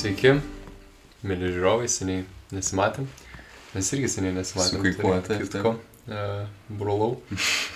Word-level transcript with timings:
Sveiki, 0.00 0.30
mėly 1.28 1.50
žiūrovai, 1.52 1.88
seniai 1.92 2.22
nesimatėm. 2.54 3.04
Mes 3.74 3.88
irgi 3.92 4.08
seniai 4.08 4.32
nesimatėm. 4.32 4.78
Su 4.78 4.84
kai 4.86 4.92
kuo, 4.96 5.10
tarp 5.12 5.26
taip, 5.28 5.42
kitko. 5.44 5.72
E, 6.08 6.22
Brolau. 6.78 7.18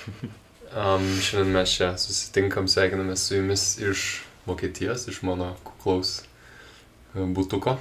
um, 0.80 1.04
šiandien 1.20 1.50
mes 1.52 1.74
čia 1.76 1.90
susitinkam, 2.00 2.70
sveikinamės 2.72 3.26
su 3.26 3.36
jumis 3.36 3.64
iš 3.90 4.04
Vokietijos, 4.46 5.04
iš 5.12 5.18
mano 5.28 5.50
kuklaus 5.66 6.14
e, 6.22 7.26
butuko. 7.36 7.74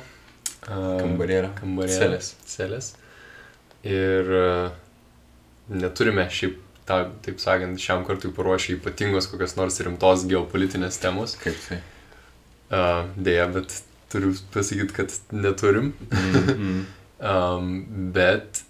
E, 0.66 0.74
Kambarėlio. 0.74 1.54
Kambarėlio. 1.62 2.02
Celės. 2.02 2.34
Celės. 2.44 2.92
Ir 3.88 4.34
e, 4.42 4.52
neturime 5.72 6.28
šiaip, 6.28 6.60
ta, 6.84 7.00
taip 7.24 7.40
sakant, 7.40 7.80
šiam 7.80 8.04
kartui 8.12 8.36
paruošę 8.36 8.76
ypatingos 8.76 9.32
kokios 9.32 9.56
nors 9.62 9.80
rimtos 9.88 10.28
geopolitinės 10.28 11.00
temos. 11.00 11.40
Kaip 11.40 11.64
tai? 11.70 11.80
Uh, 12.74 13.06
Deja, 13.16 13.48
bet 13.54 13.80
turiu 14.14 14.34
pasakyti, 14.54 14.94
kad 15.02 15.16
neturim. 15.36 15.94
Mm, 16.14 16.84
Um, 17.24 17.86
bet 18.12 18.64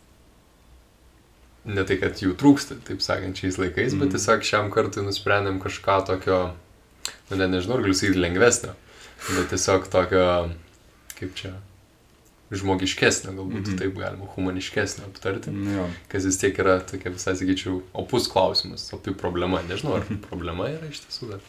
ne 1.66 1.82
tai, 1.88 1.96
kad 1.98 2.20
jų 2.22 2.36
trūksta, 2.38 2.76
taip 2.86 3.00
sakant, 3.02 3.40
šiais 3.40 3.56
laikais, 3.58 3.96
bet 3.98 4.10
Mhm. 4.10 4.14
tiesiog 4.14 4.44
šiam 4.46 4.68
kartui 4.70 5.02
nusprendėm 5.06 5.58
kažką 5.64 5.96
tokio, 6.06 6.40
nu 7.32 7.40
net 7.40 7.50
nežinau, 7.50 7.80
galiu 7.82 7.96
sakyti 7.98 8.20
lengvesnio, 8.22 8.76
bet 9.32 9.50
tiesiog 9.50 9.88
tokio, 9.90 10.26
kaip 11.18 11.34
čia, 11.40 11.54
žmogiškesnio, 12.54 13.34
galbūt 13.40 13.66
Mhm. 13.72 13.78
taip 13.80 13.96
galima, 13.98 14.28
humaniškesnio 14.36 15.06
aptarti, 15.10 15.50
mm, 15.50 15.74
jo. 15.78 15.90
kas 16.10 16.26
vis 16.26 16.38
tiek 16.38 16.54
yra 16.60 16.80
tokia 16.86 17.10
visai, 17.10 17.34
sakyčiau, 17.40 17.82
opus 17.96 18.28
klausimas, 18.28 18.92
opi 18.94 19.14
problema, 19.16 19.64
nežinau, 19.68 19.96
ar 19.98 20.04
problema 20.30 20.68
yra 20.70 20.86
iš 20.92 21.02
tiesų, 21.08 21.32
bet, 21.32 21.42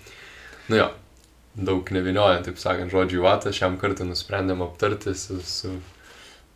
nu 0.70 0.76
jo, 0.76 0.88
daug 1.54 1.90
neviniojant, 1.94 2.48
taip 2.48 2.60
sakant, 2.60 2.92
žodžių 2.92 3.24
vatą, 3.24 3.52
šiam 3.54 3.78
kartui 3.80 4.06
nusprendėm 4.08 4.62
aptarti 4.64 5.14
su, 5.14 5.36
su, 5.46 5.70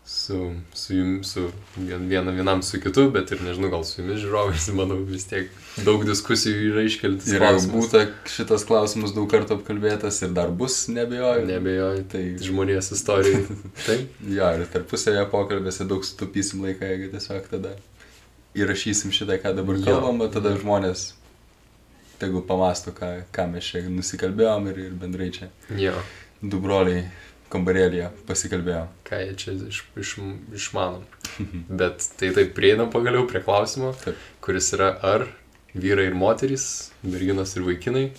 su, 0.03 0.39
su 0.75 0.95
jums, 0.97 1.35
su 1.37 1.45
vien, 1.77 2.09
viena, 2.11 2.33
vienam 2.35 2.63
su 2.67 2.81
kitu, 2.83 3.07
bet 3.15 3.31
ir 3.35 3.45
nežinau, 3.47 3.71
gal 3.71 3.85
su 3.87 4.01
jumis 4.01 4.19
žiūrovais, 4.25 4.67
manau, 4.79 4.99
vis 5.07 5.29
tiek 5.31 5.53
daug 5.87 6.03
diskusijų 6.09 6.73
yra 6.73 6.87
iškeltas. 6.89 7.29
Yra 7.31 7.53
klausimas. 7.53 7.77
būta 7.77 8.33
šitas 8.33 8.67
klausimas 8.67 9.15
daug 9.15 9.29
kartų 9.31 9.61
apkalbėtas 9.61 10.19
ir 10.27 10.35
dar 10.39 10.51
bus, 10.51 10.81
nebejoju. 10.91 11.47
Nebejoju, 11.53 12.09
Tai 12.15 12.25
žmonijos 12.49 12.91
istorijai. 12.99 13.45
Taip, 13.87 14.19
jo, 14.25 14.51
ir 14.59 14.67
tarpusavėje 14.75 15.29
pokalbėse 15.31 15.87
daug 15.87 16.03
sutupysim 16.07 16.67
laiką, 16.67 16.91
jeigu 16.91 17.13
tiesiog 17.15 17.47
tada 17.53 17.77
įrašysim 18.59 19.15
šitą, 19.15 19.39
ką 19.45 19.55
dabar 19.55 19.79
kalbam, 19.85 20.25
tada 20.33 20.57
žmonės 20.59 21.13
tegul 22.19 22.45
pamasto, 22.47 22.93
ką, 22.97 23.11
ką 23.35 23.49
mes 23.53 23.71
čia 23.71 23.85
nusikalbėjom 23.89 24.69
ir, 24.73 24.85
ir 24.89 24.95
bendrai 24.99 25.31
čia 25.35 25.51
jo, 25.79 25.95
du 26.43 26.61
broliai 26.63 27.07
kambarėlėje 27.53 28.11
pasikalbėjom. 28.29 28.89
ką 29.09 29.21
jie 29.25 29.35
čia 29.41 29.57
iš, 29.71 29.83
iš, 29.97 30.15
išmanom. 30.55 31.05
Bet 31.81 32.05
tai 32.21 32.33
taip 32.37 32.55
prieinam 32.57 32.91
pagaliau 32.93 33.27
prie 33.31 33.41
klausimo, 33.45 33.95
Taip. 34.05 34.19
kuris 34.45 34.73
yra 34.77 34.93
ar 35.03 35.29
vyrai 35.75 36.09
ir 36.11 36.17
moterys, 36.19 36.91
merginos 37.03 37.57
ir 37.57 37.65
vaikinai 37.67 38.11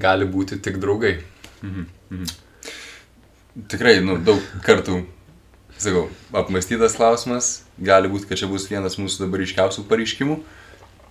gali 0.00 0.26
būti 0.28 0.60
tik 0.60 0.80
draugai. 0.82 1.18
Mhm. 1.62 1.86
Mhm. 2.10 2.32
Tikrai, 3.70 4.00
nu, 4.02 4.16
daug 4.18 4.42
kartų, 4.66 5.04
sakau, 5.78 6.08
apmastytas 6.34 6.96
klausimas. 6.98 7.60
Gali 7.78 8.10
būti, 8.10 8.26
kad 8.28 8.40
čia 8.40 8.48
bus 8.50 8.66
vienas 8.70 8.98
mūsų 8.98 9.24
dabar 9.24 9.44
iškiausių 9.44 9.86
pareiškimų 9.90 10.40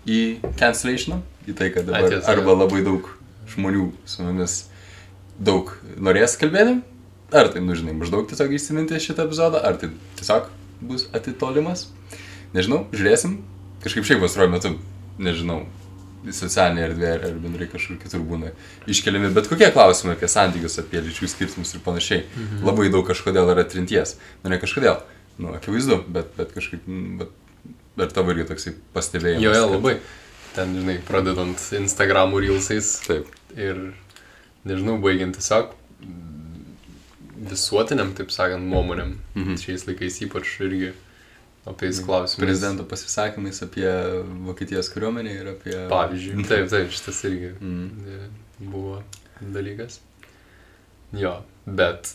į 0.09 0.21
cancellationą, 0.59 1.21
į 1.47 1.55
tai, 1.57 1.69
kad 1.73 1.87
dabar 1.87 2.07
Atiesa. 2.09 2.31
arba 2.31 2.55
labai 2.55 2.83
daug 2.85 3.09
žmonių 3.53 3.89
su 4.09 4.23
mumis 4.25 4.57
daug 5.39 5.71
norės 5.97 6.35
kalbėti, 6.39 6.79
ar 7.33 7.49
tai, 7.53 7.63
nu, 7.65 7.75
žinai, 7.77 7.95
maždaug 7.97 8.27
tiesiog 8.29 8.53
įsiminti 8.57 8.99
šitą 9.01 9.27
epizodą, 9.27 9.61
ar 9.65 9.79
tai 9.81 9.91
tiesiog 10.19 10.49
bus 10.83 11.07
atitolimas. 11.15 11.87
Nežinau, 12.53 12.83
žiūrėsim. 12.93 13.39
Kažkaip 13.83 14.05
šiaip 14.07 14.21
pastaruoju 14.21 14.53
metu, 14.53 14.75
nežinau, 15.23 15.63
socialinėje 16.31 16.87
erdvėje 16.87 17.15
ar 17.17 17.37
bendrai 17.43 17.67
kažkur 17.71 17.97
kitur 17.99 18.21
būna 18.23 18.53
iškeliami 18.87 19.31
bet 19.35 19.49
kokie 19.51 19.67
klausimai 19.75 20.15
apie 20.15 20.29
santykius, 20.31 20.77
apie 20.79 21.01
lyčių 21.03 21.27
skirtumus 21.31 21.73
ir 21.75 21.83
panašiai. 21.83 22.23
Mhm. 22.29 22.63
Labai 22.67 22.89
daug 22.93 23.07
kažkodėl 23.07 23.51
yra 23.51 23.65
trinties. 23.67 24.15
Nu, 24.43 24.53
ne 24.53 24.59
kažkodėl, 24.61 25.01
nu, 25.41 25.51
akivaizdu, 25.57 25.99
bet, 26.07 26.31
bet 26.37 26.53
kažkaip, 26.55 26.85
mm, 26.87 27.17
bet 27.19 27.33
ir 27.97 28.13
tavo 28.15 28.33
irgi 28.33 28.47
toksai 28.49 28.75
pastebėjimas. 28.95 29.43
Jo, 29.43 29.53
jo, 29.53 29.67
kad- 29.67 29.77
labai. 29.77 29.95
Ten, 30.53 30.75
žinai, 30.77 30.99
pradedant 31.07 31.57
Instagramų 31.79 32.43
reelsais 32.45 32.99
Taip. 33.07 33.25
ir, 33.57 33.79
nežinau, 34.69 34.99
baigiant 35.01 35.33
tiesiog 35.33 35.71
visuotiniam, 37.49 38.13
taip 38.17 38.31
sakant, 38.33 38.63
nuomonėm. 38.69 39.17
Mhm. 39.35 39.57
Šiais 39.59 39.85
laikais 39.87 40.19
ypač 40.27 40.53
irgi 40.63 40.93
apie 41.65 41.89
tais 41.89 41.99
klausimais. 42.05 42.39
Prezidento 42.43 42.85
pasisakymais 42.87 43.61
apie 43.65 43.87
Vokietijos 44.47 44.89
kariuomenę 44.93 45.33
ir 45.41 45.51
apie... 45.55 45.75
Pavyzdžiui. 45.91 46.43
Taip, 46.51 46.69
taip, 46.71 46.91
šitas 46.93 47.21
irgi 47.29 47.53
e, 47.53 48.19
buvo 48.59 49.01
dalykas. 49.41 49.99
Jo, 51.17 51.39
bet. 51.65 52.13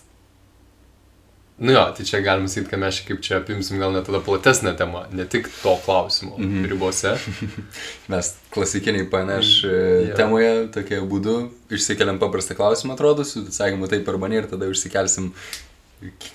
Nu 1.59 1.73
jo, 1.75 1.81
tai 1.97 2.05
čia 2.07 2.21
galima 2.23 2.47
sakyti, 2.49 2.71
kad 2.71 2.79
mes 2.79 3.01
kaip 3.03 3.21
čia 3.27 3.41
apimsim 3.41 3.81
gal 3.83 3.91
net 3.93 4.07
tada 4.07 4.21
platesnę 4.23 4.77
temą, 4.79 5.01
ne 5.13 5.25
tik 5.27 5.49
to 5.63 5.73
klausimo 5.85 6.37
mm. 6.39 6.45
-hmm. 6.53 6.69
ribose. 6.71 7.17
Mes 8.13 8.35
klasikiniai 8.55 9.09
PNŠ 9.11 9.65
Mm, 9.65 10.09
jo. 10.09 10.17
temoje 10.17 10.53
tokie 10.73 11.01
būdu 11.01 11.49
išsikeliam 11.71 12.19
paprastą 12.19 12.55
klausimą, 12.55 12.95
atrodo, 12.95 13.25
su 13.25 13.41
atsakymu 13.49 13.89
taip 13.89 14.09
arba 14.09 14.29
ne 14.29 14.37
ir 14.37 14.47
tada 14.47 14.67
išsikelsim, 14.71 15.33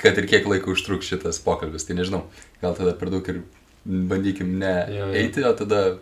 kad 0.01 0.17
ir 0.17 0.27
kiek 0.27 0.45
laiko 0.47 0.71
užtruks 0.71 1.05
šitas 1.07 1.39
pokalbis. 1.39 1.85
Tai 1.87 1.95
nežinau, 1.95 2.23
gal 2.61 2.75
tada 2.75 2.91
per 2.93 3.09
daug 3.09 3.29
ir 3.29 3.41
bandykim 3.85 4.57
ne 4.59 4.85
Jo, 4.89 5.05
jo. 5.07 5.13
eiti, 5.13 5.43
o 5.45 5.53
tada 5.53 5.97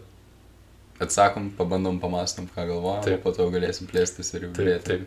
atsakom, 1.00 1.52
pabandom, 1.58 2.00
pamastom, 2.00 2.48
ką 2.56 2.66
galvojam, 2.68 3.04
Taip. 3.04 3.24
po 3.24 3.32
to 3.32 3.48
galėsim 3.50 3.88
plėstis 3.90 4.34
ir 4.36 4.42
jau 4.46 4.52
Taip, 4.54 4.66
žiūrėti. 4.68 4.84
taip. 4.84 5.02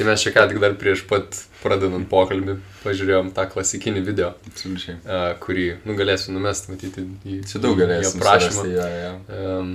Tai 0.00 0.06
mes 0.08 0.22
čia 0.24 0.30
ką 0.32 0.46
tik 0.48 0.58
dar 0.62 0.72
prieš 0.80 1.02
pat 1.04 1.36
pradedant 1.60 2.06
pokalbį 2.08 2.54
pažiūrėjom 2.80 3.34
tą 3.36 3.42
klasikinį 3.52 4.00
video, 4.06 4.30
Absoliučiai. 4.48 4.94
e, 4.96 5.18
kurį, 5.42 5.66
nu, 5.84 5.92
galėsiu 5.98 6.32
numesti, 6.32 6.72
matyti 6.72 7.04
į, 7.28 7.34
Čia 7.50 7.60
daug 7.60 7.76
aprašymą. 7.84 8.14
surasti, 8.16 8.70
jo, 8.78 8.86
jo. 8.96 9.10
um, 9.58 9.74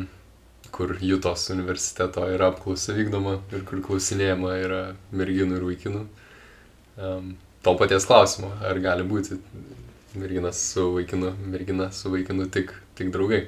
kur 0.74 0.96
Jutos 0.98 1.44
universiteto 1.54 2.26
yra 2.34 2.50
apklausa 2.56 2.96
vykdoma 2.98 3.36
ir 3.54 3.68
kur 3.70 3.84
klausinėjama 3.86 4.56
yra 4.64 4.82
merginų 5.14 5.60
ir 5.60 5.68
vaikinų. 5.70 6.02
Um, 6.98 7.30
to 7.62 7.76
paties 7.78 8.10
klausimo, 8.10 8.50
ar 8.66 8.82
gali 8.82 9.06
būti 9.06 9.38
merginas 10.18 10.58
su 10.72 10.88
vaikinu, 10.98 11.36
mergina 11.54 11.92
su 11.94 12.10
vaikinu 12.10 12.50
tik, 12.50 12.74
tik 12.98 13.14
draugai. 13.14 13.44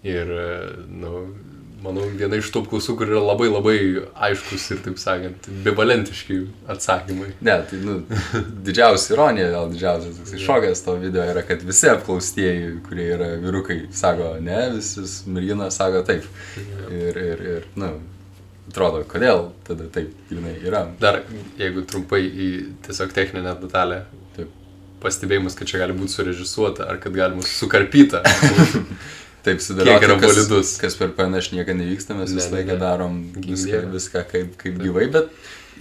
Ir, 0.00 0.32
e, 0.32 0.48
nu, 0.88 1.26
manau, 1.84 2.06
viena 2.16 2.38
iš 2.40 2.48
tų 2.54 2.64
apklausų, 2.64 2.96
kur 2.98 3.10
yra 3.12 3.20
labai 3.22 3.50
labai 3.50 3.76
aiškus 4.28 4.64
ir, 4.74 4.80
taip 4.86 4.98
sakant, 5.02 5.48
bivalentiški 5.66 6.38
atsakymai. 6.74 7.34
Ne, 7.44 7.58
tai, 7.68 7.80
nu, 7.84 7.98
didžiausia 8.66 9.14
ironija, 9.14 9.50
gal 9.54 9.70
didžiausias 9.72 10.18
toksai 10.20 10.40
Jo. 10.40 10.46
šokas 10.46 10.84
to 10.86 10.96
video 11.02 11.26
yra, 11.34 11.44
kad 11.46 11.62
visi 11.66 11.90
apklaustieji, 11.92 12.72
kurie 12.88 13.10
yra 13.18 13.34
vyrukai, 13.42 13.82
sako 13.94 14.34
ne, 14.44 14.58
visus 14.78 15.20
merginas 15.30 15.78
sako 15.80 16.02
taip. 16.08 16.26
Ir, 16.88 17.20
ir, 17.20 17.46
ir, 17.54 17.70
nu, 17.80 17.92
atrodo, 18.70 19.04
kodėl 19.08 19.50
tada 19.66 19.86
taip, 19.92 20.14
grinai, 20.30 20.56
yra. 20.64 20.86
Dar, 21.00 21.22
jeigu 21.60 21.84
trumpai 21.88 22.24
į 22.24 22.50
tiesiog 22.86 23.12
techninę 23.16 23.54
detalę, 23.60 24.04
Taip. 24.34 24.50
pastebėjimus, 25.04 25.54
kad 25.58 25.68
čia 25.70 25.82
gali 25.84 25.96
būti 25.96 26.16
surežisuota 26.16 26.88
ar 26.88 26.98
kad 27.02 27.14
galima 27.14 27.44
sukarpyta. 27.46 28.24
Taip, 29.44 29.60
sudėlioti, 29.60 30.00
Kiek 30.00 30.06
yra 30.08 30.16
kas, 30.22 30.30
bolidus? 30.32 30.74
kas 30.80 30.94
per 30.96 31.10
panaš 31.16 31.50
niekada 31.52 31.76
nevyksta, 31.82 32.16
mes 32.16 32.30
Ne, 32.32 32.38
visą 32.40 32.50
ne, 32.50 32.56
laiką 32.58 32.72
ne. 32.72 32.80
darom 32.80 33.18
Gink 33.34 33.50
viską, 33.52 33.80
viską 33.92 34.22
kaip, 34.30 34.54
kaip 34.62 34.78
gyvai, 34.80 35.08
bet 35.12 35.32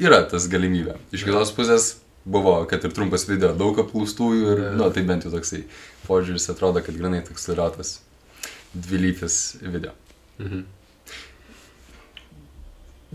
yra 0.03 0.19
tas 0.27 0.49
galimybė. 0.51 0.97
Iš 1.15 1.23
kitos 1.29 1.53
pusės 1.55 1.89
buvo, 2.25 2.57
kad 2.67 2.83
ir 2.83 2.91
trumpas 2.95 3.23
video, 3.29 3.53
daug 3.55 3.79
apklaustųjų 3.85 4.51
ir, 4.55 4.61
Ne. 4.65 4.71
nu, 4.81 4.89
tai 4.95 5.03
bent 5.07 5.23
jau 5.27 5.31
toksai 5.31 5.63
požiūris 6.07 6.49
atrodo, 6.51 6.83
kad 6.83 6.95
grinai 6.99 7.23
toks 7.27 7.47
yra 7.55 7.69
tas 7.75 7.97
dvilypis 8.75 9.39
video. 9.63 9.91
Mhm. 10.43 10.63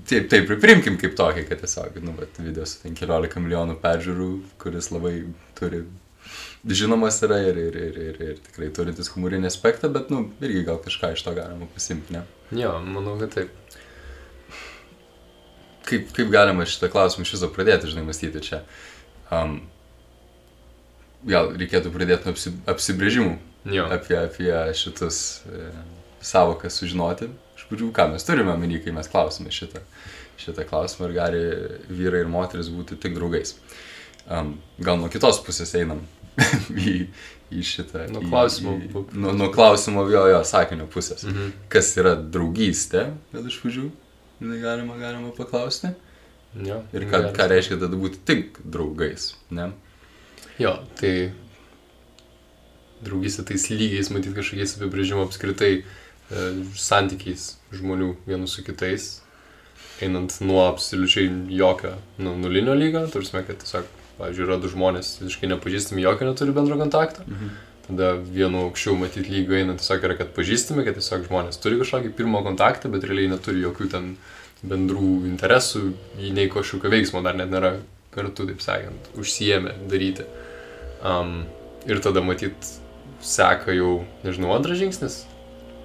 Taip, 0.09 0.29
taip, 0.31 0.47
ir 0.55 0.61
priimkim 0.63 0.95
kaip 1.01 1.17
tokį, 1.19 1.43
kad 1.49 1.59
tiesiog, 1.65 1.97
nu, 2.07 2.13
bet 2.17 2.37
video 2.39 2.65
su 2.71 2.79
ten 2.85 2.95
14 2.97 3.41
milijonų 3.43 3.75
peržiūrų, 3.83 4.29
kuris 4.63 4.93
labai 4.95 5.15
turi, 5.59 5.81
žinomas 6.67 7.21
yra 7.23 7.39
ir, 7.47 7.57
ir, 7.57 7.77
ir, 7.77 7.99
ir, 8.03 8.21
ir 8.31 8.43
tikrai 8.49 8.71
turintis 8.75 9.11
humorinį 9.15 9.49
aspektą, 9.51 9.91
bet, 9.95 10.11
nu, 10.11 10.27
irgi 10.43 10.65
gal 10.67 10.81
kažką 10.83 11.13
iš 11.15 11.23
to 11.27 11.35
galima 11.37 11.69
pasimti, 11.75 12.17
ne? 12.17 12.25
Jo, 12.57 12.79
manau, 12.83 13.17
kad 13.21 13.35
taip. 13.37 13.53
Kaip, 15.89 16.11
kaip 16.17 16.31
galima 16.33 16.67
šitą 16.69 16.91
klausimą 16.93 17.25
iš 17.25 17.37
viso 17.37 17.51
pradėti, 17.53 17.91
žinai, 17.93 18.05
mąstyti 18.09 18.43
čia? 18.45 18.63
Um, 19.33 19.61
gal 21.29 21.53
reikėtų 21.59 21.93
pradėti 21.95 22.29
nuo 22.29 22.35
apsi, 22.35 22.53
apsibrėžimų 22.69 23.37
Jo. 23.73 23.87
apie, 23.93 24.17
apie 24.19 24.53
šitus 24.77 25.43
e, 25.49 25.71
savokas 26.25 26.79
sužinoti. 26.81 27.31
Iš 27.59 27.67
pradžių, 27.71 27.89
ką 27.95 28.11
mes 28.13 28.27
turime 28.27 28.53
omeny, 28.55 28.79
kai 28.85 28.95
mes 28.97 29.09
klausime 29.11 29.53
šitą, 29.55 29.83
šitą 30.41 30.67
klausimą, 30.69 31.09
ar 31.09 31.17
gali 31.17 31.43
vyrai 31.89 32.23
ir 32.25 32.31
moteris 32.33 32.71
būti 32.73 32.99
tik 33.01 33.17
draugais. 33.17 33.57
Um, 34.29 34.59
gal 34.77 34.99
nuo 35.01 35.09
kitos 35.09 35.41
pusės 35.41 35.73
einam 35.79 36.03
į, 36.89 36.95
į 37.53 37.63
šitą. 37.67 38.05
Nuo 38.13 38.23
į- 38.23 38.29
klausimo. 38.31 38.75
į- 38.79 39.05
Nuo, 39.19 39.33
nuo 39.37 39.49
klausimo 39.55 40.05
jo, 40.11 40.27
jo, 40.33 40.43
sakinio 40.47 40.87
pusės. 40.93 41.25
Mhm. 41.29 41.53
Kas 41.73 41.93
yra 42.01 42.15
draugystė, 42.19 43.09
gal 43.35 43.47
iš 43.51 43.59
pradžių, 43.63 43.89
galima, 44.63 44.99
galima 45.01 45.33
paklausti. 45.37 45.95
Jo, 46.65 46.81
Ir 46.97 47.05
ką, 47.11 47.19
ką 47.37 47.45
reiškia 47.51 47.77
tada 47.83 47.99
būti 48.01 48.23
tik 48.27 48.57
draugais, 48.65 49.35
ne? 49.53 49.67
Jo, 50.59 50.79
tai 50.99 51.31
draugystė 53.05 53.45
tais 53.53 53.69
lygiais, 53.71 54.09
matyt, 54.15 54.33
kažkokiais 54.35 54.73
apibrėžimo 54.79 55.23
apskritai 55.29 55.73
e, 55.77 55.85
santykiais 56.75 57.45
žmonių 57.77 58.09
vienų 58.27 58.49
su 58.51 58.65
kitais, 58.67 59.11
einant 60.03 60.35
nuo 60.43 60.65
absoliučiai 60.67 61.29
jokio 61.55 61.93
nu, 62.19 62.33
nulinio 62.41 62.75
lygio, 62.79 63.05
tarsi, 63.13 63.37
kad 63.37 63.61
tiesiog, 63.63 63.87
pavyzdžiui, 64.19 64.47
yra 64.49 64.59
du 64.61 64.71
žmonės 64.73 65.17
visiškai 65.23 65.51
nepažįstami, 65.55 66.05
jokio 66.05 66.29
neturi 66.29 66.55
bendro 66.57 66.79
kontakto. 66.81 67.27
Mhm. 67.27 67.57
Tada 67.89 68.11
vienu 68.21 68.67
aukščiau 68.67 68.99
matyti 69.01 69.33
lygio 69.33 69.57
einant 69.57 69.81
tiesiog 69.81 70.03
yra, 70.05 70.19
kad 70.19 70.35
pažįstami, 70.37 70.85
kad 70.85 70.99
tiesiog 70.99 71.25
žmonės 71.31 71.61
turi 71.63 71.79
kažkokį 71.81 72.13
pirmo 72.19 72.43
kontaktą, 72.45 72.91
bet 72.93 73.07
realiai 73.09 73.31
neturi 73.33 73.63
jokių 73.65 73.89
ten 73.95 74.11
bendrų 74.61 75.23
interesų, 75.31 75.95
jį 76.21 76.35
nei 76.37 76.51
kažkokio 76.53 76.91
veiksmo 76.93 77.23
dar 77.25 77.39
net 77.39 77.49
nėra 77.53 77.79
kartu, 78.13 78.45
taip 78.51 78.61
sakant, 78.65 79.09
užsijėmę 79.17 79.73
daryti. 79.89 80.27
Um, 80.99 81.47
ir 81.89 82.03
tada 82.05 82.21
matyt 82.25 82.73
seka 83.25 83.73
jau, 83.77 84.03
nežinau, 84.25 84.53
antras 84.57 84.81
žingsnis. 84.81 85.23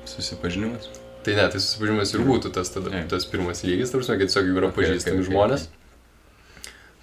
Susipažinimas. 0.10 0.90
Tai 1.24 1.38
ne, 1.38 1.46
tai 1.48 1.62
susipažinimas 1.62 2.12
ir 2.14 2.26
būtų 2.28 2.52
tas, 2.56 2.72
tada, 2.74 2.92
Taip. 2.92 3.08
tas 3.14 3.26
pirmas 3.30 3.64
lygis, 3.64 3.94
tarsi, 3.94 4.12
kad 4.12 4.28
tiesiog 4.28 4.50
jau 4.50 4.58
yra 4.60 4.70
Okay, 4.74 4.82
pažįstami 4.82 5.22
okay, 5.22 5.24
okay, 5.24 5.30
žmonės. 5.30 5.68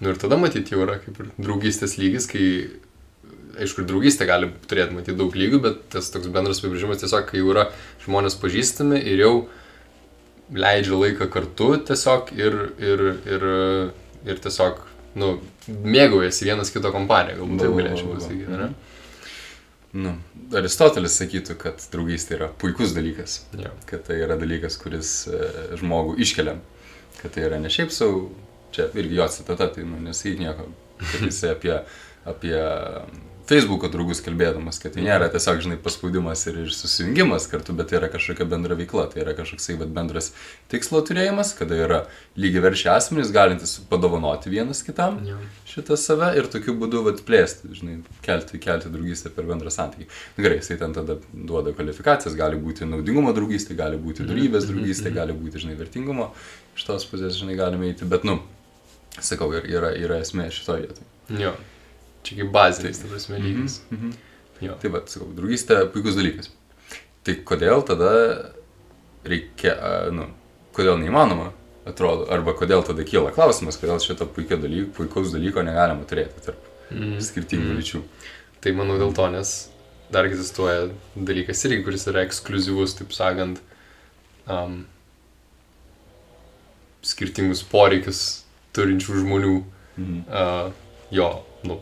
Nu 0.01 0.09
ir 0.09 0.17
tada 0.21 0.37
matyt 0.41 0.71
jau 0.73 0.81
yra 0.81 0.97
kaip 1.01 1.19
ir 1.21 1.29
draugystės 1.37 1.93
lygis, 2.01 2.25
kai, 2.29 2.45
aišku, 3.61 3.83
ir 3.83 3.89
draugystė 3.89 4.25
gali 4.29 4.49
turėti 4.69 4.97
matyti 4.97 5.17
daug 5.19 5.35
lygių, 5.37 5.61
bet 5.61 5.81
tas 5.93 6.09
toks 6.13 6.31
bendras 6.33 6.61
apibrėžimas 6.61 7.03
tiesiog, 7.03 7.27
kai 7.29 7.41
jau 7.41 7.51
yra 7.53 7.67
žmonės 8.05 8.39
pažįstami 8.41 8.97
ir 8.97 9.21
jau 9.21 9.33
leidžia 10.57 10.97
laiką 10.97 11.29
kartu 11.31 11.75
tiesiog 11.91 12.33
ir, 12.33 12.57
ir, 12.81 13.05
ir, 13.29 13.45
ir 14.25 14.41
tiesiog, 14.41 14.81
nu, 15.21 15.35
mėgaujasi 15.69 16.49
vienas 16.49 16.73
kito 16.73 16.91
kompaniją, 16.93 17.37
galbūt 17.43 17.61
taip 17.61 17.75
va, 17.75 17.83
galėčiau 17.83 18.15
pasakyti, 18.15 18.57
ne? 18.57 18.71
Nu, 19.91 20.15
Aristotelis 20.55 21.17
sakytų, 21.19 21.57
kad 21.59 21.83
draugystė 21.91 22.37
yra 22.37 22.47
puikus 22.59 22.93
dalykas. 22.95 23.41
Jo. 23.59 23.73
Kad 23.89 24.05
tai 24.07 24.21
yra 24.23 24.37
dalykas, 24.39 24.77
kuris 24.79 25.11
e, 25.27 25.41
žmogų 25.81 26.15
iškelia. 26.23 26.55
Kad 27.19 27.35
tai 27.35 27.43
yra 27.49 27.59
ne 27.59 27.71
šiaip 27.71 27.91
savo, 27.91 28.29
čia 28.75 28.87
irgi 28.97 29.19
jo 29.19 29.27
citata, 29.33 29.71
tai 29.75 29.87
nu, 29.87 29.99
nesakyk 30.05 30.39
nieko. 30.41 30.69
Jisai 31.25 31.55
apie, 31.55 31.75
apie 32.29 32.55
Facebook'o 33.51 33.89
draugus 33.91 34.21
kalbėdamas, 34.23 34.77
kad 34.79 34.93
tai 34.95 35.03
nėra 35.03 35.25
tiesiog, 35.33 35.57
žinai, 35.65 35.77
paspaudimas 35.81 36.43
ir, 36.47 36.59
ir 36.63 36.69
susijungimas 36.71 37.49
kartu, 37.51 37.73
bet 37.75 37.89
tai 37.91 37.97
yra 37.97 38.07
kažkokia 38.13 38.45
bendra 38.47 38.77
veikla, 38.79 39.07
tai 39.11 39.23
yra 39.25 39.33
kažkoksai 39.35 39.75
vat, 39.81 39.89
bendras 39.91 40.29
tikslo 40.71 41.01
turėjimas, 41.07 41.51
kada 41.57 41.79
yra 41.83 41.99
lygiai 42.39 42.63
verčiai 42.67 42.93
asmenys, 42.93 43.33
galintys 43.35 43.73
padovanoti 43.91 44.53
vienas 44.53 44.83
kitam 44.87 45.19
Jo. 45.27 45.39
šitą 45.67 45.97
save 45.99 46.31
ir 46.39 46.47
tokiu 46.53 46.77
būdu 46.79 47.03
vat, 47.09 47.19
plėsti, 47.27 47.73
žinai, 47.81 47.97
kelti, 48.23 48.61
kelti 48.61 48.93
draugystę 48.93 49.33
per 49.35 49.49
bendrą 49.49 49.73
santykį. 49.73 50.07
Nu, 50.37 50.45
Gerai, 50.47 50.61
jisai 50.61 50.79
ten 50.79 50.95
tada 50.95 51.17
duoda 51.33 51.75
kvalifikacijas, 51.75 52.37
gali 52.39 52.61
būti 52.61 52.87
naudingumo 52.87 53.35
draugystė, 53.35 53.75
gali 53.75 53.99
būti 53.99 54.29
darybės 54.29 54.69
draugystė, 54.69 55.11
gali 55.17 55.35
būti, 55.35 55.65
žinai, 55.65 55.75
vertingumo, 55.81 56.31
iš 56.77 56.87
tos 56.87 57.09
pusės, 57.09 57.35
žinai, 57.41 57.59
galime 57.59 57.91
eiti, 57.91 58.07
bet, 58.07 58.23
nu, 58.27 58.39
sakau, 59.19 59.51
ir- 59.57 59.67
yra, 59.69 59.91
yra 59.97 60.19
esmė 60.21 60.49
šitoje 60.51 60.87
vietoje. 60.87 61.07
Jo. 61.41 61.53
Čia 62.23 62.35
kaip 62.41 62.51
bazinis, 62.53 62.99
ta 63.01 63.07
prasme, 63.07 63.39
lygis. 63.41 63.79
Mhm. 63.91 64.11
Jo. 64.61 64.75
Tai 64.81 64.89
va, 64.93 65.01
sakau, 65.09 65.27
draugystė 65.33 65.81
puikus 65.91 66.15
dalykas. 66.15 66.49
Tai 67.23 67.33
kodėl 67.45 67.83
tada 67.85 68.11
reikia, 69.25 69.73
a, 69.77 70.11
nu, 70.11 70.27
kodėl 70.73 70.97
neįmanoma, 71.01 71.51
atrodo, 71.85 72.27
arba 72.31 72.53
kodėl 72.53 72.83
tada 72.85 73.03
kyla 73.03 73.31
klausimas, 73.33 73.77
kodėl 73.77 73.99
šito 73.99 74.25
dalyko, 74.29 74.91
puikaus 74.93 75.31
dalyko 75.33 75.63
negalima 75.65 76.05
turėti 76.05 76.41
tarp 76.45 76.57
Mhm. 76.91 77.19
skirtingų 77.19 77.77
lyčių. 77.79 78.01
Tai 78.61 78.71
manau 78.73 78.97
dėl 78.99 79.13
to, 79.15 79.27
nes 79.31 79.69
dar 80.11 80.25
egzistuoja 80.25 80.91
dalykas 81.17 81.63
irgi, 81.65 81.83
kuris 81.83 82.05
yra 82.07 82.25
ekskluzyvus, 82.27 82.97
taip 82.99 83.09
sakant, 83.15 83.59
um, 84.47 84.85
skirtingus 87.01 87.63
poreikius 87.63 88.43
turinčių 88.73 89.21
žmonių 89.23 89.55
Mhm. 89.97 90.19
uh, 90.31 90.71
jo, 91.11 91.43
nu, 91.67 91.75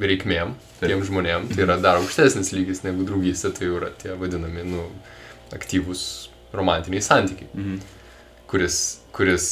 reikmėm, 0.00 0.54
tiem 0.80 1.02
žmonėm. 1.06 1.46
Tai 1.54 1.62
yra 1.64 1.76
dar 1.80 2.00
aukštesnis 2.00 2.50
lygis 2.52 2.82
negu 2.84 3.04
draugystė, 3.06 3.52
tai 3.56 3.68
yra 3.70 3.90
tie 3.96 4.16
vadinami, 4.18 4.64
nu, 4.68 4.88
aktyvūs 5.54 6.28
romantiniai 6.52 7.00
santykiai, 7.02 7.48
Mhm. 7.54 7.78
kuris, 8.50 9.00
kuris, 9.12 9.46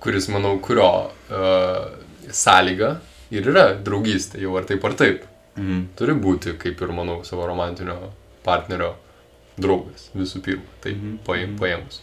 kuris 0.00 0.28
manau, 0.32 0.58
kurio 0.60 0.88
uh, 1.30 1.90
sąlyga 2.32 3.00
ir 3.30 3.42
yra 3.52 3.74
draugystė, 3.84 4.40
jau 4.40 4.56
ar 4.58 4.64
taip 4.64 4.84
ar 4.84 4.92
taip. 4.94 5.24
Mhm. 5.56 5.86
Turi 5.96 6.14
būti, 6.14 6.56
kaip 6.58 6.80
ir 6.82 6.88
manau, 6.88 7.20
savo 7.24 7.46
romantinio 7.46 8.10
partnerio 8.42 8.94
draugas 9.60 10.08
visų 10.16 10.40
pirma, 10.42 10.62
tai 10.80 10.92
Mhm. 10.96 11.18
paėmus. 11.58 12.00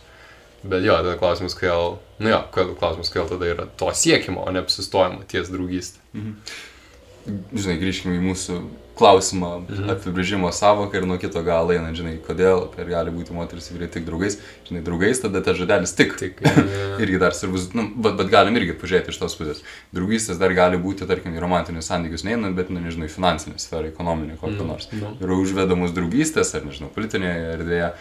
Bet 0.68 0.84
jo, 0.84 0.96
tada 1.00 1.16
klausimas, 1.20 1.56
kodėl, 1.58 1.98
nu 2.20 2.30
jo, 2.34 2.42
klausimas, 2.54 3.12
kodėl 3.14 3.30
tada 3.36 3.46
yra 3.54 3.68
to 3.80 3.92
siekimo, 3.96 4.44
o 4.48 4.52
ne 4.52 4.60
apsistojimo 4.64 5.24
ties 5.32 5.48
draugystė. 5.54 6.00
Žinai, 7.28 7.76
grįžkime 7.82 8.16
į 8.16 8.22
mūsų 8.24 8.58
klausimą, 8.98 9.50
Mhm. 9.68 9.90
apibrėžimo 9.94 10.48
savoką 10.56 10.96
ir 10.98 11.06
nuo 11.06 11.18
kito 11.22 11.44
galo 11.44 11.70
einant, 11.76 11.94
žinai, 11.96 12.16
kodėl 12.24 12.64
ir 12.80 12.86
gali 12.90 13.12
būti 13.12 13.34
moteris 13.36 13.68
ir 13.70 13.78
vyrai 13.78 13.90
tik 13.92 14.06
draugais. 14.08 14.38
Žinai, 14.66 14.82
draugais 14.82 15.20
tada 15.22 15.42
tas 15.44 15.58
žodelis 15.60 15.94
tik. 15.94 16.16
Tik, 16.18 16.40
e, 16.42 16.50
Irgi 17.04 17.20
dar 17.20 17.36
svarbus, 17.36 17.68
nu, 17.76 17.92
bet, 17.96 18.16
bet 18.18 18.32
galim 18.32 18.56
irgi 18.58 18.74
pažiūrėti 18.80 19.12
iš 19.14 19.20
tos 19.22 19.36
pusės. 19.38 19.62
Draugystės 19.94 20.40
dar 20.40 20.56
gali 20.58 20.80
būti, 20.82 21.06
tarkim, 21.06 21.36
į 21.36 21.44
romantinius 21.44 21.92
santykius 21.92 22.24
neinant, 22.26 22.56
bet, 22.58 22.72
nu, 22.74 22.80
nežinau, 22.80 23.06
į 23.06 23.14
finansinę 23.20 23.60
sferą, 23.62 23.92
ekonominę, 23.92 24.40
kokią 24.42 24.64
Mm, 24.64 24.68
nors. 24.68 24.88
nu. 24.94 25.14
Yra 25.22 25.36
užvedamos 25.44 25.92
draugystės, 25.94 26.56
ar, 26.56 26.62
nežinau, 26.66 26.90
politinėje 26.96 27.54
erdvėje. 27.60 27.92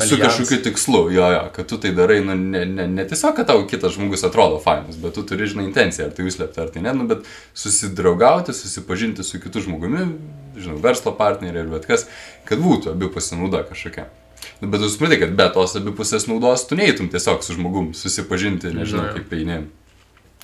Su 0.00 0.14
Aljansai. 0.14 0.28
kažkokiu 0.28 0.62
tikslu, 0.64 1.00
jo, 1.12 1.26
jo, 1.34 1.42
kad 1.54 1.66
tu 1.68 1.76
tai 1.80 1.90
darai, 1.92 2.20
nu, 2.24 2.34
ne, 2.34 2.64
ne, 2.66 2.86
ne 2.88 3.04
tiesiog, 3.08 3.34
kad 3.36 3.48
tau 3.50 3.66
kitas 3.68 3.92
žmogus 3.96 4.24
atrodo 4.24 4.60
fainas, 4.62 4.96
bet 5.00 5.12
tu 5.14 5.24
turi, 5.28 5.48
žinai, 5.50 5.66
intenciją, 5.68 6.06
ar 6.08 6.14
tai 6.16 6.24
užslėpti, 6.24 6.62
ar 6.62 6.70
tai 6.72 6.84
ne, 6.86 6.94
nu, 6.96 7.04
bet 7.10 7.28
susidraugauti, 7.52 8.54
susipažinti 8.56 9.26
su 9.26 9.42
kitu 9.42 9.60
žmogumi, 9.66 10.06
žinau, 10.56 10.78
verslo 10.80 11.12
partneriai 11.18 11.66
ir 11.66 11.74
bet 11.74 11.84
kas, 11.90 12.06
kad 12.48 12.62
būtų 12.64 12.94
abipusė 12.94 13.36
nauda 13.40 13.60
kažkokia. 13.68 14.08
Nu, 14.62 14.70
bet 14.72 14.80
tu 14.80 14.88
supranti, 14.88 15.20
kad 15.20 15.36
be 15.36 15.50
tos 15.52 15.76
abipusės 15.76 16.26
naudos 16.30 16.64
tu 16.68 16.80
neįtum 16.80 17.12
tiesiog 17.12 17.44
su 17.44 17.58
žmogum 17.58 17.92
susipažinti, 17.96 18.72
nežinau, 18.76 19.10
kaip 19.12 19.36
eini 19.36 19.62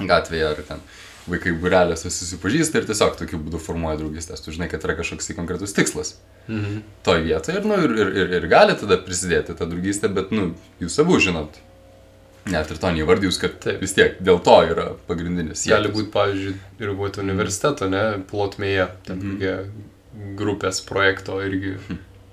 gatvėje 0.05 0.53
ar 0.53 0.63
ten 0.69 0.85
vaikai 1.29 1.53
burelėse 1.59 2.11
susipažįsta 2.13 2.79
ir 2.81 2.87
tiesiog 2.89 3.17
tokiu 3.19 3.39
būdu 3.43 3.59
formuoja 3.63 3.99
draugystės. 4.01 4.43
Tu 4.45 4.53
žinai, 4.55 4.69
kad 4.71 4.85
yra 4.87 4.95
kažkoks 4.99 5.27
tai 5.27 5.35
konkretus 5.39 5.73
tikslas 5.77 6.15
Mhm. 6.49 6.83
toj 7.03 7.23
vietoje 7.27 7.57
ir, 7.59 7.65
nu, 7.67 7.75
ir, 7.83 7.91
ir, 7.99 8.09
ir, 8.23 8.35
ir 8.39 8.45
gali 8.49 8.75
tada 8.79 8.97
prisidėti 9.03 9.57
tą 9.59 9.67
draugystę, 9.67 10.09
bet, 10.15 10.31
nu, 10.31 10.53
jūs 10.81 11.01
abu 11.03 11.19
žinot. 11.19 11.59
Net 12.47 12.71
ir 12.71 12.79
to 12.79 12.87
neįvardijus, 12.95 13.41
kad 13.43 13.57
Taip. 13.59 13.81
vis 13.83 13.93
tiek 13.97 14.21
dėl 14.23 14.39
to 14.47 14.55
yra 14.71 14.93
pagrindinis. 15.09 15.65
Gali 15.67 15.89
siekis. 15.89 15.97
būti, 15.97 16.11
pavyzdžiui, 16.15 16.55
ir 16.79 16.93
būti 16.95 17.19
universiteto, 17.25 17.89
ne, 17.91 18.23
plotmėje, 18.31 18.89
ten 19.05 19.19
Mhm. 19.19 19.33
kokie 19.33 20.37
grupės 20.39 20.79
projekto 20.87 21.41
irgi 21.43 21.75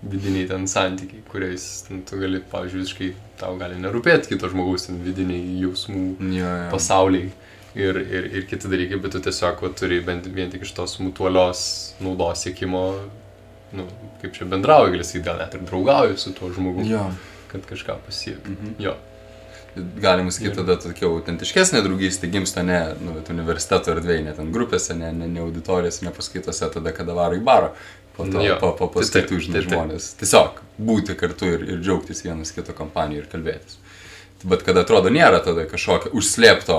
vidiniai 0.04 0.48
ten 0.48 0.68
santykiai, 0.68 1.24
kuriais 1.32 1.88
ten, 1.88 2.04
tu 2.04 2.18
gali, 2.20 2.40
pavyzdžiui, 2.52 2.84
visiškai 2.84 3.14
tau 3.40 3.58
gali 3.58 3.76
nerūpėti 3.82 4.30
kito 4.36 4.50
žmogaus 4.52 4.86
ten 4.86 5.02
vidiniai 5.04 5.62
jausmų 5.64 6.04
Jo, 6.20 6.46
jo. 6.46 6.70
pasauliai 6.72 7.32
ir, 7.76 7.98
ir, 7.98 8.28
ir 8.38 8.48
kiti 8.50 8.70
dalykai, 8.70 9.00
bet 9.02 9.16
tu 9.16 9.22
tiesiog 9.24 9.62
va, 9.66 9.70
turi 9.78 10.00
bent 10.06 10.28
vien 10.34 10.52
tik 10.54 10.66
iš 10.68 10.74
tos 10.78 11.00
mutualios 11.02 11.64
naudos 12.04 12.44
siekimo, 12.46 12.84
nu, 13.74 13.88
kaip 14.22 14.36
čia 14.38 14.46
bendrauji, 14.50 14.94
gali 14.98 15.08
sakyti, 15.08 15.26
gal 15.26 15.40
net 15.42 15.56
ir 15.58 15.66
draugauji 15.70 16.20
su 16.22 16.34
tuo 16.38 16.52
žmogu, 16.54 16.86
Jo. 16.90 17.08
kad 17.52 17.66
kažką 17.70 17.98
pasiekti. 18.06 18.54
Mhm. 18.54 18.76
Jo. 18.84 18.96
Galima 19.98 20.30
sakyti, 20.32 20.54
tada 20.60 20.76
tokia 20.78 21.08
autentiškesnė 21.10 21.82
draugystė 21.82 22.30
gimsta 22.30 22.62
ne 22.62 22.80
nu, 23.02 23.16
universiteto 23.34 23.96
erdvėje, 23.96 24.28
ne 24.28 24.34
ten 24.38 24.52
grupėse, 24.54 24.94
ne, 24.94 25.10
ne, 25.18 25.26
ne 25.28 25.42
auditorijose, 25.42 26.06
ne 26.06 26.12
paskaitose, 26.14 26.70
tada, 26.76 26.94
kada 26.94 27.16
varo 27.18 27.40
į 27.40 27.42
barą. 27.42 27.72
Po 28.14 28.28
to, 28.30 28.44
Jo. 28.46 28.60
po, 28.62 28.68
po 28.78 28.86
paskaitų, 28.94 29.40
žinai, 29.42 29.64
žmonės. 29.66 30.12
Tiesiog 30.20 30.60
būti 30.78 31.16
kartu 31.18 31.48
ir, 31.56 31.64
ir 31.66 31.80
džiaugtis 31.82 32.22
vienas 32.22 32.52
kito 32.54 32.76
kompaniją 32.78 33.24
ir 33.24 33.30
kalbėtis. 33.32 33.80
Bet 34.46 34.62
kada 34.62 34.84
atrodo 34.86 35.10
nėra 35.10 35.40
tada 35.42 35.66
kažkokio 35.66 36.12
užslėpto 36.14 36.78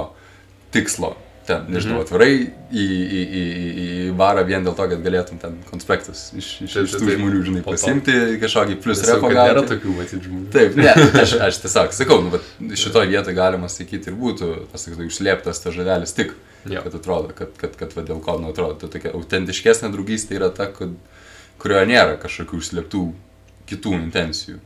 tikslo, 0.75 1.15
ten, 1.49 1.67
nežinau, 1.69 1.99
Mhm. 1.99 2.05
atvarai 2.07 2.31
į, 2.73 2.85
į, 2.85 3.23
į, 3.23 3.43
į, 3.85 3.89
barą 4.17 4.45
vien 4.49 4.65
dėl 4.65 4.73
to, 4.79 4.87
kad 4.89 5.03
galėtum 5.05 5.39
ten 5.43 5.59
konspektus 5.69 6.31
iš, 6.39 6.49
iš, 6.65 6.77
iš 6.87 6.95
tų 6.97 7.11
žmonių, 7.19 7.43
žinai, 7.49 7.63
pasimti 7.67 8.15
kažkokį 8.43 8.79
plus 8.85 9.03
repo 9.09 9.29
kad 9.29 9.37
nėra 9.37 9.61
gauti. 9.61 9.75
tokių 9.75 9.95
matyti 9.99 10.23
žmonių. 10.25 10.49
Taip, 10.55 10.79
ne, 10.81 10.95
aš, 11.23 11.35
aš 11.49 11.61
tiesiog 11.67 11.93
sakau, 11.99 12.19
nu, 12.25 12.33
bet 12.33 12.49
šitoje 12.81 13.13
vietoje 13.13 13.37
galima 13.37 13.69
sakyti 13.69 14.09
ir 14.13 14.17
būtų, 14.19 14.51
tas, 14.73 14.87
sakau, 14.89 15.05
užslėptas 15.05 15.61
tas 15.65 15.75
žadelis 15.77 16.17
tik 16.17 16.33
Jo. 16.65 16.81
Kad 16.81 16.95
atrodo, 16.97 17.29
kad, 17.37 17.51
kad, 17.61 17.75
kad 17.77 17.91
va, 17.93 18.03
dėl 18.09 18.23
ko, 18.25 18.39
nu, 18.41 18.49
atrodo, 18.49 18.79
ta 18.81 18.89
tokia 18.89 19.11
autentiškesnė 19.13 19.91
draugystė 19.93 20.39
yra 20.39 20.49
ta, 20.49 20.71
kad, 20.73 20.95
kurioje 21.61 21.91
nėra 21.91 22.15
kažkokių 22.23 22.57
užslėptų 22.57 23.03
kitų 23.69 23.93
intencijų. 23.99 24.57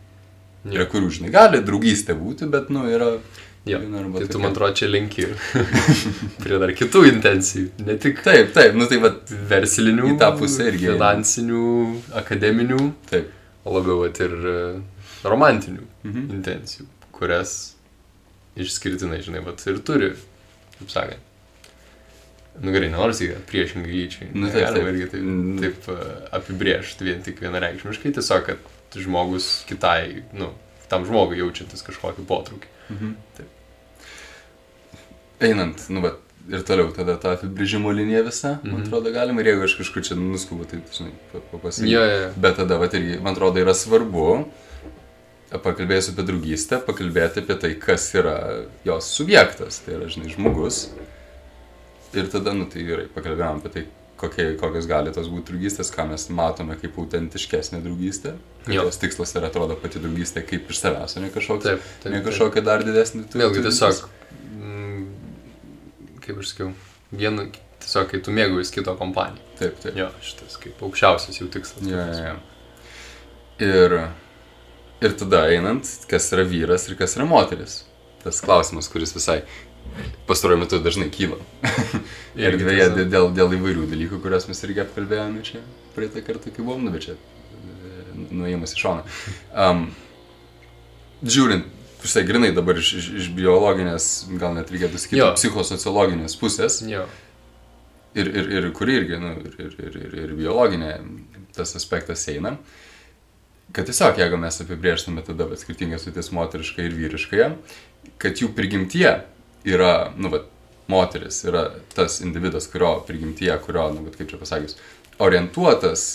Yra 0.68 0.84
Jo. 0.84 0.88
kurių, 0.92 1.10
žinai, 1.18 1.30
gali 1.34 1.60
draugystė 1.64 2.14
būti, 2.18 2.48
bet, 2.50 2.70
nu, 2.74 2.86
yra... 2.90 3.12
Jo. 3.68 3.78
Tai 4.16 4.26
tu 4.32 4.38
man 4.40 4.52
atrodo 4.54 4.72
čia 4.78 4.86
linki 4.88 5.26
prie 6.42 6.58
dar 6.62 6.70
kitų 6.72 7.02
intencijų, 7.10 7.66
ne 7.84 7.96
tik 8.00 8.22
Taip, 8.24 8.52
taip, 8.56 8.76
nu 8.78 8.86
tai 8.88 8.96
va, 9.02 9.10
verslinių, 9.50 10.06
Į 10.14 10.18
tą 10.22 10.30
pusę 10.38 10.68
irgi. 10.70 10.86
finansinių, 10.94 11.64
akademinių, 12.22 12.78
taip. 13.10 13.28
o 13.68 13.74
labiau 13.76 13.98
vat, 14.06 14.20
ir 14.24 14.32
e, 14.32 14.56
romantinių 15.28 15.84
Mhm. 16.08 16.28
intencijų, 16.38 16.86
kurias 17.12 17.74
išskirtinai, 18.56 19.18
žinai, 19.26 19.42
vat, 19.44 19.60
ir 19.68 19.78
turi, 19.84 20.12
kaip 20.78 20.90
sakant. 20.94 21.24
Nu 22.62 22.72
gerai, 22.74 22.88
sakyti, 22.90 23.34
kad 23.36 23.44
priešingai 23.50 23.92
lyčiai. 23.92 24.28
Nu, 24.34 24.48
taip, 24.50 24.72
taip. 24.74 24.86
irgi 24.90 25.10
taip, 25.12 25.20
Mm. 25.22 25.58
taip 25.62 25.88
e, 25.92 25.98
apibriežti 26.34 27.04
vien 27.06 27.20
tik 27.22 27.38
vienareikšmiškai, 27.44 28.14
tiesiog, 28.16 28.46
kad 28.48 28.58
žmogus 28.96 29.64
kitai, 29.68 30.22
nu, 30.32 30.52
tam 30.88 31.04
žmogui 31.08 31.38
jaučiantis 31.42 31.84
kažkokį 31.86 32.24
potraukį. 32.28 32.70
Mhm. 32.94 33.12
Taip. 33.36 33.54
Einant, 35.40 35.84
nu, 35.92 36.00
bet 36.02 36.16
ir 36.48 36.62
toliau 36.66 36.88
tada 36.96 37.18
tą 37.20 37.34
apibrėžimo 37.36 37.92
liniją 37.92 38.24
visą, 38.26 38.54
mhm. 38.56 38.70
man 38.72 38.80
Mhm. 38.80 38.86
atrodo, 38.88 39.12
galima 39.12 39.40
ir 39.44 39.50
jeigu 39.52 39.66
aš 39.68 39.76
kažkur 39.82 40.02
čia 40.06 40.16
nuskubu, 40.16 40.64
tai, 40.64 40.80
žinai. 40.92 41.12
Jo, 41.92 42.00
jo, 42.08 42.16
jo. 42.24 42.30
Bet 42.36 42.56
tada, 42.56 42.78
va, 42.80 42.88
irgi, 42.88 43.20
man 43.20 43.36
atrodo, 43.36 43.60
yra 43.60 43.74
svarbu, 43.76 44.46
pakalbėsiu 45.52 46.12
apie 46.14 46.24
draugystę, 46.28 46.80
pakalbėti 46.84 47.42
apie 47.44 47.54
tai, 47.60 47.74
kas 47.80 48.08
yra 48.14 48.34
jos 48.84 49.12
subjektas, 49.16 49.80
tai 49.84 49.94
yra, 49.96 50.08
žinai, 50.12 50.32
žmogus. 50.32 50.88
Ir 52.16 52.28
tada, 52.32 52.52
nu, 52.56 52.64
tai 52.72 52.82
gerai, 52.88 53.06
pakalbėjom 53.12 53.60
apie 53.60 53.72
tai, 53.76 53.84
kokie, 54.20 54.48
kokios 54.60 54.88
gali 54.90 55.12
tos 55.14 55.28
būti 55.30 55.52
draugystės, 55.52 55.90
ką 55.94 56.08
mes 56.10 56.26
matome 56.34 56.76
kaip 56.80 56.98
autentiškesnė 56.98 57.80
draugystė. 57.84 58.34
Jos 58.68 58.98
tikslas 59.00 59.32
yra, 59.38 59.48
atrodo, 59.52 59.76
pati 59.80 60.02
draugystė 60.02 60.42
kaip 60.46 60.68
iš 60.70 60.82
savęs, 60.82 61.16
o 61.16 61.22
ne 61.24 61.30
kažkoks, 61.34 61.64
Taip, 61.64 61.86
taip. 62.02 62.12
ne 62.12 62.20
kažkokia 62.26 62.64
dar 62.66 62.84
didesnė. 62.84 63.24
Vėlgi 63.32 63.64
tiesiog, 63.64 64.02
mm, 64.58 65.06
kaip 66.26 66.42
aš 66.42 66.52
sakiau, 66.52 66.70
vienu, 67.14 67.48
tiesiog 67.84 68.10
kai 68.12 68.20
tu 68.26 68.34
mėgaujies 68.36 68.74
kito 68.74 68.94
kompaniją. 69.00 69.44
Taip, 69.60 69.78
taip. 69.82 69.96
Jo, 69.98 70.10
šitas 70.22 70.58
kaip 70.60 70.82
aukščiausias 70.84 71.40
jų 71.40 71.50
tikslas. 71.54 71.86
Jo, 71.88 72.04
jo, 72.12 72.32
jo. 72.32 72.38
Ir, 73.64 73.96
ir 75.02 75.14
tada 75.18 75.46
einant, 75.50 75.88
kas 76.10 76.28
yra 76.34 76.44
vyras 76.46 76.88
ir 76.90 76.98
kas 77.00 77.16
yra 77.18 77.26
moteris. 77.26 77.80
Tas 78.22 78.42
klausimas, 78.42 78.90
kuris 78.90 79.14
visai 79.14 79.40
pastaruoju 80.28 80.62
metu 80.62 80.80
dažnai 80.82 81.08
kyla. 81.14 81.38
ir 82.38 82.58
tiesa. 82.60 83.04
dėl, 83.04 83.30
dėl 83.36 83.56
įvairių 83.58 83.88
dalykų, 83.90 84.20
kuriuos 84.24 84.48
mes 84.50 84.62
irgi 84.66 84.84
apkalbėjome 84.84 85.44
čia 85.46 85.62
praeitą 85.96 86.22
kartą, 86.26 86.52
kai 86.54 86.64
buvom, 86.64 86.84
nu, 86.86 86.94
bet 86.94 87.08
čia 87.08 87.16
e, 87.16 87.94
nuėjimas 88.30 88.76
į 88.76 88.82
šoną. 88.82 89.06
Um, 89.54 89.86
žiūrint, 91.22 91.70
visai 92.02 92.22
grinai 92.26 92.52
dabar 92.54 92.78
iš, 92.78 92.92
iš, 93.00 93.08
iš 93.22 93.30
biologinės, 93.34 94.10
gal 94.38 94.54
net 94.54 94.70
reikėtų 94.74 95.00
sakyti, 95.02 95.24
psichosociologinės 95.40 96.36
pusės, 96.38 96.82
Jo, 96.86 97.06
ir, 98.14 98.26
ir, 98.26 98.50
ir 98.58 98.68
kuri 98.72 99.00
irgi, 99.00 99.18
nu, 99.20 99.32
ir, 99.42 99.56
ir, 99.58 99.74
ir, 99.78 99.96
ir, 100.02 100.18
ir 100.24 100.36
biologinė 100.38 100.92
tas 101.56 101.74
aspektas 101.78 102.24
eina, 102.30 102.56
kad 103.74 103.88
tiesiog 103.88 104.20
jeigu 104.20 104.38
mes 104.40 104.60
apibrieštume 104.64 105.24
tada 105.26 105.48
skirtingas 105.60 106.06
sritis 106.06 106.30
moteriškai 106.34 106.86
ir 106.88 106.96
vyriškai, 106.96 107.48
kad 108.22 108.40
jų 108.40 108.52
prigimtie 108.56 109.10
yra, 109.64 110.12
nu, 110.16 110.28
vat, 110.32 110.46
moteris 110.88 111.42
yra 111.44 111.66
tas 111.94 112.20
individas, 112.24 112.66
kurio 112.72 113.00
prigimtie, 113.06 113.52
kurio, 113.66 113.90
nu, 113.92 114.06
kaip 114.16 114.30
čia 114.30 114.38
pasakius, 114.40 114.76
orientuotas 115.18 116.06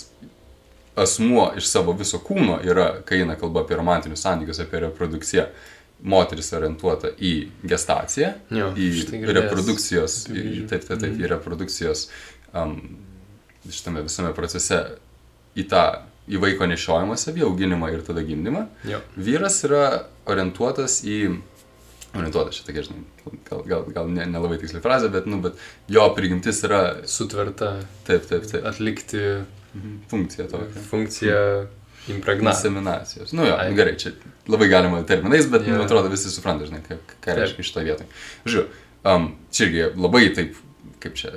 asmuo 0.96 1.52
iš 1.58 1.68
savo 1.68 1.94
viso 1.98 2.20
kūno 2.22 2.60
yra, 2.66 2.88
kai 3.06 3.20
eina 3.24 3.36
kalba 3.40 3.64
apie 3.64 3.78
romantinius 3.80 4.22
santykius, 4.26 4.60
apie 4.62 4.80
reprodukciją, 4.86 5.46
moteris 6.04 6.52
orientuota 6.54 7.10
į 7.24 7.32
gestaciją, 7.70 8.34
Jo, 8.52 8.72
į 8.76 8.88
girdėjęs 9.00 9.34
reprodukcijos, 9.38 10.16
į, 10.30 10.44
taip, 10.70 10.84
taip, 10.88 11.00
taip, 11.00 11.12
Mhm. 11.14 11.22
į 11.24 11.30
reprodukcijos 11.32 12.08
um, 12.54 12.76
šitame 13.70 14.02
visame 14.04 14.34
procese 14.36 14.82
į 15.56 15.66
tą, 15.72 15.84
į 16.30 16.42
vaiko 16.44 16.68
nešiojimąsi, 16.68 17.32
į 17.40 17.46
auginimą 17.48 17.90
ir 17.94 18.02
tada 18.04 18.22
gimdymą. 18.22 18.68
jo. 18.86 19.00
Vyras 19.16 19.64
yra 19.64 20.06
orientuotas 20.26 21.02
į, 21.06 21.40
orientuotas 22.14 22.60
šitą, 22.60 22.76
žinai, 22.86 23.04
gal, 23.50 23.64
gal, 23.68 23.86
gal 23.96 24.10
ne, 24.14 24.26
nelabai 24.30 24.60
tiksliai 24.62 24.84
frazė, 24.84 25.10
bet, 25.14 25.28
nu, 25.30 25.40
bet 25.44 25.58
jo 25.92 26.06
prigimtis 26.18 26.62
yra, 26.68 26.82
Sutverta 27.10 27.76
taip, 28.08 28.28
taip, 28.30 28.46
taip, 28.50 28.68
atlikti 28.70 29.22
mhm, 29.24 29.96
funkcija 30.12 30.48
tokia. 30.52 30.86
funkciją 30.92 31.40
impregnacija. 32.14 32.70
Inseminacijos. 32.70 33.34
Nu 33.34 33.48
jo, 33.48 33.56
Ai. 33.58 33.70
nu, 33.72 33.80
gerai, 33.80 33.96
čia 34.00 34.14
labai 34.52 34.68
galima 34.70 35.02
terminais, 35.08 35.48
bet, 35.50 35.64
yeah. 35.64 35.78
man 35.78 35.88
atrodo, 35.88 36.12
visi 36.12 36.32
supranta, 36.32 36.68
žinai, 36.70 36.84
ką, 36.86 37.00
ką 37.24 37.38
reiškia 37.40 37.68
šitoje 37.70 37.90
vietoje. 37.90 38.10
Žiūrėjau, 38.46 38.82
um, 39.14 39.30
čia 39.56 39.68
irgi 39.70 39.86
labai 40.04 40.24
taip, 40.36 40.58
kaip 41.04 41.16
čia, 41.20 41.32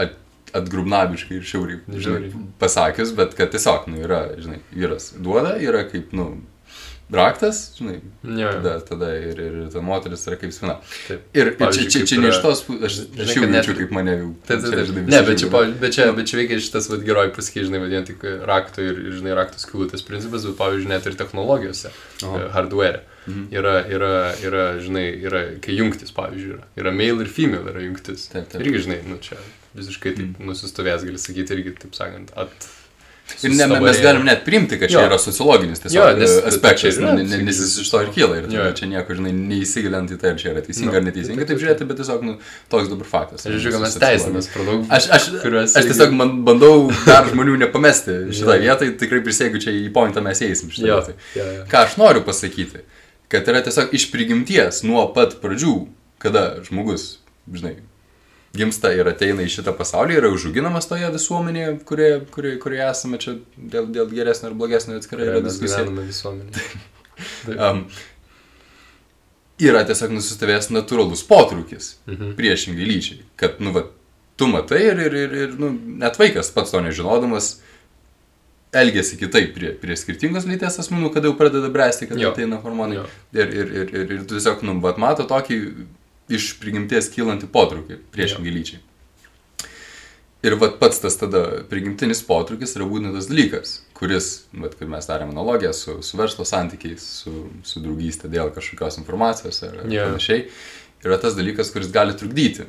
at, 0.00 0.14
atgrubnabiškai 0.56 1.38
ir 1.38 1.44
šiauriai, 1.48 2.00
žinai, 2.06 2.30
pasakius, 2.60 3.14
bet 3.18 3.34
kad 3.38 3.52
tiesiog, 3.54 3.88
nu, 3.90 4.02
yra, 4.04 4.24
žinai, 4.38 4.60
vyras 4.74 5.12
duoda, 5.18 5.56
yra 5.64 5.84
kaip, 5.90 6.12
nu, 6.16 6.30
raktas, 7.16 7.60
žinai, 7.78 7.98
Jo, 8.22 8.36
jo. 8.38 8.52
tada, 8.56 8.74
tada 8.86 9.10
ir, 9.18 9.40
ir, 9.42 9.58
ta 9.72 9.82
moteris 9.84 10.24
yra 10.30 10.38
kaip 10.40 10.54
spina. 10.54 10.78
Taip. 11.06 11.24
Ir, 11.36 11.52
ir 11.54 11.74
čia, 11.76 11.86
čia, 11.92 12.02
čia 12.08 12.18
ne 12.22 12.32
iš 12.32 12.40
tos, 12.44 12.64
aš, 12.88 12.98
kad 13.36 13.48
net 13.52 13.68
kaip 13.68 13.94
mane 13.94 14.16
jau. 14.16 14.32
Taip, 14.48 14.64
taip, 14.64 14.76
taip. 14.78 15.00
Ne, 15.12 15.22
bet 15.28 15.42
čia, 15.42 15.50
pavyzdžiui, 15.52 15.78
bet 15.82 15.96
čia, 15.98 16.08
bet 16.16 16.30
čia 16.30 16.40
veikia 16.40 16.60
šitas 16.64 16.90
vad 16.92 17.06
geroji 17.06 17.34
pasakė, 17.36 17.64
žinai, 17.68 17.82
vadinant 17.84 18.10
tik 18.12 18.26
rakto 18.48 18.84
ir, 18.84 19.00
žinai, 19.18 19.36
rakto 19.38 19.62
skylutės 19.62 20.04
principas, 20.08 20.46
bet, 20.48 20.58
pavyzdžiui, 20.60 20.90
net 20.92 21.08
ir 21.10 21.18
technologijose, 21.20 21.92
Aha. 22.22 22.44
e, 22.44 22.52
hardware. 22.56 23.02
Mhm. 23.22 23.48
Yra, 23.54 23.74
yra, 23.86 24.12
yra, 24.42 24.62
žinai, 24.82 25.06
yra, 25.22 25.42
kai 25.62 25.76
jungtis, 25.78 26.10
pavyzdžiui, 26.16 26.56
yra. 26.56 26.64
Yra 26.80 26.94
male 26.96 27.22
ir 27.22 27.30
female 27.30 27.70
yra 27.70 27.84
jungtis. 27.84 28.26
Taip, 28.32 28.48
taip. 28.50 28.64
Irgi, 28.64 28.86
žinai, 28.88 29.02
nu 29.06 29.20
čia 29.22 29.38
visiškai 29.78 30.14
taip 30.18 30.40
nusistovės, 30.42 31.04
gali 31.06 31.20
sakyti, 31.22 31.54
irgi, 31.58 31.76
taip 31.84 31.94
sakant, 31.98 32.32
at... 32.36 32.70
Ir 33.42 33.50
ne, 33.56 33.66
me- 33.66 33.80
mes 33.80 33.98
galim 34.02 34.24
net 34.26 34.42
priimti, 34.44 34.76
kad 34.78 34.90
čia 34.90 35.00
Jo. 35.00 35.06
yra 35.08 35.16
sociologinis 35.18 35.80
tiesiog 35.80 35.94
Jo, 35.96 36.16
nes- 36.18 36.30
e, 36.36 36.42
aspektas, 36.50 36.80
čia 36.82 36.88
ir 36.92 36.98
yra, 37.00 37.12
ne- 37.16 37.24
ne- 37.24 37.38
nes 37.46 37.56
jis 37.58 37.78
iš 37.82 37.90
to 37.90 38.00
ir 38.02 38.08
kyla 38.14 38.36
ir 38.38 38.48
Jo. 38.52 38.66
čia 38.76 38.86
nieko, 38.90 39.14
žinai, 39.18 39.32
neįsigilint 39.32 40.10
į 40.14 40.18
tai, 40.20 40.30
ar 40.34 40.36
čia 40.42 40.50
yra 40.52 40.62
teisinga 40.62 40.92
Nu, 40.92 40.96
ar 41.00 41.02
neteisinga, 41.06 41.46
taip, 41.48 41.58
žiūrėti, 41.62 41.86
bet 41.88 41.96
tiesiog, 42.02 42.22
nu, 42.22 42.36
toks 42.70 42.88
dabar 42.92 43.06
faktas. 43.06 43.46
Aš 43.46 43.52
žiūriu, 43.62 43.72
kad 43.72 43.80
mes 43.80 44.46
per 44.52 44.64
daug. 44.68 44.84
Aš, 44.90 45.08
aš, 45.16 45.28
kuriuos 45.42 45.76
aš 45.80 45.84
tiesiog 45.90 46.12
man, 46.12 46.44
bandau 46.44 46.90
dar 47.06 47.24
žmonių 47.32 47.56
nepamesti 47.64 48.18
šitą 48.36 48.58
vietą, 48.60 48.90
tikrai 48.98 49.22
prisėgiu 49.24 49.62
čia 49.62 49.70
į 49.70 49.90
pointą 49.92 50.22
mes 50.22 50.38
eisim 50.42 50.68
šitą 50.70 50.86
vietą. 51.00 51.14
Ką 51.72 51.86
aš 51.86 51.96
noriu 51.96 52.22
pasakyti, 52.26 52.84
kad 53.32 53.46
yra 53.48 53.62
tiesiog 53.64 53.94
iš 53.96 54.10
prigimties 54.12 54.82
nuo 54.84 55.06
pat 55.14 55.40
pradžių, 55.40 55.86
kada 56.18 56.60
žmogus, 56.68 57.16
žinai, 57.50 57.76
gimsta 58.56 58.90
ir 58.92 59.08
ateina 59.08 59.44
į 59.46 59.50
šitą 59.54 59.72
pasaulį, 59.78 60.18
yra 60.20 60.30
užauginamas 60.34 60.88
toje 60.90 61.08
visuomenėje, 61.14 61.70
kurioje, 61.88 62.18
kurioje, 62.34 62.58
kurioje 62.60 62.88
esame 62.90 63.20
čia 63.22 63.36
dėl, 63.56 63.86
dėl 63.94 64.10
geresnio 64.12 64.50
ar 64.50 64.56
blogesnio 64.58 64.98
atskirai 65.00 65.30
yra 65.30 65.40
diskusija. 65.46 65.86
Um, 67.48 67.86
yra 69.62 69.82
tiesiog 69.88 70.12
nusistovėjęs 70.16 70.70
natūralus 70.74 71.24
potraukis 71.28 71.96
Mhm. 72.10 72.34
priešingai 72.38 72.88
lyčiai, 72.88 73.20
kad, 73.40 73.60
nu, 73.60 73.72
va, 73.72 73.86
tu 74.36 74.48
matai 74.50 74.80
ir, 74.90 75.00
ir, 75.06 75.14
ir, 75.24 75.36
ir 75.46 75.52
nu, 75.60 75.70
net 76.02 76.18
vaikas 76.18 76.50
pats 76.54 76.72
to 76.74 76.80
nežinodamas 76.82 77.54
elgesi 78.72 79.18
kitaip 79.20 79.52
prie, 79.54 79.72
prie 79.76 79.96
skirtingos 80.00 80.46
lyties 80.48 80.78
asmenų, 80.80 81.10
kada 81.12 81.28
jau 81.28 81.36
pradeda 81.36 81.68
bręsti, 81.72 82.08
kada 82.08 82.20
ateina 82.32 82.56
hormonai. 82.62 82.96
Jo. 83.02 83.08
Ir, 83.36 83.52
ir, 83.52 83.72
ir, 83.82 83.90
ir, 83.92 84.14
ir 84.16 84.22
tu 84.24 84.38
tiesiog, 84.38 84.62
nu, 84.64 84.78
vat, 84.80 84.96
mato 85.00 85.26
tokį 85.28 85.58
iš 86.30 86.52
prigimties 86.62 87.10
kylantį 87.14 87.48
potraukį 87.52 87.98
priešingai 88.14 88.52
lyčiai. 88.54 88.80
Ir 90.42 90.56
vat 90.58 90.80
pats 90.80 90.98
tas 90.98 91.14
tada 91.20 91.62
prigimtinis 91.70 92.18
potraukis 92.26 92.72
yra 92.74 92.86
būtent 92.90 93.14
tas 93.14 93.28
dalykas, 93.30 93.76
kuris, 93.94 94.30
vat, 94.58 94.72
kaip 94.74 94.88
mes 94.90 95.06
darėme 95.06 95.30
analogiją 95.30 95.70
su, 95.76 95.94
su 96.02 96.18
verslo 96.18 96.42
santykiais, 96.48 97.04
su, 97.22 97.44
su 97.62 97.82
draugystė 97.84 98.26
dėl 98.32 98.50
kažkokios 98.54 98.98
informacijos 98.98 99.62
ar, 99.68 99.76
ar 99.84 99.92
Jo. 99.94 100.08
panašiai, 100.10 100.48
yra 101.06 101.20
tas 101.22 101.38
dalykas, 101.38 101.70
kuris 101.70 101.92
gali 101.94 102.16
trukdyti 102.18 102.66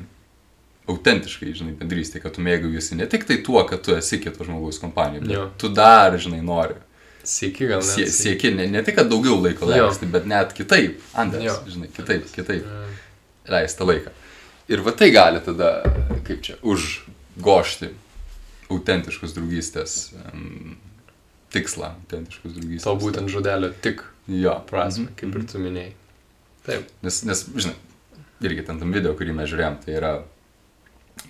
autentiškai, 0.86 1.50
žinai, 1.56 1.74
bendrystė, 1.80 2.20
kad 2.22 2.36
tu 2.36 2.44
mėgaujiesi 2.46 2.94
ne 3.00 3.08
tik 3.10 3.26
tai 3.26 3.40
tuo, 3.42 3.58
kad 3.66 3.82
tu 3.82 3.94
esi 3.96 4.20
kito 4.22 4.46
žmogaus 4.46 4.78
kompanijoje, 4.82 5.24
bet 5.26 5.34
Jo. 5.34 5.44
tu 5.58 5.70
dar, 5.74 6.14
žinai, 6.20 6.42
nori. 6.46 6.76
Sėki 7.24 7.66
gal 7.70 7.80
net. 7.80 7.88
Sie, 7.90 8.04
sieki 8.12 8.50
ne, 8.54 8.66
ne 8.70 8.82
tik, 8.84 8.98
kad 9.00 9.08
daugiau 9.10 9.38
laiko 9.40 9.66
leisti, 9.66 10.06
bet 10.12 10.26
net 10.30 10.52
kitaip, 10.54 11.00
Andės, 11.18 11.42
Jo. 11.48 11.54
žinai, 11.74 11.88
kitaip, 11.96 12.28
kitaip 12.36 12.62
Jo. 12.68 12.82
Leisti 13.48 13.78
tą 13.80 13.88
laiką. 13.88 14.12
Ir 14.72 14.80
va 14.80 14.94
tai 14.96 15.10
gali 15.12 15.40
tada, 15.44 15.70
kaip 16.24 16.40
čia, 16.46 16.56
užgošti 16.64 17.90
autentiškus 18.72 19.34
draugystės 19.36 19.96
um, 20.32 20.76
tikslą, 21.52 21.92
autentiškus 22.00 22.56
draugystės. 22.56 22.86
To 22.88 22.96
būtent 23.02 23.32
žodelio 23.32 23.72
tik 23.84 24.06
Jo. 24.32 24.62
prasme, 24.70 25.10
Mhm, 25.10 25.16
kaip 25.20 25.34
ir 25.34 25.42
mhm. 25.42 25.48
tu 25.52 25.58
minėjai. 25.60 25.92
Taip. 26.64 26.86
Nes, 27.04 27.18
nes, 27.28 27.42
žinai, 27.60 27.74
irgi 28.40 28.64
ten 28.64 28.78
tam 28.80 28.92
video, 28.96 29.12
kurį 29.18 29.34
mes 29.36 29.50
žiūrėjom, 29.50 29.76
tai 29.84 29.98
yra 29.98 30.14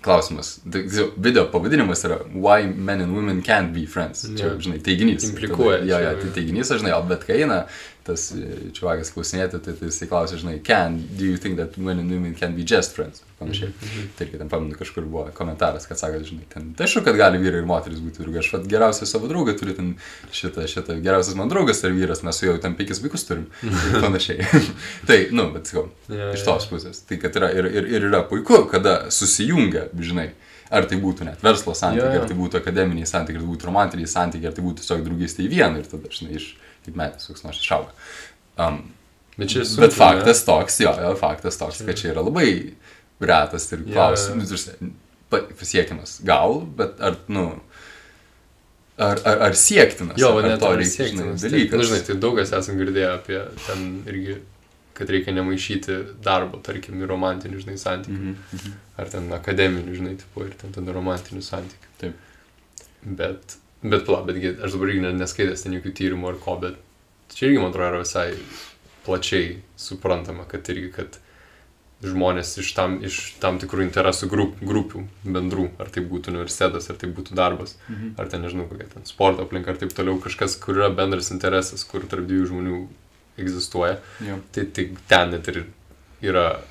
klausimas. 0.05 0.55
Tai, 0.63 0.79
tiksliau, 0.79 1.11
Video 1.17 1.43
pavadinimas 1.51 2.03
yra 2.07 2.21
Why 2.31 2.65
men 2.71 3.01
and 3.03 3.15
women 3.15 3.41
can't 3.45 3.73
be 3.75 3.85
friends. 3.85 4.23
Čia, 4.37 4.55
žinai, 4.61 4.79
teiginys. 4.85 5.27
Implikuoja 5.29 5.83
Jo, 5.85 5.99
jo, 5.99 6.13
tai 6.23 6.31
teiginys, 6.39 6.71
aš 6.71 6.81
žinai, 6.83 6.95
o 6.95 7.03
bet 7.09 7.27
kai 7.27 7.41
eina 7.43 7.65
tas 8.05 8.27
e, 8.37 8.69
čiuvakas 8.75 9.09
klausinėti, 9.15 9.59
tai, 9.65 9.73
tai 9.79 9.89
jisai 9.89 10.07
klausia, 10.09 10.37
žinai, 10.37 10.59
can, 10.65 10.99
do 11.17 11.25
you 11.25 11.39
think 11.41 11.57
that 11.57 11.77
men 11.77 11.99
and 12.03 12.11
women 12.13 12.35
can 12.37 12.53
be 12.55 12.65
just 12.67 12.93
friends? 12.97 13.23
Panašiai. 13.39 13.71
Mhm, 13.73 14.11
Tai 14.15 14.25
irgi 14.27 14.37
ten 14.39 14.49
pamenu, 14.49 14.77
kažkur 14.79 15.07
buvo 15.09 15.25
komentaras, 15.35 15.87
kad 15.89 15.99
sako, 15.99 16.21
žinai, 16.23 16.45
ten, 16.53 16.69
tai 16.77 16.85
aišku, 16.85 17.01
kad 17.03 17.17
gali 17.19 17.41
vyrai 17.41 17.59
ir 17.63 17.67
moteris 17.67 17.99
būti 18.03 18.21
draugai. 18.23 18.39
Aš 18.43 18.51
vat 18.53 18.69
geriausią 18.71 19.09
savo 19.09 19.27
draugą 19.31 19.57
turiu, 19.59 19.75
ten 19.75 19.91
šitą, 20.31 20.63
šitą, 20.71 20.95
geriausias 21.03 21.35
man 21.35 21.51
draugas 21.51 21.83
ar 21.83 21.91
vyras, 21.97 22.23
mes 22.23 22.39
su 22.39 22.47
jau 22.47 22.55
ten 22.63 22.77
penkis 22.79 23.01
vaikus 23.03 23.27
turim. 23.27 23.49
Ir 23.65 23.99
panašiai. 24.05 24.47
tai, 25.09 25.19
nu, 25.35 25.49
bet 25.57 25.73
sakau, 25.73 25.89
Jo, 26.07 26.31
iš 26.37 26.45
tos 26.47 26.69
pusės. 26.71 27.03
Tai 27.09 27.19
kad 27.19 27.35
yra 27.41 27.51
ir, 27.57 27.67
ir, 27.73 27.89
ir 27.97 28.07
yra 28.13 28.23
puiku, 28.29 28.63
kada 28.71 29.09
susijungia, 29.11 29.89
žinai, 29.99 30.29
ar 30.71 30.87
tai 30.89 30.97
būtų 31.01 31.27
net 31.27 31.43
verslo 31.45 31.75
santykiai, 31.77 32.15
jo. 32.15 32.21
ar 32.23 32.29
tai 32.29 32.37
būtų 32.37 32.61
akademiniai 32.61 33.09
santykiai, 33.09 33.41
ar 33.41 33.43
tai 33.43 33.51
būtų 33.51 33.67
romantiniai 33.69 34.09
santykiai, 34.09 34.49
ar 34.49 34.55
tai 34.55 34.63
būtų 34.65 34.81
tiesiog 34.81 35.03
draugystė 35.05 35.43
į 35.45 35.51
vieną 35.51 35.81
ir 35.81 35.89
tada, 35.91 36.11
žinai, 36.13 36.39
iš 36.39 36.53
kaip 36.85 36.99
metės 36.99 37.29
koks 37.29 37.45
nors 37.47 37.61
išauga. 37.61 37.91
Um, 38.61 38.83
Bet 39.35 39.51
čia 39.51 39.65
sunku, 39.67 39.81
bet 39.83 39.91
ne? 39.91 39.97
faktas 39.97 40.43
toks, 40.47 40.77
jo, 40.79 40.91
jo, 40.95 41.11
faktas 41.19 41.57
toks, 41.59 41.81
kad 41.83 41.97
čia 41.99 42.13
yra 42.13 42.23
labai 42.23 42.47
retas 43.19 43.67
ir 43.75 43.83
klausimas, 43.83 44.51
yeah. 44.51 44.93
pasiekimas. 45.59 46.19
Gal, 46.27 46.61
bet 46.77 47.01
ar, 47.03 47.17
nu, 47.27 47.49
ar, 48.95 49.19
ar, 49.27 49.43
ar 49.49 49.57
siektinas? 49.59 50.15
Jo, 50.19 50.37
ar, 50.39 50.47
net 50.47 50.63
to 50.63 50.71
to 50.71 50.79
reikia, 50.79 51.09
žinai, 51.11 51.27
reikia 51.35 51.49
dalykas. 51.49 51.81
Na, 51.81 51.87
žinai, 51.89 52.01
tai 52.07 52.17
daug 52.23 52.39
kas 52.39 52.53
esam 52.61 52.79
girdėję 52.79 53.09
apie 53.11 53.41
ten 53.65 53.83
irgi, 54.07 54.37
kad 54.95 55.11
reikia 55.11 55.35
nemaišyti 55.35 55.99
darbo, 56.23 56.61
tarkim, 56.63 57.01
ir 57.03 57.11
romantinių, 57.11 57.59
žinai, 57.65 57.75
santykių. 57.81 58.21
Mhm, 58.21 58.55
mhm. 58.55 58.79
Ar 59.03 59.11
ten 59.11 59.27
akademinių, 59.35 59.99
žinai, 59.99 60.15
tipo, 60.23 60.47
ir 60.47 60.55
ten 60.61 60.71
tada 60.75 60.95
romantinių 60.95 61.43
santykių. 61.43 61.91
Taip. 61.99 62.23
Bet, 63.19 63.59
bet, 63.91 64.05
pla, 64.07 64.21
betgi, 64.27 64.55
aš 64.65 64.75
dabar 64.77 64.91
irgi 64.93 65.03
ne- 65.05 65.13
neskaitęs 65.21 65.63
ten 65.65 65.75
jokių 65.77 65.91
tyrimų 65.99 66.29
ar 66.33 66.39
ko, 66.43 66.57
bet 66.61 66.79
čia 67.35 67.49
irgi, 67.49 67.61
man 67.61 67.71
atrodo, 67.73 67.91
yra 67.93 68.01
visai 68.03 68.27
plačiai 69.05 69.59
suprantama, 69.77 70.45
kad 70.49 70.65
irgi, 70.73 70.91
kad 70.95 71.19
žmonės 72.05 72.51
iš 72.61 72.73
tam, 72.77 72.97
iš 73.07 73.15
tam 73.41 73.57
tikrų 73.61 73.85
interesų 73.87 74.27
grup, 74.29 74.57
grupių 74.61 75.05
bendrų, 75.25 75.69
ar 75.81 75.87
tai 75.93 76.03
būtų 76.05 76.33
universitetas, 76.33 76.89
ar 76.91 76.97
tai 77.01 77.09
būtų 77.09 77.33
darbas, 77.39 77.77
Mhm. 77.89 78.11
ar 78.19 78.27
ten 78.29 78.41
nežinau, 78.43 78.67
kokia 78.69 78.89
ten 78.93 79.05
sporto 79.05 79.41
aplinka, 79.45 79.71
ar 79.71 79.77
taip 79.77 79.93
toliau, 79.95 80.19
kažkas, 80.21 80.57
kur 80.59 80.75
yra 80.75 80.89
bendras 80.93 81.31
interesas, 81.31 81.83
kur 81.87 82.01
tarp 82.01 82.27
dviejų 82.27 82.49
žmonių 82.51 82.87
egzistuoja, 83.39 83.99
Jo. 84.21 84.39
tai, 84.51 84.65
tai 84.65 84.89
ten 85.07 85.31
net 85.31 85.47
ir 85.47 85.65
yra 86.21 86.61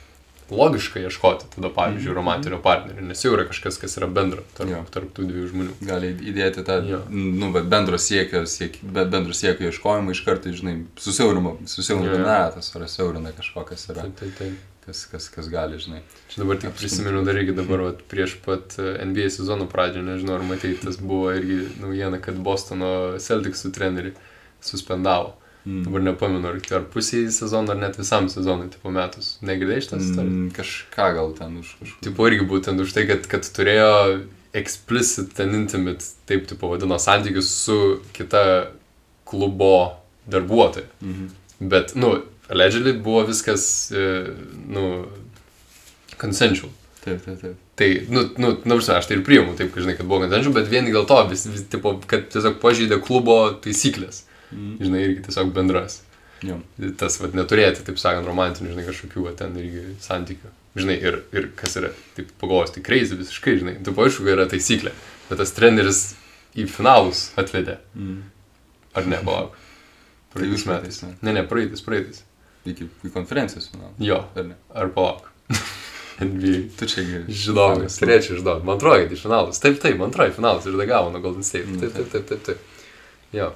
logiška 0.50 1.00
ieškoti 1.00 1.46
tada, 1.56 1.68
pavyzdžiui, 1.72 2.10
Mhm. 2.12 2.14
romantinio 2.16 2.58
partnerio, 2.62 3.00
nes 3.06 3.22
jau 3.24 3.32
yra 3.32 3.46
kažkas, 3.48 3.78
kas 3.80 3.96
yra 3.96 4.06
bendra 4.06 4.42
tarp, 4.56 4.70
Jo. 4.70 4.84
tarp 4.90 5.14
tų 5.16 5.24
dviejų 5.30 5.48
žmonių. 5.52 5.72
Gali 5.86 6.12
įdėti 6.14 6.64
tą, 6.64 6.80
Jo. 6.88 7.00
nu, 7.10 7.52
bet 7.52 7.64
bendro 7.64 7.96
siekio, 7.98 8.44
siek, 8.46 8.76
be- 8.82 9.04
bendro 9.06 9.32
siekio 9.32 9.70
ieškojimą 9.70 10.10
iš 10.10 10.24
karto, 10.24 10.50
žinai, 10.52 10.84
susiaurina, 10.96 11.56
susiaurina 11.66 12.24
ratas, 12.24 12.74
ar 12.76 12.82
siaurina 12.88 13.32
kažkokas 13.32 13.88
yra, 13.88 14.02
Taip, 14.02 14.16
taip, 14.20 14.36
taip. 14.38 14.52
kas, 14.86 15.06
kas, 15.06 15.28
kas 15.30 15.48
gali, 15.48 15.78
žinai. 15.78 16.02
Čia 16.28 16.42
dabar 16.44 16.56
tik 16.60 16.70
prisimenu 16.76 17.24
dar 17.24 17.34
irgi 17.34 17.54
dabar, 17.56 17.78
vat, 17.80 18.02
prieš 18.08 18.36
pat 18.44 18.76
e, 18.78 18.98
NBA 19.04 19.30
sezono 19.30 19.64
pradžią, 19.66 20.02
nežinau, 20.04 20.34
ar 20.36 20.42
matei, 20.42 20.74
tas 20.76 20.96
buvo 20.98 21.30
irgi 21.32 21.68
naujiena, 21.80 22.20
kad 22.20 22.34
Bostono 22.36 23.16
Celticsų 23.18 23.72
trenerių 23.72 24.12
suspendavo. 24.60 25.32
Mm. 25.64 25.82
Dabar 25.86 26.02
nepamenu, 26.04 26.48
ar, 26.48 26.58
ar 26.76 26.82
pusiai 26.92 27.30
sezono, 27.32 27.72
ar 27.72 27.78
net 27.80 27.96
visam 27.96 28.26
sezonui, 28.28 28.68
tipo 28.74 28.92
metus. 28.92 29.38
Negirdėjai 29.48 29.84
šitas 29.86 30.02
istorijos? 30.10 30.34
Mm, 30.34 30.50
kažką 30.52 31.06
gal 31.16 31.32
ten 31.38 31.54
už 31.62 31.70
kažką. 31.80 32.00
Tipo 32.04 32.26
irgi 32.28 32.48
būtent 32.50 32.84
už 32.84 32.92
tai, 32.92 33.06
kad, 33.08 33.24
kad 33.32 33.48
turėjo 33.56 33.92
explicit 34.54 35.40
and 35.40 35.56
intimate, 35.56 36.04
taip 36.28 36.44
tipo 36.50 36.68
vadino, 36.68 36.98
santykius 37.00 37.48
su 37.64 37.78
kita 38.12 38.44
klubo 39.24 39.96
darbuotoja. 40.26 40.86
Mhm. 41.00 41.32
Bet, 41.72 41.94
nu, 41.96 42.12
allegedly 42.48 42.92
buvo 42.92 43.24
viskas, 43.26 43.90
e, 43.92 44.26
nu, 44.68 45.06
consensual. 46.20 46.70
Taip, 47.04 47.24
taip, 47.24 47.40
taip. 47.40 47.56
Tai, 47.74 47.88
nu, 48.08 48.28
nu, 48.36 48.52
nu, 48.64 48.76
aš 48.76 49.08
tai 49.08 49.16
ir 49.16 49.24
priimu, 49.24 49.56
taip, 49.56 49.72
žinai, 49.76 49.96
kad 49.96 50.06
buvo 50.06 50.20
consensual, 50.26 50.54
bet 50.60 50.68
vien 50.68 50.84
dėl 50.88 51.08
to, 51.08 51.18
vis, 51.32 51.46
vis, 51.48 51.64
tipo, 51.72 51.96
kad 52.10 52.28
tiesiog 52.32 52.60
pažeidė 52.62 53.00
klubo 53.04 53.38
taisyklės. 53.64 54.26
Mhm. 54.54 54.76
Žinai, 54.84 55.00
irgi 55.08 55.22
tiesiog 55.28 55.52
bendras. 55.56 56.00
Jo. 56.44 56.58
Tas, 57.00 57.16
vad, 57.22 57.32
neturėti, 57.38 57.84
taip 57.86 57.96
sakant, 58.00 58.26
romantinių, 58.28 58.72
žinai, 58.74 58.84
kažkokių, 58.88 59.22
va, 59.24 59.32
ten 59.38 59.54
irgi 59.60 59.84
santykių. 60.04 60.50
Žinai, 60.76 60.96
ir, 61.06 61.20
ir 61.32 61.46
kas 61.56 61.76
yra, 61.78 61.92
taip 62.16 62.32
pagalvos, 62.40 62.72
tai 62.74 62.82
crazy 62.84 63.14
visiškai, 63.16 63.54
žinai, 63.62 63.74
tu 63.86 63.94
aišku, 63.94 64.26
yra 64.28 64.44
taisyklė, 64.50 64.90
bet 65.30 65.38
tas 65.40 65.52
treneris 65.56 66.00
į 66.58 66.66
finalus 66.68 67.28
atvedė, 67.40 67.78
Mhm. 67.94 68.22
ar 68.94 69.06
ne, 69.06 69.20
palauk. 69.24 69.56
Praeitais 70.34 70.64
Tai 70.64 70.72
metais. 70.74 70.96
užpraeitais, 70.98 71.22
Ne, 71.22 71.32
ne, 71.32 71.42
praeitais, 71.46 71.80
praeitais. 71.86 72.22
Iki, 72.66 72.88
konferencijos 73.14 73.68
finalo. 73.70 73.92
Jo, 74.02 74.24
Ar 74.36 74.44
ne? 74.50 74.54
ar 74.74 74.88
palauk. 74.88 75.30
NBA. 76.20 76.70
Tu 76.78 76.86
čia 76.86 77.02
gerai. 77.02 77.24
Žinogas, 77.28 77.96
trečias 77.98 78.38
žinau, 78.38 78.60
man 78.64 78.76
atrodo, 78.78 79.02
kad 79.02 79.12
į 79.14 79.18
finalus. 79.18 79.58
Taip, 79.62 79.80
taip, 79.82 79.96
man 79.98 80.10
atrodo, 80.12 80.30
į 80.30 80.36
finalus 80.36 80.66
ir 80.70 80.76
gavo 80.86 81.10
nuo 81.10 81.20
Golden 81.24 81.42
State. 81.46 81.66
Mm, 81.66 81.80
Taip, 81.80 81.94
taip, 81.96 82.10
taip, 82.12 82.26
taip, 82.28 82.44
taip. 82.46 82.58
Jo. 83.34 83.48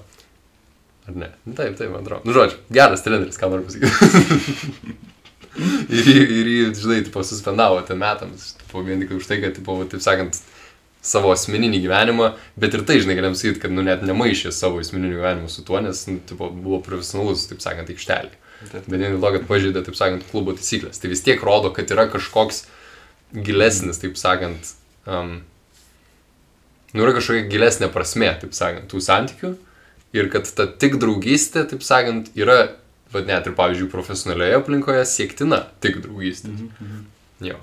Ar 1.08 1.14
ne? 1.16 1.30
Nu, 1.48 1.54
Taip, 1.56 1.76
taip, 1.78 1.88
man 1.92 2.02
atrodo. 2.04 2.22
Nu, 2.28 2.34
žodžiu, 2.36 2.58
geras 2.74 3.02
treneris, 3.04 3.38
ką 3.40 3.48
noriu 3.52 3.64
pasakyti. 3.64 4.96
ir, 5.96 6.04
jį- 6.04 6.28
ir 6.42 6.50
jį, 6.52 6.62
žinai, 6.78 7.00
tipo, 7.06 7.22
suspendavo 7.24 7.80
ten 7.88 7.98
metams. 8.00 8.52
Tipo, 8.60 8.82
vien 8.86 9.00
tik 9.02 9.14
už 9.16 9.26
tai, 9.30 9.40
kad, 9.42 9.56
tipo, 9.56 9.78
taip 9.88 10.04
sakant, 10.04 10.36
savo 11.08 11.30
asmeninį 11.32 11.80
gyvenimą, 11.86 12.32
bet 12.60 12.74
ir 12.76 12.82
tai, 12.84 12.98
žinai, 13.00 13.16
galim 13.16 13.36
sakyti, 13.38 13.62
kad, 13.62 13.72
nu, 13.72 13.84
net 13.86 14.02
nemaišė 14.04 14.52
savo 14.52 14.82
asmeninį 14.82 15.14
gyvenimą 15.16 15.48
su 15.52 15.64
tuo, 15.64 15.80
nes, 15.84 16.02
nu, 16.10 16.18
tipo, 16.28 16.50
buvo 16.52 16.80
profesionalus, 16.84 17.46
taip 17.48 17.62
sakant, 17.64 17.88
aikštelė. 17.94 18.34
Bet 18.74 18.88
vien 18.90 19.04
dėl 19.14 19.20
to, 19.22 19.30
kad 19.36 19.46
pažeidė, 19.48 19.84
taip 19.86 19.96
sakant, 19.96 20.24
klubo 20.32 20.52
taisyklės. 20.58 20.98
Tai 21.00 21.12
vis 21.12 21.22
tiek 21.24 21.40
rodo, 21.46 21.70
kad 21.76 21.88
yra 21.94 22.08
kažkoks 22.10 22.64
gilesnis, 23.46 24.00
taip 24.02 24.18
sakant, 24.18 24.72
um, 25.06 25.38
nu 26.92 27.04
yra 27.06 27.14
kažkokia 27.16 27.46
gilesnė 27.52 27.88
prasme, 27.94 28.32
taip 28.42 28.56
sakant, 28.58 28.90
tų 28.90 29.00
santykių. 29.06 29.54
Ir 30.16 30.30
kad 30.32 30.48
ta 30.56 30.66
tik 30.66 30.94
draugystė, 31.02 31.66
taip 31.68 31.82
sakant, 31.84 32.30
yra, 32.38 32.70
vad 33.12 33.26
net 33.28 33.46
ir, 33.46 33.52
pavyzdžiui, 33.58 33.90
profesionalioje 33.92 34.56
aplinkoje 34.56 35.02
siektina 35.04 35.66
tik 35.84 35.98
draugystė. 36.04 36.48
Mhm, 36.48 36.70
mhm. 36.80 37.04
Jo. 37.50 37.58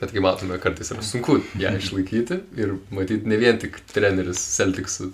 Bet 0.00 0.12
kaip 0.14 0.22
matome, 0.24 0.56
kartais 0.60 0.92
yra 0.94 1.02
sunku 1.04 1.40
ją 1.60 1.72
išlaikyti 1.76 2.40
ir 2.60 2.76
matyti 2.94 3.26
ne 3.28 3.36
vien 3.40 3.58
tik 3.60 3.80
treneris 3.92 4.38
Celticsų. 4.56 5.10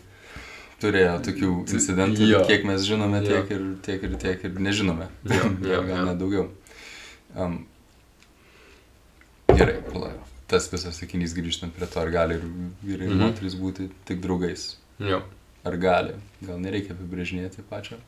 Turėjo 0.83 1.15
tokių 1.25 1.51
incidentų, 1.73 2.27
Jo. 2.29 2.43
kiek 2.47 2.67
mes 2.69 2.83
žinome, 2.85 3.23
Jo. 3.25 3.29
tiek 3.41 3.51
ir, 3.57 3.63
tiek 3.87 4.03
ir, 4.05 4.17
tiek 4.21 4.43
ir 4.45 4.59
nežinome. 4.61 5.07
Jo, 5.25 5.47
jo, 5.65 5.81
gal 5.89 5.97
jo. 5.97 6.05
net 6.05 6.19
daugiau. 6.21 6.45
Um, 7.35 7.57
gerai, 9.57 9.79
pala. 9.93 10.11
Tas 10.47 10.69
visas 10.71 10.99
sakinys 11.01 11.33
grįžtant 11.35 11.73
prie 11.75 11.89
to, 11.91 11.99
ar 12.03 12.11
gali 12.15 12.37
ir 12.39 12.45
vyrai 12.85 13.09
ir 13.09 13.15
Mhm. 13.15 13.23
moteris 13.25 13.57
būti 13.59 13.89
tik 14.07 14.21
draugais. 14.23 14.77
Jo. 15.01 15.23
Ar 15.67 15.77
gali? 15.83 16.15
Gal 16.47 16.61
nereikia 16.63 16.95
apibrėžinėti 16.95 17.65
pačio 17.71 17.99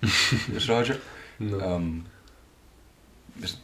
žodžio. 0.59 0.99
Nu. 1.39 1.59
Um, 1.63 1.91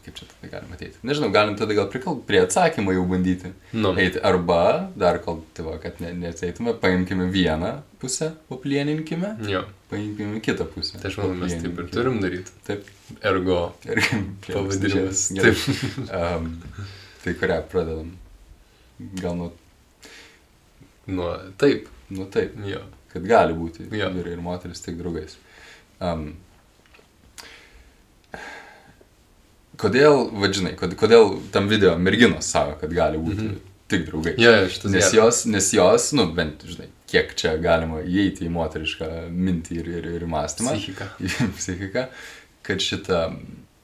kaip 0.04 0.14
čia 0.14 0.26
tada 0.30 0.46
galima 0.52 0.76
ateiti. 0.76 1.00
Nežinau, 1.02 1.32
galim 1.34 1.56
tada 1.58 1.74
gal 1.74 1.88
prikal, 1.90 2.20
prie 2.22 2.38
atsakymą 2.44 2.92
jau 2.94 3.02
bandyti 3.10 3.50
Nu. 3.74 3.90
eiti. 3.98 4.20
Arba, 4.22 4.60
dar 4.94 5.18
kol, 5.24 5.40
tai 5.56 5.64
va, 5.66 5.72
kad 5.82 5.98
ne, 6.04 6.12
neateitume, 6.20 6.76
paimkime 6.78 7.26
vieną 7.34 7.72
pusę, 7.98 8.28
paplieninkime, 8.46 9.32
Jo. 9.50 9.64
paimkime 9.90 10.38
kitą 10.46 10.68
pusę. 10.70 11.00
Tai 11.02 11.10
aš 11.10 11.18
manau, 11.18 11.34
mes 11.42 11.56
taip 11.58 11.82
ir 11.82 11.90
turim 11.90 12.20
daryti. 12.22 12.54
Taip. 12.68 12.86
Ergo 13.26 13.58
Ir 13.90 13.98
pavadinimas. 14.54 15.24
Taip. 15.34 15.66
Um, 16.14 16.46
tai 17.26 17.34
kurią 17.42 17.58
pradedam? 17.74 18.14
Gal 19.18 19.34
nuo, 19.42 19.50
Nu, 21.10 21.32
taip. 21.58 21.88
nu 22.14 22.30
taip, 22.30 22.54
Jo. 22.70 22.86
Kad 23.14 23.24
gali 23.30 23.54
būti 23.56 23.86
Jo. 23.94 24.10
vyrai 24.14 24.34
ir 24.36 24.42
moteris 24.44 24.82
tik 24.84 24.98
draugais. 25.00 25.38
Um, 26.02 26.32
kodėl, 29.80 30.28
vadžinai, 30.42 30.74
kod, 30.78 30.94
kodėl 30.98 31.36
tam 31.54 31.68
video 31.70 31.94
merginos 31.98 32.48
savo, 32.54 32.76
kad 32.80 32.92
gali 32.94 33.18
būti 33.18 33.44
Mhm. 33.48 33.60
tik 33.90 34.06
draugai? 34.08 34.34
Jo, 34.38 34.52
šitas 34.70 34.92
Nes 34.92 35.12
jos, 35.14 35.44
nes 35.46 35.70
jos, 35.74 36.12
nu, 36.12 36.26
bent, 36.34 36.62
žinai, 36.64 36.88
kiek 37.10 37.34
čia 37.38 37.56
galima 37.58 38.00
įeiti 38.02 38.46
į 38.46 38.50
moterišką 38.54 39.10
mintį 39.30 39.76
ir, 39.80 39.88
ir, 39.98 40.06
ir 40.18 40.26
mąstymą. 40.26 40.74
Psichika. 40.78 41.08
į 41.20 41.50
psichiką, 41.58 42.06
kad 42.62 42.78
šitą, 42.80 43.20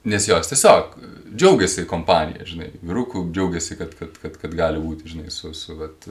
nes 0.05 0.27
jos 0.29 0.49
tiesiog 0.51 0.97
džiaugiasi 1.37 1.85
kompanija, 1.87 2.47
žinai, 2.49 2.71
vyrukų 2.83 3.27
džiaugiasi, 3.35 3.77
kad, 3.79 3.95
kad, 3.99 4.17
kad, 4.23 4.39
kad 4.41 4.55
gali 4.59 4.81
būti, 4.83 5.11
žinai, 5.15 5.31
su, 5.31 5.53
su 5.55 5.77
vat, 5.79 6.07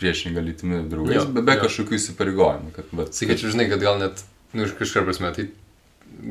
priešinga 0.00 0.42
lytimi 0.44 0.82
draugais, 0.90 1.18
Jo, 1.20 1.26
be, 1.36 1.42
be 1.46 1.56
jo. 1.58 1.64
kažkokių 1.66 1.96
įsipareigojimų, 1.98 2.72
kad, 2.76 2.88
vat, 2.96 3.12
Sakyčiau, 3.16 3.52
žinai, 3.54 3.68
kad 3.70 3.84
gal 3.84 4.00
net, 4.00 4.24
nu, 4.56 4.64
iš 4.66 4.72
kažkuria 4.78 5.06
prasme, 5.08 5.30
tai 5.36 5.46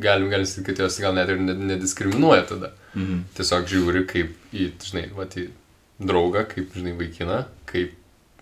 galim, 0.04 0.28
galim 0.34 0.46
sakyti, 0.50 0.74
kad 0.74 0.84
jos 0.88 1.00
gal 1.04 1.16
net 1.18 1.30
ir 1.32 1.40
ne- 1.42 1.56
nediskriminuoja 1.74 2.44
tada. 2.50 2.74
Mhm. 2.98 3.22
Tiesiog 3.38 3.70
žiūri 3.72 4.06
kaip 4.10 4.34
į, 4.54 4.72
žinai, 4.90 5.06
va, 5.16 5.26
į 5.30 5.48
draugą, 6.00 6.46
kaip, 6.50 6.74
žinai, 6.76 6.96
vaikiną, 7.00 7.44
kaip 7.70 7.96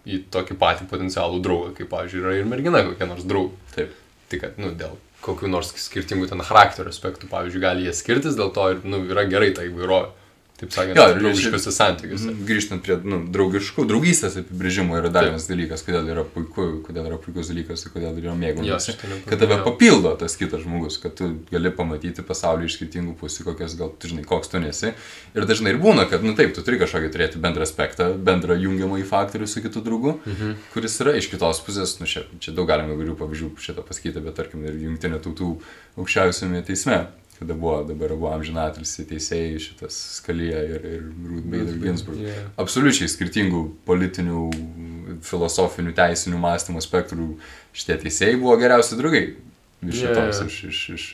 į 0.08 0.22
tokį 0.32 0.56
patį 0.62 0.88
potencialų 0.90 1.42
draugą, 1.44 1.74
kaip, 1.78 1.90
pavyzdžiui, 1.92 2.22
yra 2.24 2.36
ir 2.40 2.46
mergina 2.48 2.84
kokia 2.88 3.08
nors 3.10 3.26
draugė. 3.28 3.58
Taip. 3.76 3.92
Tik, 4.32 4.42
kad, 4.44 4.58
nu, 4.62 4.72
dėl 4.76 4.96
kokių 5.24 5.50
nors 5.52 5.72
skirtingų 5.82 6.28
ten 6.30 6.40
charakterio 6.46 6.92
aspektų, 6.94 7.28
pavyzdžiui, 7.32 7.62
gali 7.64 7.86
jie 7.88 7.94
skirtis, 7.96 8.36
dėl 8.38 8.52
to 8.56 8.70
ir, 8.74 8.82
nu, 8.88 9.02
yra 9.10 9.26
gerai 9.28 9.50
ta 9.56 9.66
įvairovė. 9.68 10.14
Taip 10.58 10.72
sakant, 10.74 10.98
Jo, 10.98 11.04
draugiškose 11.20 11.72
santykiuose. 11.74 12.32
Grįžtant 12.48 12.82
prie 12.82 12.96
nu, 13.06 13.20
draugiškų, 13.30 13.84
draugystės 13.86 14.40
apibrėžimo 14.42 14.96
yra 14.98 15.12
dar 15.14 15.28
vienas 15.28 15.46
dalykas, 15.46 15.84
kodėl 15.86 16.08
yra 16.10 16.24
puiku, 16.26 16.66
kodėl 16.88 17.06
yra 17.12 17.20
puikus 17.22 17.52
dalykas 17.52 17.86
ir 17.86 17.94
kodėl 17.94 18.18
yra 18.18 18.34
nepaminėjau. 18.34 18.96
Kad 19.30 19.44
tave 19.44 19.60
papildo 19.62 20.16
tas 20.18 20.34
kitas 20.40 20.64
žmogus, 20.64 20.98
kad 21.04 21.14
tu 21.20 21.30
gali 21.52 21.70
pamatyti 21.78 22.26
pasaulį 22.26 22.66
iš 22.72 22.80
skirtingų 22.80 23.14
pusių, 23.20 23.46
kokias 23.52 23.76
gal 23.78 23.92
tu 24.02 24.10
žinai, 24.10 24.26
koks 24.26 24.50
tu 24.50 24.64
nesi. 24.64 24.96
Ir 25.38 25.46
dažnai 25.46 25.76
ir 25.76 25.80
būna, 25.84 26.08
kad, 26.10 26.26
nu 26.26 26.34
taip, 26.40 26.56
tu 26.58 26.66
turi 26.66 26.82
kažkokį 26.82 27.14
turėti 27.14 27.44
bendrą 27.44 27.68
aspektą, 27.68 28.10
bendrą 28.18 28.58
jungiamą 28.58 28.98
į 29.04 29.06
faktorių 29.12 29.52
su 29.52 29.62
kitu 29.62 29.86
draugu, 29.86 30.16
mhm. 30.26 30.58
kuris 30.74 30.98
yra 31.06 31.14
iš 31.22 31.30
kitos 31.36 31.62
pusės, 31.68 32.00
nu 32.02 32.10
čia, 32.10 32.26
čia 32.42 32.58
daug 32.58 32.66
galima 32.74 32.98
įvairių 32.98 33.14
pavyzdžių 33.22 33.54
šitą 33.62 33.86
pasakyti, 33.86 34.26
bet 34.26 34.42
tarkim 34.42 34.66
ir 34.66 34.82
jungtinė 34.88 35.22
tautų 35.22 35.54
aukščiausiame 36.02 36.66
teisme 36.66 37.04
kada 37.40 37.54
buvo, 37.54 37.84
dabar 37.86 38.14
buvo 38.16 38.32
amžinatilsi 38.34 39.06
teisėjai 39.10 39.60
šitas 39.62 39.98
Skalija 40.18 40.64
ir, 40.66 40.88
ir 40.90 41.04
Ruth 41.06 41.46
Bader 41.52 41.78
Ginsburg. 41.82 42.22
Yeah. 42.26 42.50
Absoliučiai 42.60 43.10
skirtingų 43.12 43.62
politinių, 43.88 44.46
filosofinių, 45.28 45.94
teisinių 45.98 46.42
mąstymo 46.42 46.82
spektrų 46.84 47.30
šitie 47.78 48.00
teisėjai 48.06 48.40
buvo 48.42 48.58
geriausi 48.62 48.98
draugai. 49.00 49.26
Iš 49.86 50.02
Yeah. 50.02 50.16
šitos, 50.18 50.42
iš, 50.48 50.64
iš, 50.72 50.82
iš. 50.96 51.08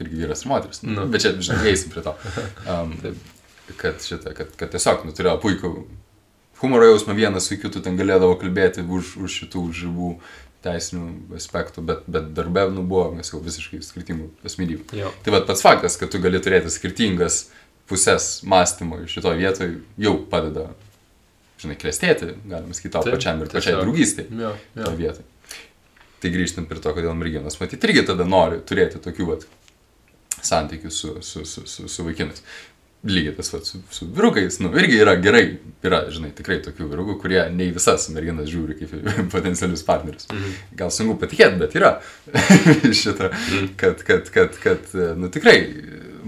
Irgi 0.00 0.22
vyras 0.22 0.44
ir 0.46 0.52
moteris. 0.52 0.82
Nu. 0.86 1.08
Bet 1.10 1.24
čia, 1.26 1.34
žinai, 1.42 1.72
eisim 1.74 1.90
prie 1.92 2.06
to. 2.06 2.14
Um, 2.70 2.94
kad 3.76 3.98
šitą, 4.02 4.32
kad, 4.34 4.54
kad 4.58 4.70
tiesiog, 4.72 5.04
nu, 5.06 5.12
turėjo 5.14 5.36
puikų 5.42 5.70
humoro 6.60 6.86
jausmą 6.86 7.14
vienas 7.14 7.48
su 7.48 7.58
kitu, 7.60 7.82
ten 7.82 7.98
galėdavo 7.98 8.36
kalbėti 8.40 8.84
už, 8.84 9.16
už 9.24 9.36
šitų 9.42 9.62
žibų 9.80 10.10
teisinių 10.64 11.36
aspektų, 11.38 11.84
bet, 11.88 12.04
bet 12.10 12.30
darbe, 12.36 12.66
nu, 12.74 12.84
buvo, 12.86 13.08
mes 13.16 13.32
jau 13.32 13.40
visiškai 13.44 13.80
skirtingų 13.84 14.28
asmenybių. 14.46 14.84
Tai 15.24 15.34
vad 15.34 15.46
pats 15.48 15.64
faktas, 15.64 15.96
kad 16.00 16.12
tu 16.12 16.20
gali 16.22 16.40
turėti 16.42 16.72
skirtingas 16.72 17.46
pusės 17.90 18.42
mąstymo 18.46 19.00
šitoje 19.10 19.40
vietoje 19.40 19.78
jau 19.98 20.14
padeda, 20.30 20.68
žinai, 21.60 21.78
klestėti, 21.80 22.34
galima 22.48 22.76
sakyti, 22.76 22.92
tau 22.96 23.04
pačiam 23.08 23.40
ir 23.42 23.50
pačiai 23.52 23.78
draugystė 23.80 24.28
Jo, 24.30 24.52
toje 24.76 24.92
jo. 24.92 24.98
vietoje. 25.00 25.26
Tai 26.20 26.30
grįžtant 26.34 26.68
prie 26.68 26.82
to, 26.84 26.92
kodėl 26.92 27.16
merginos, 27.16 27.56
matyt, 27.60 27.84
irgi 27.88 28.04
tada 28.12 28.26
nori 28.28 28.60
turėti 28.68 29.00
tokių 29.00 29.26
vat 29.32 29.48
santykių 30.44 30.90
su, 30.92 31.14
su, 31.24 31.44
su, 31.48 31.64
su, 31.68 31.88
su 31.88 32.04
vaikinais. 32.06 32.44
Lygiai 33.00 33.32
tas 33.36 33.48
vat 33.54 33.64
su, 33.64 33.78
su 33.90 34.04
vyrukais, 34.12 34.58
nu, 34.60 34.68
irgi 34.76 34.98
yra 35.00 35.14
gerai, 35.16 35.44
yra, 35.88 36.02
žinai, 36.12 36.34
tikrai 36.36 36.58
tokių 36.60 36.88
vyrukų, 36.90 37.14
kurie 37.22 37.38
ne 37.54 37.70
į 37.70 37.74
visas 37.78 38.08
merginas 38.12 38.50
žiūri 38.52 38.76
kaip 38.76 38.92
potencialius 39.34 39.84
partnerius. 39.88 40.28
Mhm. 40.28 40.58
Gal 40.76 40.92
sunku 40.92 41.16
patikėti, 41.22 41.56
bet 41.62 41.76
yra 41.80 41.94
šitą, 43.00 43.30
kad, 43.80 44.04
kad, 44.04 44.28
kad, 44.34 44.58
kad, 44.60 44.92
nu 45.16 45.32
tikrai, 45.32 45.58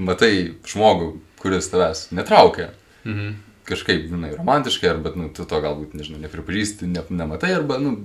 matai 0.00 0.32
žmogų, 0.72 1.14
kuris 1.42 1.68
tavęs 1.72 2.06
netraukia 2.16 2.70
Mhm. 3.04 3.32
kažkaip, 3.66 4.04
žinai, 4.10 4.32
romantiškai, 4.36 4.88
arba, 4.90 5.10
nu, 5.18 5.28
tu 5.34 5.44
to 5.48 5.58
galbūt, 5.62 5.92
nežinau, 5.98 6.20
nepripažįsti, 6.22 6.86
ne, 6.90 7.02
nematai, 7.10 7.52
arba, 7.56 7.78
nu, 7.82 7.96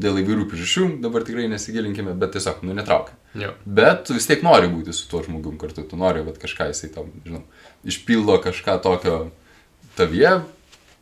dėl 0.00 0.20
įvairių 0.22 0.46
priežasčių, 0.50 0.86
dabar 1.04 1.24
tikrai 1.26 1.48
nesigilinkime, 1.52 2.14
bet 2.18 2.32
tiesiog, 2.36 2.60
nu, 2.66 2.74
netraukia. 2.76 3.16
Jo. 3.36 3.54
Bet 3.64 4.06
tu 4.08 4.16
vis 4.16 4.28
tiek 4.28 4.44
nori 4.46 4.70
būti 4.72 4.94
su 4.96 5.08
tuo 5.10 5.20
žmogum 5.24 5.58
kartu, 5.60 5.84
tu 5.88 5.98
nori, 6.00 6.22
vat, 6.26 6.38
kažką 6.40 6.70
jisai 6.70 6.90
tam, 6.94 7.10
žinau, 7.26 7.42
išpildo 7.84 8.38
kažką 8.42 8.78
tokio 8.82 9.18
tavyje, 9.98 10.38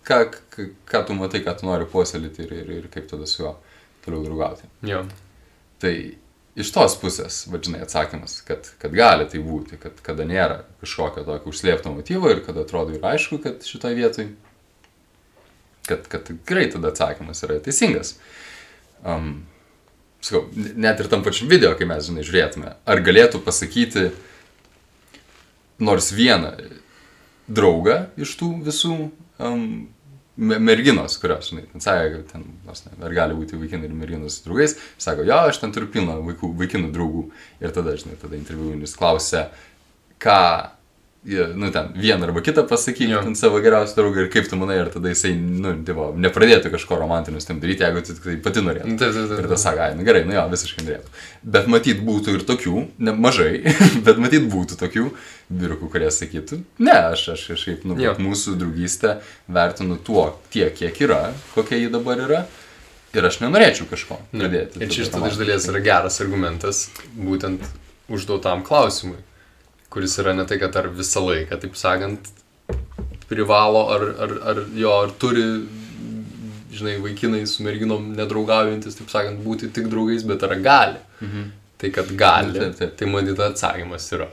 ką, 0.07 0.21
ką, 0.53 0.69
ką 0.89 1.03
tu 1.07 1.17
matai, 1.17 1.43
ką 1.45 1.57
tu 1.61 1.69
nori 1.69 1.89
puoselėti 1.91 2.47
ir, 2.47 2.55
ir, 2.63 2.71
ir 2.81 2.93
kaip 2.93 3.09
tada 3.11 3.29
su 3.29 3.43
juo 3.43 3.57
toliau 4.05 4.25
draugauti. 4.25 4.69
Jo. 4.87 5.03
Tai 5.83 5.93
iš 6.57 6.73
tos 6.73 6.97
pusės, 7.01 7.43
vadžinai, 7.53 7.83
atsakymas, 7.85 8.39
kad, 8.47 8.69
kad 8.81 8.95
gali 8.97 9.27
tai 9.29 9.43
būti, 9.45 9.79
kad 9.81 9.99
kada 10.05 10.25
nėra 10.29 10.63
kažkokio 10.83 11.27
tokio 11.27 11.53
užslėpto 11.53 11.93
motyvo 11.93 12.31
ir 12.33 12.41
kada 12.47 12.65
atrodo 12.65 12.97
ir 12.97 13.05
aišku, 13.05 13.41
kad 13.45 13.67
šitoje 13.67 13.99
vietoje, 13.99 14.31
kad, 15.87 16.07
kad 16.13 16.25
tikrai 16.31 16.71
tada 16.73 16.95
atsakymas 16.95 17.45
yra 17.47 17.59
teisingas. 17.63 18.17
Um, 19.05 19.45
sakau, 20.25 20.47
net 20.57 21.03
ir 21.03 21.11
tam 21.13 21.27
pačiam 21.27 21.51
video, 21.53 21.75
kai 21.79 21.89
mes, 21.89 22.09
žinai, 22.09 22.25
žiūrėtume, 22.27 22.73
ar 22.89 23.05
galėtų 23.05 23.43
pasakyti 23.45 24.09
nors 25.83 26.13
vieną 26.17 26.55
draugą 27.47 28.07
iš 28.19 28.33
tų 28.41 28.49
visų 28.67 28.95
um, 29.39 29.67
me- 30.37 30.59
merginos, 30.63 31.17
kurios, 31.23 31.51
žinai, 31.51 31.67
ten 31.73 31.85
sakė, 31.85 32.23
ten, 32.31 32.45
nors 32.67 32.85
ne, 32.87 32.95
ar 33.07 33.15
gali 33.17 33.37
būti 33.39 33.59
vaikinai 33.61 33.89
ir 33.89 33.97
merginos 33.97 34.41
draugais, 34.45 34.77
sako, 34.99 35.27
jo, 35.29 35.39
aš 35.51 35.61
ten 35.63 35.75
turiu 35.75 35.89
pilną 35.93 36.19
vaikų, 36.27 36.53
vaikinų 36.61 36.93
draugų. 36.95 37.27
Ir 37.63 37.75
tada, 37.77 37.97
žinai, 38.01 38.19
tada 38.21 38.39
interviuinis 38.39 38.97
klausė, 38.99 39.47
ką, 40.23 40.41
jie, 41.27 41.47
nu, 41.59 41.71
ten, 41.75 41.89
vieną 41.99 42.29
arba 42.29 42.41
kitą 42.41 42.63
pasakyti, 42.71 43.11
Jo. 43.11 43.23
ten 43.25 43.35
savo 43.37 43.59
geriausią 43.61 43.97
draugą 43.99 44.21
ir 44.25 44.29
kaip 44.31 44.49
tu 44.51 44.57
manai, 44.57 44.79
ar 44.85 44.91
tada 44.95 45.11
jisai, 45.11 45.33
nu, 45.37 45.73
dievo, 45.87 46.13
nepradėtų 46.23 46.71
kažko 46.75 46.99
romantinio 47.01 47.41
su 47.43 47.49
tam 47.51 47.61
daryti, 47.63 47.83
jeigu 47.83 48.03
tu 48.07 48.15
tai 48.23 48.37
pati 48.45 48.63
norėtum. 48.63 48.93
Nu, 48.95 49.01
Taip, 49.01 49.15
taip, 49.17 49.31
taip. 49.33 49.41
Ir 49.43 49.49
tas 49.51 49.65
sako, 49.67 49.83
ai, 49.87 49.97
nu 49.99 50.07
gerai, 50.07 50.23
nu 50.29 50.37
jo, 50.37 50.45
visiškai 50.53 50.85
norėtų. 50.87 51.15
Bet 51.57 51.71
matyt 51.73 52.03
būtų 52.07 52.37
ir 52.39 52.45
tokių, 52.49 52.85
ne 53.09 53.17
mažai, 53.27 53.51
bet 54.07 54.21
matyt 54.23 54.47
būtų 54.53 54.79
tokių 54.83 55.09
vyrukų, 55.63 55.91
kurie 55.93 56.13
sakytų, 56.15 56.61
ne, 56.87 56.95
aš, 57.15 57.29
aš 57.35 57.49
kažkaip, 57.55 57.83
nu, 57.91 57.99
vat 57.99 58.23
mūsų 58.23 58.55
draugystę 58.63 59.17
vertinu 59.51 59.99
tuo 59.99 60.29
tiek, 60.55 60.71
kiek 60.79 61.03
yra, 61.07 61.33
kokia 61.57 61.83
ji 61.83 61.91
dabar 61.91 62.23
yra. 62.29 62.45
Ir 63.17 63.25
aš 63.25 63.39
nenorėčiau 63.41 63.87
kažko 63.89 64.19
pradėti. 64.33 64.83
Ir 64.83 64.91
čia 64.93 65.07
iš 65.07 65.39
dalies 65.41 65.65
yra 65.71 65.81
geras 65.81 66.19
argumentas 66.21 66.83
būtent 67.17 67.63
užduotam 68.13 68.61
klausimui, 68.67 69.17
kuris 69.97 70.19
yra 70.21 70.35
ne 70.37 70.45
tai, 70.45 70.59
kad 70.61 70.77
ar 70.77 70.91
visą 70.93 71.23
laiką, 71.25 71.57
taip 71.63 71.77
sakant, 71.81 72.29
privalo, 73.31 73.87
ar, 73.95 74.03
ar, 74.27 74.35
ar 74.53 74.59
jo, 74.77 74.93
ar 74.93 75.13
turi, 75.17 75.45
žinai, 76.77 76.99
vaikinai 77.01 77.47
su 77.49 77.65
merginom 77.65 78.11
nedraugaujantis, 78.19 78.99
taip 78.99 79.09
sakant, 79.09 79.41
būti 79.41 79.71
tik 79.73 79.89
draugais, 79.89 80.27
bet 80.29 80.45
ar 80.45 80.53
gali. 80.61 81.01
Mhm. 81.25 81.47
Tai 81.77 81.91
kad 81.93 82.09
gali, 82.17 82.55
Taip, 82.57 82.77
taip. 82.79 82.93
tai 82.97 83.07
matyt 83.13 83.41
atsakymas 83.45 84.07
yra. 84.17 84.31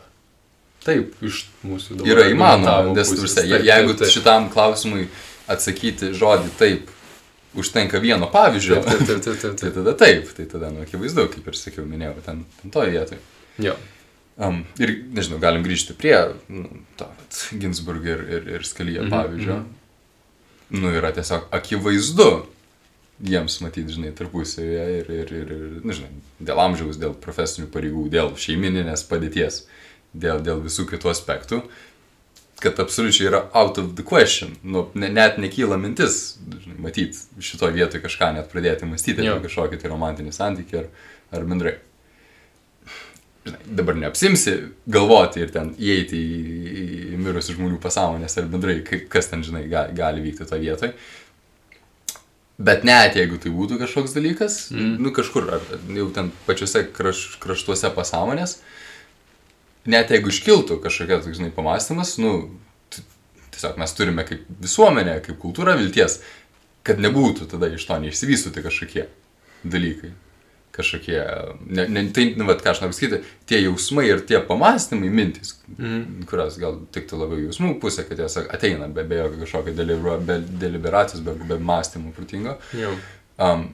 Taip, 0.83 1.15
iš 1.23 1.41
mūsų 1.67 1.97
dabar 1.99 2.11
Yra 2.13 2.27
įmanoma, 2.31 2.93
nes 2.95 3.11
turse, 3.11 3.41
Taip, 3.41 3.65
jeigu 3.67 3.91
taip, 3.91 4.03
taip. 4.05 4.11
šitam 4.13 4.45
klausimui 4.51 5.09
atsakyti 5.51 6.13
žodį 6.15 6.53
taip, 6.59 6.91
užtenka 7.59 7.99
vieno 8.03 8.29
pavyzdžio, 8.31 8.79
Taip, 8.83 9.03
taip, 9.07 9.07
taip, 9.07 9.25
taip, 9.27 9.41
taip, 9.43 9.57
tai 9.63 9.71
tada 9.75 9.95
taip, 9.99 10.31
tai 10.37 10.45
tada, 10.55 10.71
nu, 10.71 10.83
akivaizdu, 10.87 11.27
kaip 11.35 11.51
ir 11.51 11.59
sakiau, 11.59 11.83
minėjau, 11.87 12.15
ten, 12.27 12.45
ten 12.61 12.71
toje 12.71 12.95
vietoje. 12.95 13.19
Jo. 13.63 13.75
Um, 14.37 14.63
ir, 14.81 14.95
nežinau, 15.13 15.37
galim 15.37 15.61
grįžti 15.61 15.93
prie 15.93 16.15
nu, 16.49 16.65
to, 16.97 17.05
vat, 17.05 17.39
Ginsburg 17.61 18.07
ir, 18.09 18.23
ir, 18.25 18.47
ir 18.55 18.65
Skalyje 18.65 19.03
Mhm, 19.03 19.13
pavyzdžio. 19.13 19.59
Nu, 20.73 20.89
yra 20.89 21.11
tiesiog 21.13 21.51
akivaizdu 21.53 22.29
jiems 23.21 23.59
matyti, 23.61 23.93
žinai, 23.93 24.09
tarpusavėje 24.17 24.85
ir, 24.97 25.11
ir, 25.13 25.33
ir, 25.37 25.53
ir 25.53 25.85
nežinau, 25.85 26.09
dėl 26.41 26.63
amžiaus, 26.65 26.97
dėl 26.97 27.13
profesinių 27.13 27.69
pareigų, 27.73 28.07
dėl 28.09 28.33
šeimininės 28.41 29.05
padėties, 29.05 29.67
dėl, 30.17 30.41
dėl 30.41 30.65
visų 30.65 30.87
kitų 30.89 31.13
aspektų, 31.13 31.61
kad 32.63 32.81
absoliučiai 32.81 33.29
yra 33.29 33.45
out 33.53 33.77
of 33.77 33.93
the 33.99 34.05
question. 34.07 34.57
Nu, 34.65 34.87
ne, 34.97 35.13
net 35.13 35.37
nekyla 35.37 35.77
mintis, 35.77 36.39
žinai, 36.41 36.79
matyti 36.87 37.21
šitoje 37.37 37.77
vietoje 37.77 38.01
kažką 38.01 38.33
net 38.39 38.49
pradėti 38.49 38.89
mąstyti 38.89 39.27
apie 39.27 39.45
kažkokį 39.45 39.83
tai 39.83 39.93
romantinį 39.93 40.33
santykį 40.33 40.81
ar, 40.81 40.93
ar 41.37 41.45
bendrai 41.49 41.77
žinai, 43.45 43.59
dabar 43.79 43.97
neapsimsi 43.99 44.53
galvoti 44.87 45.43
ir 45.43 45.51
ten 45.51 45.73
įeiti 45.79 46.19
į, 46.19 46.37
į, 46.83 47.17
mirusių 47.23 47.57
žmonių 47.57 47.79
pasąmonės 47.83 48.37
ar 48.39 48.47
bendrai, 48.51 48.77
kas 48.83 49.27
ten, 49.31 49.43
žinai, 49.45 49.65
gali, 49.71 49.95
gali 49.97 50.23
vykti 50.23 50.47
to 50.49 50.59
vietoj. 50.61 50.93
Bet 52.63 52.83
net 52.85 53.17
jeigu 53.17 53.39
tai 53.41 53.49
būtų 53.51 53.79
kažkoks 53.81 54.13
dalykas, 54.13 54.57
Mm. 54.71 54.97
nu 55.01 55.11
kažkur, 55.11 55.47
ar 55.57 55.61
jau 55.97 56.09
ten 56.13 56.31
pačiuose 56.45 56.85
kraš, 56.93 57.37
kraštuose 57.41 57.89
pasąmonės, 57.95 58.59
net 59.89 60.13
jeigu 60.13 60.29
iškiltų 60.29 60.77
kažkokia, 60.83 61.19
toks, 61.23 61.39
žinai, 61.39 61.51
pamastymas, 61.51 62.17
nu, 62.21 62.51
tiesiog 63.51 63.77
mes 63.81 63.93
turime 63.97 64.23
kaip 64.27 64.45
visuomenė, 64.61 65.17
kaip 65.25 65.39
kultūra 65.41 65.75
vilties, 65.79 66.21
kad 66.83 67.01
nebūtų 67.01 67.49
tada 67.51 67.67
iš 67.73 67.85
to 67.89 67.97
neišsivystuti 67.99 68.63
kažkokie 68.63 69.07
dalykai. 69.63 70.13
Kažkokie, 70.73 71.19
ne, 71.69 71.83
ne, 71.87 72.01
tai, 72.09 72.31
nu, 72.33 72.47
vat, 72.49 72.63
ką 72.65 72.71
aš 72.71 72.79
noriu 72.81 72.95
pasakyti, 72.95 73.17
tie 73.45 73.59
jausmai 73.61 74.07
ir 74.09 74.23
tie 74.25 74.39
pamastymai, 74.41 75.11
mintis, 75.13 75.51
Mhm. 75.77 76.23
kurios 76.25 76.57
gal 76.57 76.79
tiktų 76.95 77.19
labiau 77.19 77.43
jausmų 77.43 77.75
pusė, 77.79 78.07
kad 78.09 78.17
jos 78.17 78.37
ateina 78.41 78.87
be, 78.89 79.03
be 79.03 79.19
jokio 79.19 79.43
kažkokio 79.43 79.73
delibera- 79.77 80.17
be 80.25 80.39
deliberacijos, 80.41 81.21
be, 81.21 81.35
be 81.45 81.59
mąstymų 81.61 82.13
protingo, 82.17 82.55
Jo. 82.73 82.89
um, 83.37 83.67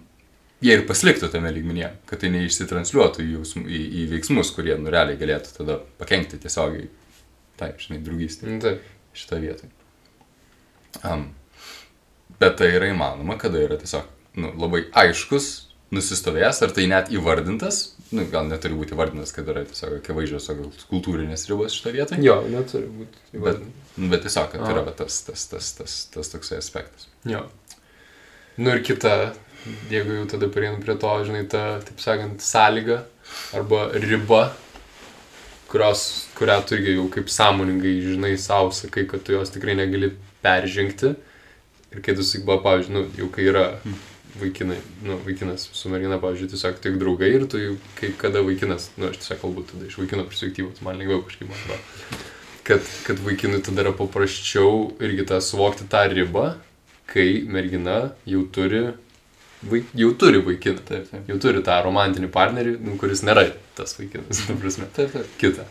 jie 0.62 0.74
ir 0.76 0.84
pasiliktų 0.88 1.30
tame 1.32 1.54
lygmenyje, 1.56 1.94
kad 2.06 2.20
tai 2.20 2.30
neišsitransliuotų 2.36 3.24
jausmų, 3.32 3.64
į, 3.64 3.80
į 4.02 4.06
veiksmus, 4.18 4.52
kurie 4.52 4.76
nu 4.78 4.92
realiai 4.92 5.16
galėtų 5.18 5.56
tada 5.62 5.80
pakengti 5.98 6.36
tiesiogiai 6.38 6.90
tai, 7.58 7.72
žinai, 7.80 8.04
draugystė 8.04 8.60
Taip. 8.60 8.84
šitą 9.16 9.40
vietą. 9.40 9.72
Um, 11.04 11.30
bet 12.40 12.58
tai 12.60 12.74
yra 12.76 12.92
įmanoma, 12.92 13.38
kada 13.40 13.58
yra 13.64 13.78
tiesiog 13.80 14.04
nu, 14.36 14.52
labai 14.60 14.84
aiškus, 14.92 15.69
nusistovėjęs, 15.96 16.62
ar 16.66 16.74
tai 16.76 16.86
net 16.90 17.10
įvardintas, 17.14 17.80
nu, 18.14 18.26
gal 18.30 18.48
neturi 18.50 18.78
būti 18.78 18.94
įvardintas, 18.94 19.34
kad 19.34 19.48
yra 19.50 19.64
tiesiog 19.66 19.98
akivaizdžios 20.00 20.50
kultūrinės 20.92 21.48
ribos 21.50 21.76
šitoje 21.78 21.96
vietoje. 21.98 22.22
Jo, 22.26 22.40
neturi 22.50 22.90
būti. 22.94 23.22
Bet, 23.32 23.40
įvardinta. 23.40 23.86
nu, 23.98 24.10
bet 24.14 24.26
tiesiog, 24.28 24.52
kad 24.54 24.66
A. 24.66 24.72
yra 24.76 24.96
tas, 25.02 25.22
tas, 25.26 25.46
tas, 25.50 25.72
tas, 25.80 26.00
tas 26.14 26.34
toksai 26.34 26.60
aspektas. 26.62 27.10
Jo. 27.30 27.48
Nu 28.60 28.76
ir 28.76 28.84
kita, 28.86 29.32
jeigu 29.90 30.20
jau 30.20 30.28
tada 30.36 30.50
perėjom 30.54 30.82
prie 30.84 30.98
to, 31.02 31.14
žinai, 31.30 31.46
ta, 31.50 31.64
taip 31.88 32.04
sakant, 32.04 32.44
sąlyga 32.44 33.02
arba 33.58 33.88
riba, 33.96 34.44
kurios, 35.70 36.06
kurią 36.38 36.60
tu 36.68 36.78
irgi 36.78 36.98
jau 36.98 37.08
kaip 37.14 37.34
sąmoningai, 37.34 37.96
žinai, 38.04 38.36
savo 38.42 38.70
sakai, 38.76 39.08
kad 39.10 39.26
tu 39.26 39.34
jos 39.38 39.54
tikrai 39.54 39.78
negali 39.80 40.14
peržengti. 40.46 41.16
Ir 41.90 42.06
kai 42.06 42.14
tu 42.18 42.26
sakai, 42.26 42.60
pavyzdžiui, 42.62 42.94
nu, 42.94 43.06
jau 43.18 43.30
kai 43.34 43.50
yra 43.50 43.66
vaikinai, 44.42 44.78
nu, 45.06 45.18
vaikinas 45.26 45.68
su 45.74 45.92
mergina, 45.92 46.20
pavyzdžiui, 46.22 46.50
tiesiog 46.54 46.80
tik 46.84 46.98
draugai 47.02 47.30
ir 47.36 47.46
tu 47.52 47.62
kai 48.00 48.12
kada 48.18 48.44
vaikinas, 48.46 48.90
nu, 48.98 49.10
aš 49.12 49.22
tiesiog 49.22 49.42
kalbu 49.44 49.66
tada 49.70 49.88
iš 49.90 49.98
vaikino 50.00 50.26
perspektyvos, 50.30 50.82
man 50.86 51.00
lengviau 51.00 51.22
kažkaip, 51.28 51.50
man 51.52 51.60
atrodo. 51.64 52.24
Kad, 52.70 52.90
kad 53.08 53.22
vaikinui 53.26 53.62
tada 53.66 53.86
yra 53.86 53.94
paprasčiau 53.98 54.90
irgi 55.02 55.26
tą 55.30 55.40
suvokti 55.42 55.88
tą 55.90 56.04
ribą, 56.14 56.52
kai 57.10 57.42
mergina 57.50 58.12
jau 58.30 58.44
turi, 58.54 58.84
vaik, 59.66 59.90
jau 59.98 60.12
turi 60.22 60.44
vaikiną. 60.46 60.86
Taip, 60.86 61.10
taip. 61.10 61.26
Jau 61.32 61.40
turi 61.42 61.64
tą 61.66 61.80
romantinį 61.86 62.30
partnerį, 62.34 62.78
nu, 62.86 62.96
kuris 63.02 63.26
nėra 63.26 63.48
tas 63.80 63.96
vaikinas, 63.98 64.46
ta 64.46 64.58
prasme 64.60 64.90
Taip, 64.96 65.16
taip. 65.16 65.36
kitą. 65.42 65.66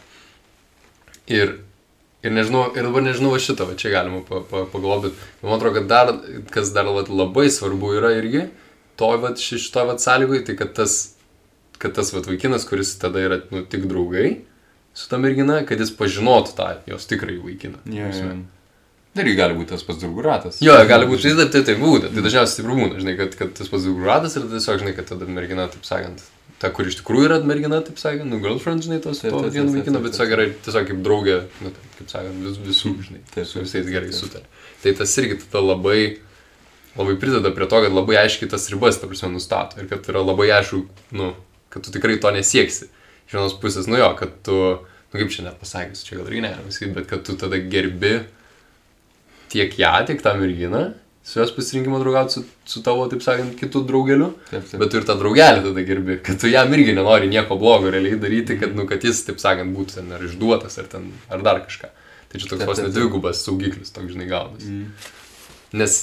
Ir, 1.29 1.59
ir 2.23 2.35
nežinau, 2.35 2.65
ir 2.75 2.89
dabar 2.89 3.05
nežinau 3.07 3.33
va 3.35 3.39
šitą, 3.43 3.69
va 3.69 3.77
čia 3.79 3.93
galima 3.95 4.23
pa, 4.27 4.43
pa, 4.47 4.65
pagalvoti, 4.73 5.13
bet 5.13 5.47
man 5.47 5.59
atrodo, 5.59 5.79
kad 5.79 5.89
dar, 5.91 6.13
kas 6.55 6.73
dar 6.75 6.91
vat, 6.95 7.11
labai 7.13 7.47
svarbu 7.55 7.95
yra 8.01 8.13
irgi, 8.19 8.49
toj 8.99 9.23
va 9.23 9.33
šitoj 9.39 9.89
va 9.93 9.97
sąlygoj, 10.03 10.45
tai 10.49 10.59
kad 10.59 10.75
tas, 10.77 10.99
kad 11.79 11.95
tas 11.97 12.13
va 12.15 12.25
vaikinas, 12.27 12.67
kuris 12.69 12.97
tada 12.99 13.23
yra, 13.23 13.43
nu, 13.55 13.63
tik 13.71 13.87
draugai 13.91 14.39
su 14.99 15.07
ta 15.11 15.19
mergina, 15.23 15.61
kad 15.67 15.79
jis 15.79 15.93
pažinotų 15.95 16.55
tą 16.59 16.71
jos 16.91 17.07
tikrąjį 17.11 17.43
vaikiną. 17.45 17.83
Prasme. 17.87 18.31
jo. 18.33 18.39
Irgi 19.19 19.35
gali 19.39 19.55
būti 19.57 19.73
tas 19.73 19.85
pats 19.87 19.99
draugų 20.03 20.25
ratas. 20.27 20.59
Jo, 20.63 20.75
gali 20.87 21.07
būti, 21.11 21.31
tai 21.39 21.47
tai, 21.51 21.63
tai 21.67 21.75
būtų, 21.79 22.11
tai 22.15 22.23
dažniausiai 22.23 22.61
taip 22.61 22.69
būna, 22.71 22.99
žinai, 23.01 23.15
kad, 23.19 23.37
kad 23.39 23.55
tas 23.59 23.71
pats 23.71 23.87
draugų 23.87 24.07
ratas 24.07 24.37
ir 24.39 24.47
tiesiog, 24.51 24.83
žinai, 24.83 24.95
kad 24.99 25.09
tada 25.11 25.27
mergina, 25.31 25.67
taip 25.71 25.87
sakant, 25.87 26.23
ta, 26.63 26.71
kur 26.75 26.89
iš 26.91 26.99
tikrųjų 27.01 27.29
yra 27.29 27.39
mergina, 27.47 27.81
taip 27.87 28.01
sakant, 28.01 28.29
nu, 28.31 28.41
girlfriend, 28.43 28.83
žinai, 28.87 28.99
tos, 29.03 29.21
to 29.23 29.43
vieno 29.55 29.71
vaikino, 29.71 30.01
bet 30.03 30.15
tiesiog 30.15 30.33
yra 30.35 30.47
tiesiog 30.67 30.89
kaip 30.91 31.03
draugė, 31.07 31.37
nu, 31.63 31.73
taip, 31.75 31.91
kaip 32.01 32.13
sakant, 32.13 32.41
vis, 32.47 32.59
visų, 32.65 32.95
žinai, 33.07 33.23
Taip, 33.35 33.47
su 33.47 33.63
visais 33.63 33.87
gerai 33.89 34.15
sutarė. 34.15 34.49
Tai 34.83 34.95
tas 34.99 35.15
irgi 35.23 35.39
tada 35.45 35.63
labai, 35.63 36.01
labai 36.99 37.17
prideda 37.23 37.53
prie 37.55 37.69
to, 37.71 37.83
kad 37.87 37.95
labai 37.95 38.19
aiškiai 38.25 38.51
tas 38.51 38.67
ribas, 38.73 38.99
ta 38.99 39.11
prasme, 39.11 39.31
nustato 39.37 39.79
ir 39.79 39.91
kad 39.91 40.07
yra 40.11 40.25
labai 40.27 40.51
aišku, 40.59 40.83
nu, 41.19 41.33
kad 41.75 41.87
tu 41.87 41.95
tikrai 41.95 42.19
to 42.23 42.33
nesieksi. 42.35 42.91
Iš 43.29 43.37
vienos 43.37 43.55
pusės, 43.63 43.87
nu 43.91 44.01
jo, 44.01 44.09
kad 44.19 44.35
tu, 44.47 44.59
nu 45.13 45.21
kaip 45.21 45.31
čia 45.35 45.47
net 45.47 45.61
pasakysiu, 45.61 46.07
čia 46.07 46.19
gal 46.19 46.33
irgi 46.33 46.75
sakyti, 46.75 46.95
bet 46.97 47.11
kad 47.11 47.27
tu 47.27 47.37
tada 47.39 47.61
gerbi 47.71 48.17
tiek 49.53 49.79
ją, 49.79 49.95
tiek 50.09 50.23
tą 50.25 50.35
merginą, 50.41 50.89
su 51.29 51.41
jos 51.41 51.51
pasirinkimo 51.53 51.99
draugauti 52.01 52.39
su, 52.39 52.45
su 52.65 52.81
tavo, 52.85 53.05
taip 53.13 53.21
sakant, 53.21 53.53
kitų 53.61 53.83
draugeliu, 53.91 54.31
Taip, 54.49 54.65
taip. 54.65 54.81
bet 54.81 54.93
tu 54.93 55.01
ir 55.01 55.07
tą 55.09 55.19
draugelį 55.21 55.65
tada 55.67 55.83
gerbi, 55.85 56.19
kad 56.25 56.41
tu 56.41 56.49
jam 56.49 56.73
irgi 56.73 56.95
nenori 56.97 57.29
nieko 57.29 57.59
blogo 57.61 57.91
realiai 57.93 58.17
daryti, 58.23 58.57
kad, 58.61 58.73
nu, 58.77 58.87
kad 58.89 59.05
jis, 59.05 59.21
taip 59.27 59.43
sakant, 59.43 59.75
būtų 59.77 59.99
ten 59.99 60.15
ar 60.17 60.25
išduotas, 60.25 60.79
ar, 60.81 60.89
ten, 60.89 61.11
ar 61.29 61.45
dar 61.45 61.61
kažką. 61.67 61.91
Tai 62.33 62.41
čia 62.41 62.49
toks 62.49 62.65
vos 62.71 62.81
net 62.81 62.95
dvigubas 62.97 63.43
saugiklis, 63.45 63.93
toks, 63.93 64.15
žinai, 64.15 64.29
gaunasi. 64.31 64.73
Mm. 64.73 65.11
Nes 65.83 65.99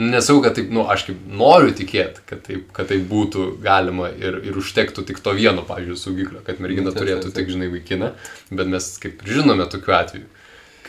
nesau, 0.00 0.38
kad 0.44 0.56
taip, 0.56 0.70
nu, 0.72 0.86
aš 0.88 1.04
kaip 1.10 1.20
noriu 1.28 1.74
tikėti, 1.76 2.24
kad 2.30 2.40
taip, 2.46 2.70
kad 2.76 2.88
taip 2.88 3.04
būtų 3.10 3.46
galima 3.64 4.08
ir, 4.16 4.38
ir 4.48 4.56
užtektų 4.60 5.04
tik 5.08 5.20
to 5.20 5.34
vieno, 5.36 5.64
pavyzdžiui, 5.68 5.98
saugiklio, 6.00 6.40
kad 6.46 6.62
mergina 6.62 6.94
turėtų 6.96 7.34
tik, 7.36 7.50
žinai, 7.52 7.68
vaikiną, 7.72 8.14
bet 8.52 8.70
mes 8.70 8.88
kaip 9.02 9.20
žinome 9.28 9.66
tokiu 9.72 9.96
atveju, 9.98 10.30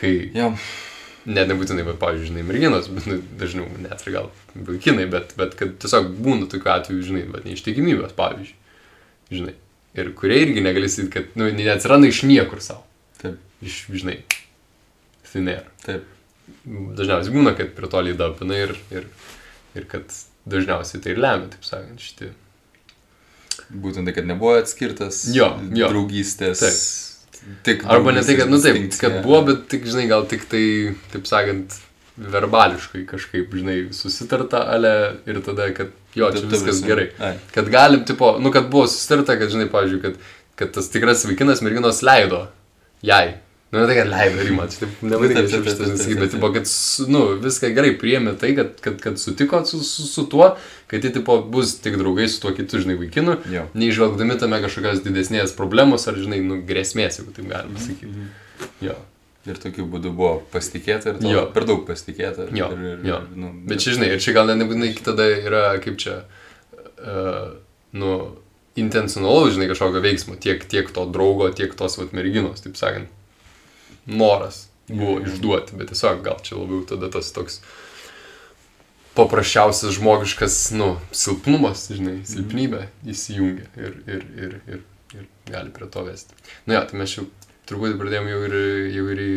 kai 0.00 0.14
Jo, 0.36 0.54
net 1.26 1.48
nebūtinai, 1.50 1.84
bet, 1.86 1.98
pavyzdžiui, 2.02 2.28
žinai, 2.32 2.42
merginos, 2.48 2.88
bet 2.92 3.06
nu, 3.10 3.18
dažniau 3.38 3.66
net 3.82 4.02
ir 4.06 4.14
gal 4.16 4.30
vaikinai, 4.56 5.04
bet, 5.12 5.34
bet 5.38 5.54
kad 5.58 5.76
tiesiog 5.82 6.08
būna 6.24 6.48
tokiu 6.50 6.72
atveju, 6.74 7.04
žinai, 7.10 7.24
bet 7.30 7.44
neištikimybės, 7.48 8.14
pavyzdžiui, 8.18 8.56
žinai. 9.38 9.54
Ir 9.98 10.08
kurie 10.16 10.38
irgi 10.46 10.62
negali 10.64 10.88
sakyti, 10.88 11.12
kad, 11.12 11.34
nu, 11.36 11.50
neatsiranda 11.52 12.08
iš 12.08 12.22
niekur 12.28 12.62
savo. 12.64 12.82
taip, 13.22 13.36
Iš, 13.62 13.84
žinai, 13.92 14.18
tai 15.30 15.42
nėra. 15.46 15.68
taip. 15.84 16.08
Dažniausiai 16.66 17.32
būna, 17.34 17.52
kad 17.56 17.70
prie 17.76 17.88
to 17.92 18.00
lyda 18.02 18.26
apina 18.32 18.56
ir, 18.58 18.72
ir, 18.90 19.04
ir 19.78 19.84
kad 19.90 20.10
dažniausiai 20.50 21.00
tai 21.04 21.12
ir 21.14 21.20
lemia, 21.22 21.48
taip 21.52 21.64
sakant, 21.64 22.02
šitie. 22.02 22.32
Būtent 23.72 24.04
tai, 24.08 24.12
kad 24.16 24.26
nebuvo 24.26 24.56
atskirtas 24.58 25.22
Jo, 25.32 25.52
jo. 25.76 25.88
draugystės. 25.92 26.60
Tik 27.66 27.82
Arba 27.90 28.12
ne 28.14 28.22
tai, 28.22 28.36
kad, 28.38 28.50
nu 28.50 28.60
taip, 28.62 28.76
kad 29.00 29.16
buvo, 29.24 29.40
bet 29.48 29.64
tik, 29.70 29.86
žinai, 29.90 30.06
gal 30.10 30.26
tik 30.30 30.44
tai, 30.50 30.64
taip 31.10 31.26
sakant, 31.26 31.74
verbališkai 32.16 33.02
kažkaip, 33.08 33.54
žinai, 33.56 33.76
susitarta, 33.96 34.62
ale 34.74 34.92
ir 35.26 35.40
tada, 35.44 35.70
kad 35.74 35.90
jo, 36.14 36.28
čia 36.34 36.46
viskas 36.50 36.82
gerai. 36.86 37.08
Ai. 37.18 37.34
Kad 37.54 37.70
galim, 37.72 38.04
tipo, 38.08 38.36
nu, 38.42 38.52
kad 38.54 38.68
buvo 38.70 38.86
susitarta, 38.90 39.38
kad, 39.40 39.50
žinai, 39.52 39.66
pavyzdžiui, 39.72 40.02
kad, 40.04 40.18
kad 40.60 40.74
tas 40.76 40.90
tikras 40.92 41.24
vaikinas 41.26 41.64
merginos 41.64 42.02
leido 42.06 42.44
jai. 43.02 43.38
Nu, 43.72 43.80
ne 43.80 43.86
tai, 43.88 43.94
kad 43.96 44.08
leido 44.12 44.42
rimą, 44.44 44.66
čia 44.68 44.82
taip 44.82 44.98
taip, 45.00 45.86
nesakyti, 45.88 45.96
taip, 46.04 46.18
bet, 46.20 46.32
tipo, 46.34 46.48
kad, 46.52 46.66
nu, 47.08 47.22
viską 47.40 47.70
gerai 47.72 47.94
priėmė 47.96 48.34
tai, 48.40 48.50
kad, 48.58 48.74
kad, 48.84 48.98
kad 49.00 49.16
sutiko 49.20 49.62
su, 49.64 49.80
su, 49.88 50.04
su 50.04 50.26
tuo, 50.28 50.50
kad 50.90 51.06
jie, 51.06 51.12
tipo, 51.14 51.38
bus 51.54 51.78
tik 51.80 51.96
draugai 52.00 52.26
su 52.28 52.42
tuo 52.42 52.52
kitu, 52.52 52.82
žinai, 52.84 52.98
vaikinu, 53.00 53.38
neižvelgdami 53.72 54.36
tame 54.42 54.58
kažkokios 54.66 55.00
didesnės 55.06 55.56
problemos 55.56 56.04
ar, 56.10 56.20
žinai, 56.20 56.42
nu, 56.44 56.60
grėsmės, 56.68 57.16
jeigu 57.22 57.32
taip 57.38 57.48
galima 57.48 57.80
sakyti. 57.80 58.12
Mhm. 58.12 58.28
Jo. 58.90 58.98
Ir 59.48 59.56
tokiu 59.58 59.88
būdu 59.90 60.12
buvo 60.14 60.34
pasitikėta 60.52 61.14
ir 61.14 61.16
to, 61.18 61.30
Jo. 61.32 61.46
per 61.56 61.64
daug 61.66 61.80
pasitikėta. 61.88 62.50
Jo, 62.54 62.68
ir, 62.76 62.84
ir, 62.92 63.00
jo. 63.08 63.16
Ir, 63.24 63.40
nu, 63.40 63.54
Bet 63.72 63.80
čia, 63.82 63.96
žinai, 63.96 64.12
ir 64.14 64.20
čia 64.22 64.36
gal 64.36 64.52
nebūtinai 64.52 64.92
tada 65.02 65.26
yra, 65.32 65.64
kaip 65.82 65.96
čia, 65.98 66.20
uh, 67.00 67.56
nu, 67.96 68.12
intencionalaus, 68.78 69.56
žinai, 69.56 69.66
kažkokio 69.72 70.04
veiksmo, 70.04 70.36
tiek, 70.38 70.62
tiek 70.70 70.92
to 70.94 71.08
draugo, 71.10 71.48
tiek 71.56 71.74
tos, 71.74 71.98
vat, 71.98 72.12
merginos, 72.14 72.62
taip 72.62 72.78
sakant, 72.78 73.10
noras 74.06 74.68
buvo 74.88 75.18
Mhm. 75.20 75.28
išduoti, 75.30 75.76
bet 75.78 75.88
tiesiog 75.92 76.22
gal 76.24 76.40
čia 76.42 76.56
labiau 76.58 76.82
tada 76.88 77.08
tas 77.10 77.30
toks 77.32 77.60
paprasčiausias 79.14 79.92
žmogiškas, 79.98 80.70
nu, 80.78 80.96
silpnumas, 81.12 81.84
žinai, 81.92 82.22
silpnybė 82.28 82.86
įsijungia 83.12 83.66
ir, 83.76 83.98
ir, 84.08 84.22
ir, 84.40 84.54
ir, 84.72 84.80
ir 85.18 85.26
gali 85.50 85.70
prie 85.74 85.88
to 85.92 86.04
vesti. 86.06 86.32
Nu, 86.66 86.74
ja, 86.78 86.84
tai 86.88 86.96
mes 87.02 87.12
jau 87.18 87.26
truputį 87.68 87.98
pradėjome 88.00 88.32
jau 88.32 88.40
ir, 88.48 88.56
jau 88.96 89.04
ir 89.12 89.20
į 89.26 89.32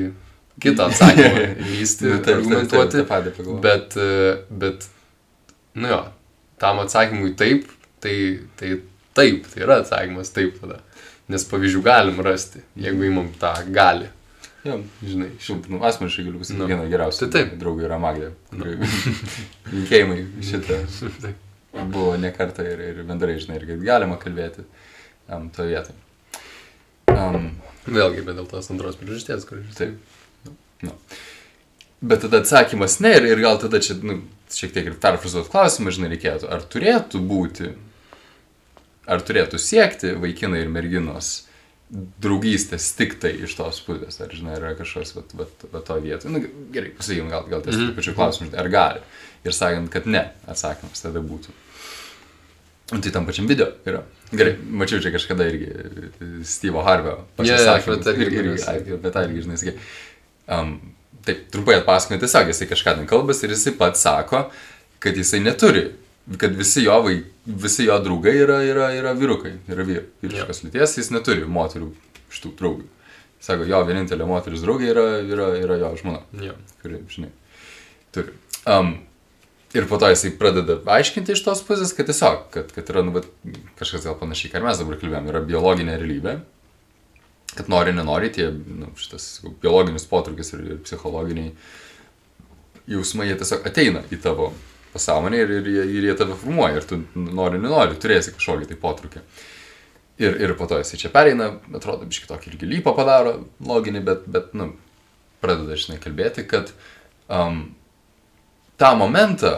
kitą 0.63 0.85
atsakymą 0.89 1.43
lysti, 1.67 2.07
Nu, 2.07 2.15
taip, 2.15 2.23
taip, 2.23 2.35
argumentuoti. 2.39 2.97
taip, 3.01 3.09
patį 3.11 3.33
pagalvojau. 3.35 3.61
Bet, 3.65 3.97
e, 3.99 4.57
bet, 4.63 4.87
nu 5.75 5.91
jo, 5.91 6.01
tam 6.63 6.79
atsakymui 6.85 7.35
taip, 7.39 7.67
tai, 8.03 8.15
tai 8.55 8.77
taip, 9.17 9.49
tai 9.51 9.65
yra 9.67 9.81
atsakymas 9.83 10.31
taip 10.35 10.55
tada. 10.63 10.79
Nes 11.27 11.43
pavyzdžių 11.51 11.81
galim 11.83 12.19
rasti, 12.23 12.61
jeigu 12.79 13.09
įmam 13.09 13.27
tą 13.41 13.51
gali, 13.75 14.07
Jo, 14.65 14.79
žinai, 15.05 15.27
Šiaip, 15.41 15.67
nu, 15.69 15.77
asmeniškai 15.85 16.23
galiu 16.25 16.39
pasakyti, 16.41 16.57
Nu. 16.57 16.65
nu. 16.65 16.71
viena 16.73 16.87
geriausia. 16.89 17.27
Tai 17.27 17.29
taip. 17.35 17.51
Draugų 17.61 17.85
yra 17.85 17.99
Magdė. 18.01 18.31
Linkėjimai 19.73 20.23
šitą 20.45 20.79
buvo 21.93 22.15
ne 22.17 22.31
kartą 22.33 22.65
ir, 22.65 22.81
ir 22.89 23.03
bendrai, 23.05 23.37
žinai, 23.41 23.59
ir 23.61 23.77
galima 23.83 24.17
kalbėti 24.21 24.65
um, 25.29 25.51
toje 25.53 25.75
vietoje. 25.75 26.01
Um, 27.13 27.51
Vėlgi, 27.85 28.23
bet 28.25 28.39
dėl 28.39 28.47
tos 28.49 28.71
antros 28.73 28.97
priežasties, 28.97 29.45
kur 29.45 29.61
Taip. 29.77 29.99
Nu. 30.81 30.95
Bet 32.05 32.25
tada 32.25 32.41
atsakymas 32.41 32.97
ne 33.05 33.13
ir, 33.19 33.27
ir 33.29 33.41
gal 33.45 33.59
tada 33.61 33.79
čia, 33.81 33.95
nu, 34.01 34.19
šiek 34.51 34.73
tiek 34.73 34.89
ir 34.89 34.97
perfrazuot 35.01 35.51
klausimą, 35.53 35.93
žinai, 35.93 36.09
reikėtų. 36.15 36.49
Ar 36.51 36.65
turėtų 36.73 37.21
būti, 37.29 37.69
ar 39.05 39.21
turėtų 39.25 39.61
siekti 39.61 40.15
vaikinai 40.21 40.63
ir 40.65 40.73
merginos 40.73 41.43
draugystės 41.93 42.87
tik 42.97 43.19
tai 43.21 43.31
iš 43.45 43.53
tos 43.59 43.77
pusės, 43.85 44.17
ar, 44.23 44.31
žinai, 44.33 44.55
yra 44.57 44.73
kažkas, 44.77 45.13
va, 45.17 45.21
va, 45.37 45.45
va 45.73 45.81
to 45.85 45.97
vietoje. 46.01 46.31
Nu, 46.33 46.41
gerai, 46.73 46.89
pasakykim, 46.97 47.29
gal, 47.29 47.45
gal 47.51 47.61
ties 47.65 47.77
mm. 47.77 47.93
pačiu 47.97 48.15
klausimu, 48.17 48.49
ar 48.57 48.69
gali. 48.73 49.03
Ir 49.45 49.53
sakant, 49.53 49.91
kad 49.93 50.09
ne, 50.09 50.23
atsakymas 50.49 51.05
tada 51.05 51.21
būtų. 51.21 51.53
Nu, 52.91 53.01
Tai 53.01 53.11
tam 53.13 53.25
pačiam 53.25 53.47
video 53.49 53.71
yra. 53.85 54.03
Gerai, 54.33 54.55
mačiau 54.81 55.01
čia 55.01 55.13
kažkada 55.13 55.45
irgi 55.49 55.69
Steve'o 56.45 56.83
Harvio 56.85 57.15
apie 57.37 57.97
tą 58.05 58.13
irgi, 58.13 58.41
irgi 58.41 58.57
irgi, 58.57 58.97
apie 58.97 59.13
tą 59.13 59.23
irgi, 59.25 59.45
žinai, 59.45 59.57
sakai. 59.61 59.75
Um, 60.57 60.75
taip, 61.25 61.45
trumpai 61.53 61.79
atpasakojant, 61.79 62.21
tiesiog 62.25 62.49
jisai 62.49 62.69
kažką 62.69 62.95
ten 62.99 63.09
kalbas 63.09 63.41
ir 63.41 63.53
jisai 63.53 63.73
pats 63.77 64.05
sako, 64.05 64.43
kad 65.01 65.17
jisai 65.17 65.41
neturi, 65.45 65.87
kad 66.41 66.55
visi 66.57 66.83
jo, 66.83 66.97
vai, 67.05 67.19
visi 67.45 67.85
jo 67.85 67.95
draugai 68.01 68.35
yra, 68.41 68.59
yra, 68.65 68.89
yra 68.97 69.13
vyrukai, 69.17 69.55
yra 69.69 69.85
vyr, 69.85 70.05
vyriškos 70.23 70.63
lyties, 70.65 70.97
jis 70.99 71.11
neturi 71.13 71.45
moterių 71.45 71.91
šitų 72.33 72.53
draugų. 72.59 72.87
Sako, 73.45 73.67
jo 73.69 73.81
vienintelė 73.85 74.25
moteris 74.25 74.63
draugė 74.65 74.87
yra, 74.89 75.03
yra, 75.21 75.51
yra 75.61 75.77
jo 75.83 75.91
žmona, 75.99 76.23
Jo. 76.41 76.55
kuri, 76.81 77.03
žinai. 77.11 77.29
turi. 78.15 78.33
Um, 78.65 78.95
ir 79.77 79.85
po 79.91 79.99
to 80.01 80.09
jisai 80.09 80.31
pradeda 80.39 80.79
aiškinti 80.95 81.35
iš 81.35 81.43
tos 81.45 81.61
pusės, 81.67 81.93
kad 81.93 82.09
tiesiog, 82.09 82.47
kad, 82.55 82.73
kad 82.73 82.89
yra, 82.89 83.03
nu, 83.05 83.13
vat, 83.19 83.29
kažkas 83.77 84.07
gal 84.07 84.17
panašiai, 84.17 84.49
ką 84.55 84.63
mes 84.65 84.81
dabar 84.81 84.97
kalbėjome, 84.97 85.29
yra 85.29 85.43
biologinė 85.45 85.99
realybė, 86.01 86.39
kad 87.53 87.69
nori, 87.69 87.93
nenori, 87.93 88.31
tie, 88.33 88.49
nu, 88.49 88.89
šitas 88.97 89.43
biologinis 89.61 90.07
potraukis 90.09 90.55
ir, 90.57 90.63
ir 90.71 90.79
psichologiniai 90.87 91.53
jausmai, 92.89 93.29
jie 93.29 93.37
tiesiog 93.43 93.67
ateina 93.69 94.01
į 94.09 94.19
tavo 94.25 94.53
pasąmonę 94.95 95.43
ir, 95.43 95.53
ir, 95.59 95.69
ir 95.83 96.09
jie 96.09 96.15
tave 96.17 96.37
formuoja 96.39 96.79
ir 96.79 96.87
tu 96.89 97.01
nori, 97.19 97.59
nenori, 97.61 97.99
turėsi 98.01 98.33
kažkokį 98.35 98.71
tai 98.71 98.79
potraukį. 98.81 99.23
Ir, 100.23 100.37
ir 100.39 100.55
po 100.55 100.67
to 100.71 100.79
jisai 100.79 100.99
čia 101.01 101.11
pereina, 101.11 101.51
atrodo, 101.75 102.07
biškai 102.07 102.29
tokį 102.31 102.53
irgi 102.53 102.71
lypą 102.71 102.95
padaro, 102.95 103.37
loginį, 103.67 104.01
bet, 104.07 104.27
bet, 104.31 104.53
nu, 104.55 104.71
pradeda, 105.43 105.75
žinai, 105.79 105.99
kalbėti, 106.03 106.45
kad 106.47 106.71
um, 107.27 107.65
tą 108.79 108.93
momentą 108.95 109.57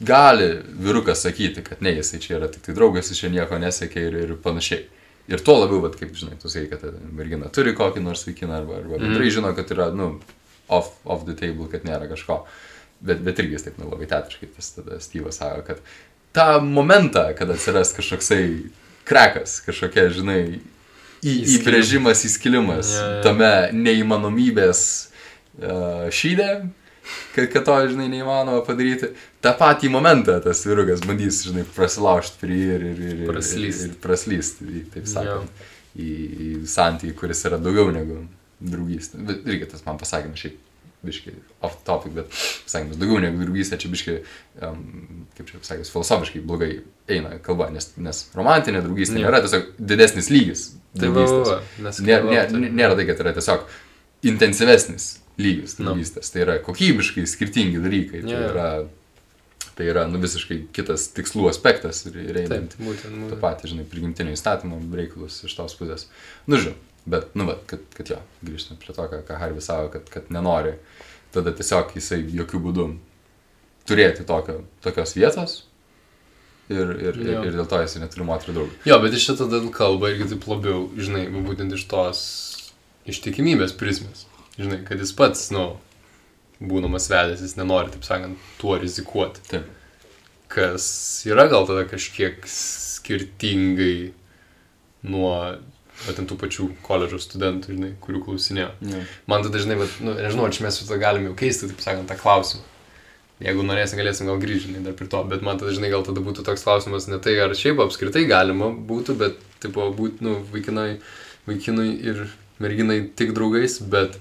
gali 0.00 0.50
vyrukas 0.78 1.22
sakyti, 1.22 1.62
kad 1.66 1.82
ne, 1.82 1.94
jisai 1.98 2.20
čia 2.22 2.36
yra 2.38 2.48
tik 2.50 2.66
tai 2.66 2.74
draugas, 2.74 3.10
jis 3.10 3.22
čia 3.22 3.30
nieko 3.32 3.58
nesiekia 3.62 4.08
ir, 4.08 4.18
ir 4.24 4.34
panašiai. 4.42 4.86
Ir 5.28 5.42
tuo 5.44 5.58
labiau, 5.58 5.82
vat, 5.84 5.98
kaip 6.00 6.14
žinai, 6.16 6.38
tu 6.40 6.48
sakai, 6.48 6.70
kad 6.72 7.00
mergina 7.12 7.50
turi 7.52 7.74
kokį 7.76 8.00
nors 8.00 8.22
vaikiną 8.24 8.62
arba, 8.62 8.78
arba 8.80 9.00
bendrai 9.02 9.28
žino, 9.34 9.50
kad 9.56 9.68
yra, 9.74 9.90
nu, 9.92 10.14
off, 10.72 10.94
off 11.04 11.26
the 11.28 11.34
table, 11.36 11.68
kad 11.68 11.84
nėra 11.84 12.08
kažko. 12.08 12.40
Bet, 13.00 13.20
bet 13.22 13.38
irgi 13.38 13.54
jis 13.54 13.68
taip, 13.68 13.76
nu, 13.78 13.86
labai 13.92 14.08
teatriškai 14.10 14.48
tas 14.56 14.72
tada 14.74 14.98
Styvas 15.02 15.38
sako, 15.38 15.62
kad 15.68 15.82
tą 16.34 16.58
momentą, 16.64 17.28
kad 17.38 17.50
atsiras 17.54 17.92
kažkoksai 17.94 18.42
krekas, 19.08 19.60
kažkokia, 19.66 20.08
žinai, 20.16 20.40
į, 21.22 21.36
įbrėžimas, 21.58 22.24
įskilimas 22.28 22.90
Jo, 22.96 23.04
jo. 23.04 23.22
tame 23.26 23.52
neįmanomybės 23.74 24.82
uh, 25.62 26.08
šydė, 26.14 26.50
kad, 27.36 27.48
kad 27.54 27.64
to, 27.70 27.78
žinai, 27.94 28.10
neįmanoma 28.12 28.60
padaryti. 28.66 29.12
Ta 29.44 29.54
patį 29.58 29.92
momentą 29.94 30.36
tas 30.44 30.64
vyrukas 30.66 31.02
bandys, 31.06 31.44
žinai, 31.46 31.64
prasilaužti 31.78 32.42
prie 32.42 32.60
ir, 32.76 32.86
ir, 32.92 33.02
ir, 33.14 33.24
Praslyst. 33.30 33.86
ir, 33.86 33.94
ir 33.94 34.02
praslysti, 34.02 34.84
taip 34.94 35.06
sakant, 35.10 35.66
į, 35.94 36.10
į 36.10 36.50
santykį, 36.68 37.14
kuris 37.18 37.46
yra 37.48 37.62
daugiau 37.62 37.94
negu 37.94 38.24
draugystė. 38.58 39.22
Bet 39.22 39.46
irgi 39.46 39.70
tas 39.70 39.86
man 39.86 40.02
pasakymas 40.02 40.42
šiaip 40.42 40.58
biškai 41.06 41.34
off 41.62 41.78
topic, 41.86 42.12
bet 42.16 42.32
pasakymas 42.64 42.98
daugiau 42.98 43.20
negu 43.22 43.38
draugystė, 43.44 43.78
čia 43.78 43.90
biškai, 43.92 44.16
um, 44.66 45.26
kaip 45.36 45.46
čia 45.52 45.60
pasakęs, 45.62 45.92
filosofiškai 45.94 46.42
blogai 46.46 46.72
eina 47.08 47.36
kalba, 47.44 47.68
nes, 47.74 47.92
nes 47.96 48.24
romantinė 48.34 48.82
draugystė 48.82 49.20
nėra 49.22 49.42
tiesiog 49.44 49.72
didesnis 49.78 50.30
lygis 50.34 50.68
Tai 50.98 51.10
va, 51.12 51.24
va, 51.44 51.56
nes 51.84 51.98
Nėra, 52.00 52.24
nėra, 52.24 52.44
tai- 52.50 52.70
nėra 52.74 52.96
tai, 52.98 53.04
kad 53.06 53.20
yra 53.22 53.32
tiesiog 53.36 53.66
intensyvesnis 54.26 55.18
lygis 55.38 55.76
draugystės. 55.78 56.32
Tai 56.34 56.40
yra 56.46 56.56
kokybiškai 56.64 57.26
skirtingi 57.30 57.82
dalykai. 57.84 58.22
Tai 58.24 58.32
jo. 58.32 58.40
yra, 58.48 58.68
tai 59.78 59.86
yra 59.92 60.06
nu, 60.10 60.18
visiškai 60.22 60.58
kitas 60.74 61.06
tikslų 61.14 61.46
aspektas 61.52 62.02
ir, 62.08 62.16
einant 62.42 62.74
tą 63.30 63.38
patį, 63.38 63.70
žinai, 63.74 63.86
prigimtinio 63.92 64.34
įstatymo 64.34 64.80
reikalus 64.98 65.42
iš 65.46 65.54
tos 65.54 65.76
pusės. 65.78 66.08
Nu, 66.50 66.58
žinau, 66.58 66.74
bet, 67.10 67.30
nu, 67.38 67.48
va, 67.48 67.56
kad, 67.70 67.84
kad 67.96 68.12
jo, 68.14 68.18
grįžtant 68.44 68.80
prie 68.82 68.94
to, 68.96 69.06
ką, 69.10 69.22
ką 69.28 69.38
Harvis 69.40 69.68
savo, 69.70 69.90
kad, 69.92 70.08
kad 70.12 70.28
nenori, 70.34 70.76
tada 71.34 71.52
tiesiog 71.56 71.94
jisai 71.96 72.20
jokių 72.40 72.60
būdų 72.68 72.86
turėti 73.88 74.26
tokio, 74.28 74.60
tokios 74.84 75.14
vietos 75.16 75.56
ir, 76.68 76.92
ir, 77.00 77.16
ir, 77.16 77.42
ir 77.48 77.56
dėl 77.56 77.68
to 77.68 77.80
jisai 77.82 78.02
neturi 78.04 78.26
moterų 78.28 78.56
draugų. 78.56 78.78
Jo, 78.88 79.00
bet 79.02 79.16
iš 79.16 79.30
šito 79.30 79.48
tada 79.48 79.72
kalba 79.74 80.12
irgi 80.12 80.30
taip 80.34 80.48
labiau, 80.50 80.86
žinai, 81.00 81.26
būtent 81.32 81.74
iš 81.76 81.86
tos 81.90 82.22
ištikimybės 83.08 83.74
prizmės. 83.78 84.26
Žinai, 84.58 84.82
kad 84.86 85.00
jis 85.00 85.14
pats, 85.16 85.48
nu, 85.54 85.70
būdamas 86.60 87.08
vedęs, 87.12 87.42
jis 87.44 87.56
nenori, 87.58 87.92
taip 87.94 88.06
sakant, 88.06 88.48
tuo 88.60 88.76
rizikuoti. 88.80 89.44
Taip. 89.48 89.74
Kas 90.48 90.88
yra 91.28 91.44
gal 91.50 91.66
tada 91.68 91.84
kažkiek 91.88 92.44
skirtingai 92.48 94.12
nuo 95.08 95.32
būtent 96.06 96.30
tų 96.30 96.38
pačių 96.40 96.66
koledžo 96.86 97.20
studentų, 97.22 97.74
žinai, 97.74 97.92
kurių 98.02 98.22
klausinėjo. 98.26 98.70
Ja. 98.86 99.04
Man 99.30 99.44
tada 99.44 99.58
dažnai, 99.58 99.78
bet, 99.80 99.96
nu, 100.04 100.14
nežinau, 100.18 100.46
ar 100.48 100.60
mes 100.64 100.80
tada 100.82 100.98
galime 101.02 101.30
jau 101.30 101.38
keisti, 101.38 101.70
taip 101.70 101.82
sakant, 101.84 102.10
tą 102.10 102.18
klausimą. 102.20 102.66
Jeigu 103.42 103.62
norėsim, 103.62 104.00
galėsim 104.00 104.26
gal 104.26 104.40
grįžti, 104.42 104.72
žinai, 104.72 104.82
dar 104.86 104.96
prie 104.98 105.06
to, 105.10 105.20
bet 105.30 105.44
man 105.46 105.60
tada 105.60 105.70
dažnai 105.70 105.92
gal 105.92 106.02
tada 106.06 106.22
būtų 106.24 106.42
toks 106.46 106.64
klausimas 106.66 107.06
ne 107.06 107.20
tai, 107.22 107.36
ar 107.38 107.54
šiaip 107.54 107.78
apskritai 107.84 108.24
galima 108.30 108.72
būtų, 108.88 109.14
bet, 109.18 109.38
tipo, 109.62 109.86
būtų, 109.94 110.26
nu, 110.26 110.32
vaikinai, 110.50 110.88
vaikinui 111.46 111.92
ir 112.02 112.24
merginai 112.58 113.04
tik 113.18 113.30
draugais, 113.36 113.78
bet 113.78 114.18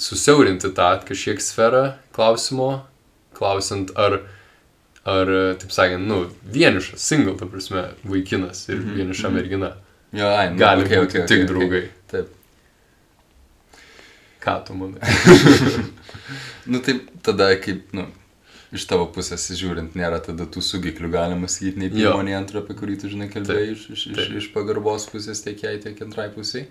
susiaurinti 0.00 0.72
tą 0.76 0.90
kažkiek 1.08 1.40
sferą 1.44 1.84
klausimo, 2.16 2.82
klausiant, 3.36 3.92
ar, 3.96 4.20
ar, 5.08 5.30
taip 5.62 5.72
sakant, 5.72 6.04
nu, 6.08 6.26
vienišas, 6.52 7.00
single, 7.00 7.36
ta 7.40 7.46
prasme, 7.46 7.86
vaikinas 8.04 8.66
ir 8.68 8.76
Mhm, 8.80 8.94
vieniša 8.98 9.28
mhm. 9.28 9.36
mergina 9.36 9.72
Jo, 10.12 10.26
ai, 10.34 10.50
nu, 10.50 10.58
gali 10.58 10.82
okei, 10.84 10.98
būti 10.98 11.06
okei, 11.22 11.26
tik 11.30 11.44
okei, 11.44 11.46
draugai. 11.46 11.78
okei. 11.84 11.90
Taip. 12.10 12.36
Ką 14.40 14.54
tu 14.66 14.74
manai? 14.74 15.00
Nu 16.70 16.78
taip, 16.84 17.06
tada 17.22 17.48
kaip, 17.60 17.92
nu, 17.96 18.04
iš 18.74 18.84
tavo 18.90 19.06
pusės 19.14 19.46
žiūrint, 19.58 19.94
nėra 19.98 20.20
tada 20.22 20.44
tų 20.46 20.62
sugiklių, 20.62 21.08
galima 21.10 21.48
sakyti, 21.50 21.80
nei 21.80 21.90
pirmo, 21.90 22.20
nei 22.26 22.36
antro, 22.36 22.60
apie 22.62 22.76
kurį 22.78 22.98
tu 23.02 23.10
žinai 23.10 23.26
kalbėjai, 23.32 23.72
iš, 23.74 23.84
iš, 23.96 24.04
iš, 24.12 24.16
Taip. 24.18 24.34
iš 24.38 24.48
pagarbos 24.54 25.06
pusės 25.10 25.40
tiek 25.44 25.58
jai, 25.64 25.76
tiek 25.82 25.98
antrai 26.04 26.28
pusiai, 26.34 26.66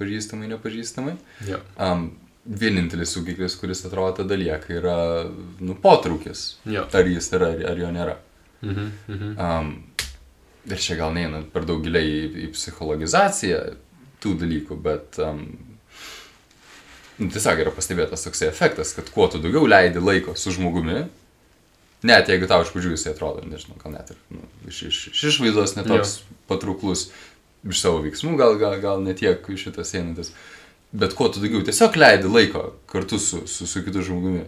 pažįstamai, 0.00 0.50
nepažįstamai. 0.54 1.14
Jo. 1.48 1.60
Um, 1.80 2.10
vienintelis 2.48 3.12
sugiklis, 3.12 3.56
kuris 3.60 3.84
atrodo 3.84 4.22
tada 4.22 4.36
lieka, 4.38 4.72
yra, 4.72 4.96
nu, 5.60 5.76
potraukis. 5.82 6.56
Jo. 6.64 6.86
Ar 6.92 7.10
jis 7.10 7.28
yra, 7.36 7.52
ar, 7.72 7.80
jo 7.80 7.90
nėra. 7.92 8.16
Mhm, 8.64 8.88
mhm. 9.12 9.34
Um, 9.36 9.74
ir 10.68 10.80
čia 10.82 10.96
gal 10.98 11.12
neinant 11.14 11.52
per 11.52 11.66
daug 11.68 11.84
giliai 11.84 12.08
į, 12.08 12.22
į 12.46 12.48
psichologizaciją 12.56 13.60
tų 14.22 14.34
dalykų, 14.40 14.78
bet 14.82 15.20
um, 15.22 15.44
nu, 17.20 17.28
tiesiog 17.28 17.62
yra 17.64 17.74
pastebėtas 17.74 18.24
toksai 18.26 18.48
efektas, 18.50 18.94
kad 18.96 19.12
kuo 19.14 19.28
tu 19.30 19.40
daugiau 19.42 19.68
leidi 19.68 20.02
laiko 20.02 20.34
su 20.38 20.52
žmogumi, 20.56 21.04
net 22.08 22.30
jeigu 22.32 22.48
tau 22.50 22.64
iš 22.64 22.72
pradžių 22.74 22.94
jisai 22.96 23.14
atrodo, 23.14 23.44
nežinau, 23.46 23.78
gal 23.82 23.94
net 23.94 24.12
ir 24.14 24.20
nu, 24.34 24.44
iš, 24.70 24.82
iš, 24.90 25.00
iš 25.12 25.24
išvaizdos 25.32 25.76
netoks 25.78 26.20
patrauklus, 26.50 27.08
iš 27.68 27.82
savo 27.82 28.02
veiksmų 28.04 28.36
gal, 28.40 28.58
gal, 28.60 28.78
gal 28.82 29.04
netiek 29.04 29.46
šitas 29.58 29.94
einantis, 29.98 30.32
bet 30.92 31.14
kuo 31.14 31.28
tu 31.28 31.42
daugiau 31.42 31.64
tiesiog 31.66 31.96
leidi 31.96 32.30
laiko 32.32 32.70
kartu 32.88 33.18
su, 33.18 33.42
su, 33.46 33.66
su 33.66 33.84
kitu 33.84 34.02
žmogumi, 34.02 34.46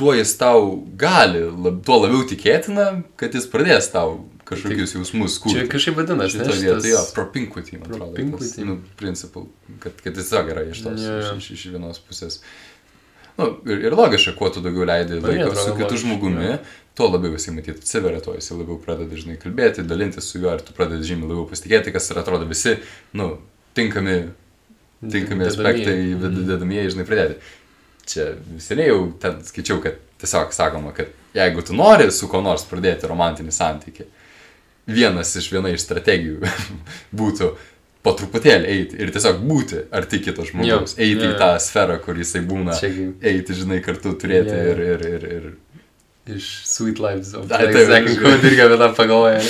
tuo 0.00 0.14
jis 0.14 0.32
tau 0.40 0.86
gali, 0.96 1.42
lab, 1.44 1.82
tuo 1.84 1.98
labiau 2.00 2.24
tikėtina, 2.28 2.86
kad 3.20 3.34
jis 3.36 3.48
pradės 3.52 3.90
tau 3.92 4.22
kažkokius 4.48 4.96
jausmus 4.96 5.36
Čia 5.36 5.42
kurti. 5.44 5.68
kažkaip 5.74 5.98
vadinasi, 6.00 6.38
Šito 6.38 6.56
vietoje, 6.56 6.94
jo, 6.94 7.04
propinquity, 7.14 7.78
man 7.78 7.90
atrodo. 7.90 8.08
Propinquity. 8.14 8.48
Tas, 8.56 8.66
nu, 8.66 8.78
principų, 8.98 9.44
kad, 9.84 10.00
kad 10.00 10.16
tiesiog 10.16 10.50
yra 10.54 10.64
iš 10.70 10.82
tos, 10.86 11.04
jo. 11.04 11.20
iš, 11.36 11.50
iš, 11.54 11.66
vienos 11.74 12.00
pusės. 12.06 12.40
Nu, 13.36 13.52
ir, 13.68 13.86
ir 13.90 13.96
logiška, 13.96 14.34
kuo 14.40 14.50
tu 14.52 14.64
daugiau 14.64 14.88
leidi 14.88 15.20
laiko 15.20 15.52
su 15.52 15.68
kitu 15.68 15.86
logiška, 15.86 16.02
žmogumi, 16.06 16.48
jo. 16.48 16.58
tuo 16.98 17.12
labiau 17.12 17.36
jisai 17.36 17.54
matyti 17.60 17.84
atsiveria, 17.84 18.24
tuo 18.24 18.34
jisai 18.38 18.58
labiau 18.58 18.80
pradeda 18.82 19.12
dažnai 19.12 19.38
kalbėti, 19.40 19.86
dalintis 19.86 20.32
su 20.32 20.40
juo 20.42 20.56
ir 20.56 20.64
tu 20.66 20.74
pradedi 20.76 21.12
žymiai 21.12 21.30
labiau 21.30 21.46
pasitikėti, 21.52 21.94
kas 21.94 22.10
ir 22.10 22.24
atrodo 22.24 22.48
visi, 22.50 22.78
nu, 23.20 23.34
tinkami, 23.78 24.18
tinkami 25.00 25.46
aspektai, 25.48 25.96
ved- 26.20 26.38
dedamieji, 26.50 26.90
žinai, 26.96 27.06
pridėti. 27.08 27.38
Čia 28.10 28.30
seniai 28.60 28.88
jau 28.90 29.02
ten 29.22 29.38
skaičiau, 29.46 29.80
kad 29.84 29.98
tiesiog 30.20 30.52
sakoma, 30.52 30.92
kad 30.96 31.12
jeigu 31.36 31.62
tu 31.64 31.76
nori 31.78 32.10
su 32.12 32.28
kuo 32.28 32.40
nors 32.44 32.64
pradėti 32.68 33.08
romantinį 33.08 33.52
santyki, 33.54 34.04
vienas 34.90 35.30
iš 35.38 35.50
viena 35.54 35.70
iš 35.70 35.84
strategijų 35.86 36.40
būtų 37.20 37.52
po 38.02 38.14
truputėlį 38.16 38.66
eiti 38.74 38.98
ir 39.04 39.10
tiesiog 39.14 39.40
būti 39.44 39.82
arti 39.94 40.20
kito 40.24 40.44
žmogaus, 40.48 40.94
Jo, 40.96 41.02
eiti 41.04 41.24
jo, 41.26 41.32
į 41.34 41.38
tą 41.40 41.50
sferą, 41.60 41.98
kur 42.02 42.16
jisai 42.18 42.40
būna, 42.48 42.76
Čia 42.80 42.90
eiti, 43.30 43.56
žinai, 43.56 43.80
kartu 43.84 44.14
turėti 44.18 44.54
Jo. 44.56 44.62
ir, 44.72 44.80
ir, 44.94 45.04
ir, 45.14 45.26
ir... 45.36 45.50
iš 46.36 46.48
Sweet 46.68 46.98
Lives 47.02 47.34
of 47.36 47.52
Ai, 47.52 47.66
Like 47.68 47.76
taip, 47.76 47.92
aš- 48.08 48.22
Code 48.24 48.48
irgi 48.50 48.64
apie 48.66 48.78
tą 48.80 48.88
pagalvoja, 48.96 49.42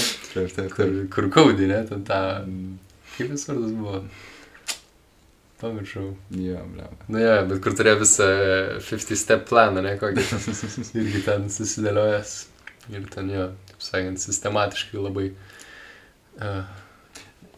kur, 1.14 1.30
kur 1.30 1.54
ne, 1.62 1.78
ten 1.88 2.02
tą, 2.06 2.20
kaip 3.16 3.30
jis 3.36 3.46
vardas 3.48 3.70
buvo? 3.78 4.02
Pamiršau. 5.60 6.14
Jo, 6.40 6.60
ble. 6.72 6.86
Nu 7.12 7.20
jo, 7.20 7.32
bet 7.50 7.60
kur 7.64 7.74
turėjo 7.76 8.00
visą 8.00 8.28
50 8.86 9.18
step 9.20 9.44
planą, 9.50 9.82
ne, 9.84 9.96
kokį 10.00 10.24
irgi 11.00 11.24
ten 11.26 11.48
susidėliojęs. 11.52 12.36
Ir 12.90 13.04
ten 13.12 13.28
jo, 13.30 13.50
taip 13.68 13.84
sakant, 13.84 14.22
sistematiškai 14.22 15.02
labai. 15.02 15.26
Uh, 16.40 16.62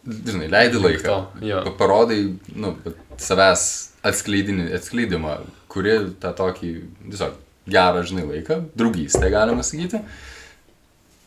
Žinai, 0.03 0.49
leidi 0.51 0.79
laiką. 0.83 1.15
To, 1.39 1.71
Parodai, 1.79 2.33
nu, 2.59 2.73
savęs 3.17 3.63
atskleidimą, 4.03 5.37
kuri 5.71 5.95
tą 6.19 6.33
tokį, 6.35 6.71
tiesiog, 7.07 7.37
gerą, 7.71 8.03
žinai, 8.03 8.25
laiką, 8.33 8.59
draugystę, 8.75 9.29
galima 9.31 9.63
sakyti. 9.63 10.01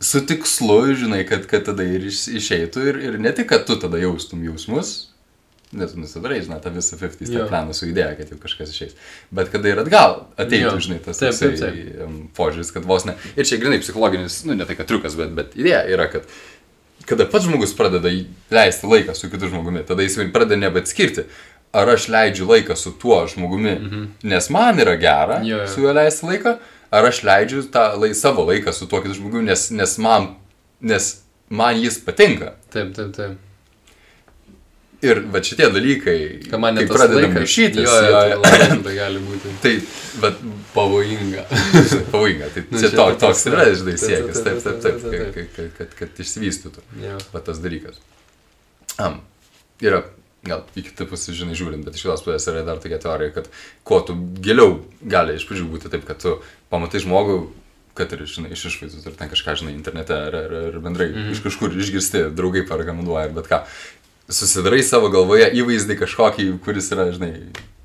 Su 0.05 0.20
tikslu, 0.29 0.93
žinai, 0.93 1.22
kad, 1.29 1.47
kad 1.49 1.64
tada 1.70 1.87
ir 1.89 2.05
iš, 2.11 2.27
išeitų 2.37 2.85
ir, 2.91 3.01
ir 3.09 3.16
ne 3.22 3.33
tik, 3.33 3.49
kad 3.55 3.64
tu 3.64 3.79
tada 3.81 3.97
jaustum 4.03 4.45
jausmus, 4.45 4.93
nes 5.74 5.94
nusidarai, 5.98 6.40
žinai, 6.46 6.60
tą 6.62 6.70
visą 6.74 6.98
50 7.00 7.32
Jo. 7.32 7.44
tą 7.44 7.48
planą 7.50 7.74
su 7.74 7.88
idėja, 7.88 8.14
kad 8.18 8.30
jau 8.30 8.38
kažkas 8.42 8.70
išeis. 8.70 8.94
Bet 9.34 9.50
kada 9.50 9.72
ir 9.72 9.80
atgal 9.82 10.20
ateitų, 10.38 10.76
Jo. 10.76 10.82
žinai, 10.88 11.00
tas 11.02 11.18
Taip, 11.18 11.34
taip, 11.34 11.64
em, 12.06 12.20
požiūris, 12.36 12.70
kad 12.74 12.86
vos 12.86 13.06
ne. 13.08 13.16
Ir 13.34 13.48
čia 13.48 13.58
grinai 13.58 13.80
psichologinis, 13.82 14.44
nu, 14.46 14.54
ne 14.54 14.68
tai 14.68 14.78
kad 14.78 14.86
triukas, 14.86 15.18
bet, 15.18 15.34
bet 15.34 15.58
idėja 15.58 15.82
yra, 15.90 16.06
kad 16.12 16.28
kada 17.06 17.26
pats 17.30 17.46
žmogus 17.46 17.74
pradeda 17.76 18.10
leisti 18.50 18.86
laiką 18.86 19.14
su 19.14 19.30
kitu 19.30 19.50
žmogumi, 19.50 19.84
tada 19.86 20.02
jis 20.02 20.16
jau 20.18 20.26
pradeda 20.34 20.58
nebeatskirti, 20.64 21.26
ar 21.76 21.90
aš 21.92 22.08
leidžiu 22.08 22.48
laiką 22.48 22.76
su 22.78 22.92
tuo 22.98 23.20
žmogumi, 23.30 23.74
mhm. 23.74 24.04
nes 24.22 24.50
man 24.50 24.80
yra 24.82 24.96
gera 25.00 25.40
Jo, 25.44 25.62
jo. 25.62 25.68
su 25.68 25.84
juo 25.84 25.92
leisti 25.92 26.26
laiką, 26.26 26.56
ar 26.90 27.08
aš 27.10 27.22
leidžiu 27.26 27.62
tą 27.72 27.88
lai, 28.00 28.14
savo 28.14 28.46
laiką 28.48 28.72
su 28.72 28.88
tuo 28.90 29.02
kitu 29.04 29.18
žmogumi, 29.20 29.46
nes, 29.50 29.70
nes, 29.70 29.98
man, 30.02 30.34
nes 30.80 31.10
man 31.48 31.78
jis 31.82 31.98
patinka. 32.04 32.54
Taip, 32.72 32.94
taip, 32.96 33.12
taip. 33.16 33.45
Ir 35.05 35.20
va 35.32 35.42
šitie 35.44 35.66
dalykai, 35.74 36.18
Kad 36.49 36.61
man 36.62 36.78
kai 36.78 36.86
net 36.86 37.12
laikas- 37.12 37.34
maišytis, 37.36 37.84
Jo, 37.84 37.97
jo, 38.07 38.20
jo, 38.32 38.76
tai 38.86 38.94
gali 38.97 39.20
būti. 39.20 39.53
tai, 39.62 39.74
bet 40.22 40.38
Pavojinga. 40.72 41.44
pavojinga, 42.12 42.49
tai 42.55 42.64
Nu, 42.70 42.80
čia 42.80 42.90
to, 42.94 43.07
toks 43.20 43.44
yra, 43.51 43.66
žinai, 43.76 43.97
siekis, 44.01 44.40
taip, 44.47 44.62
taip, 44.64 44.80
taip, 44.82 45.03
taip, 45.05 45.34
kad, 45.34 45.51
kad, 45.57 45.72
kad, 45.78 45.97
kad 46.01 46.22
išsivystytų. 46.24 46.84
Jo. 47.05 47.18
Va 47.34 47.44
tas 47.44 47.61
dalykas. 47.61 48.01
Am, 49.03 49.20
yra, 49.84 50.01
gal 50.47 50.64
į 50.78 50.86
kitą 50.88 51.07
pusę, 51.11 51.34
žinai, 51.36 51.57
žiūrint, 51.59 51.84
bet 51.84 51.99
iš 51.99 52.07
kitos 52.07 52.24
pusės 52.24 52.49
yra 52.53 52.64
dar 52.66 52.80
tokia 52.80 52.99
teorija, 53.03 53.34
kad 53.36 53.53
kuo 53.84 54.01
tu 54.07 54.16
giliau 54.40 54.78
gali 55.05 55.36
iš 55.36 55.44
pradžių 55.49 55.68
būti 55.76 55.92
taip, 55.92 56.07
kad 56.09 56.20
tu 56.22 56.38
pamatai 56.72 57.03
žmogų, 57.05 57.38
kad 57.97 58.12
ir, 58.12 58.26
žinai, 58.28 58.51
iš 58.53 58.66
išvaizdus, 58.68 59.07
ar 59.09 59.14
ten 59.16 59.30
kažką, 59.32 59.55
žinai, 59.62 59.72
internete, 59.72 60.12
ar, 60.28 60.34
ar, 60.36 60.55
ar 60.68 60.74
bendrai 60.84 61.09
mm. 61.14 61.30
iš 61.32 61.40
kažkur 61.47 61.72
išgirsti, 61.80 62.26
draugai 62.36 62.66
parekomenduoja, 62.68 63.30
ar 63.30 63.32
bet 63.38 63.49
ką. 63.49 63.62
Susidarai 64.27 64.83
savo 64.83 65.09
galvoje 65.12 65.47
įvaizdį 65.55 66.01
kažkokį, 66.01 66.47
kuris 66.64 66.89
yra, 66.91 67.05
žinai, 67.14 67.31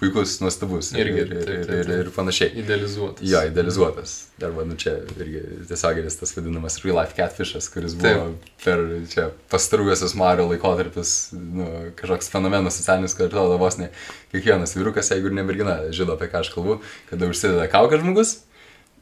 puikus, 0.02 0.40
nuostabus 0.42 0.90
ir, 0.96 1.06
Irgi, 1.06 1.20
ir, 1.22 1.34
ir, 1.36 1.50
ir, 1.54 1.72
ir, 1.76 1.92
ir 2.02 2.10
panašiai. 2.16 2.50
Idealizuotas. 2.64 3.22
Jo, 3.30 3.44
idealizuotas. 3.46 4.16
Arba, 4.42 4.66
nu, 4.66 4.74
čia 4.82 4.96
irgi 5.20 5.44
tiesioginis 5.70 6.18
tas 6.18 6.34
vadinamas 6.34 6.80
real 6.82 6.98
life 6.98 7.14
catfishas, 7.18 7.70
kuris 7.70 7.94
buvo 8.00 8.32
Taip. 8.32 8.48
per 8.66 8.82
čia 9.14 9.28
pastaruosius 9.54 10.16
Mario 10.18 10.48
laikotarpis, 10.50 11.16
nu, 11.38 11.68
kažkoks 12.00 12.34
fenomenas 12.34 12.82
socialinis, 12.82 13.14
kad 13.18 13.30
atrodo 13.30 13.62
vos 13.62 13.78
ne 13.78 13.92
kiekvienas 14.34 14.74
vyrukas, 14.80 15.14
jeigu 15.14 15.30
ir 15.30 15.38
ne 15.38 15.46
mergina, 15.46 15.78
žino 15.94 16.18
apie 16.18 16.32
ką 16.34 16.42
aš 16.42 16.50
kalbu, 16.56 16.80
kada 17.14 17.30
užsideda 17.30 17.70
kauką 17.70 18.02
žmogus 18.02 18.40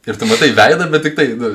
ir 0.08 0.20
tu 0.20 0.28
matai 0.28 0.52
veidą, 0.56 0.88
bet 0.92 1.08
tik 1.08 1.16
tai, 1.16 1.30
nu, 1.40 1.54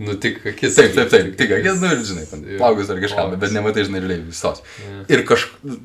Nu 0.00 0.14
tik 0.16 0.38
akis. 0.48 0.78
taip, 0.78 0.94
taip, 0.96 1.10
taip, 1.12 1.34
tik 1.36 1.50
akis, 1.58 1.80
nu 1.82 1.90
ir 1.92 2.00
žinai, 2.08 2.24
plaukus 2.56 2.88
ar 2.92 3.02
kažką, 3.02 3.26
bet 3.42 3.52
nematai, 3.52 3.84
žinai, 3.88 4.00
realiai 4.00 4.22
visos. 4.24 4.62
Ir 5.12 5.24
kažkaip, 5.28 5.76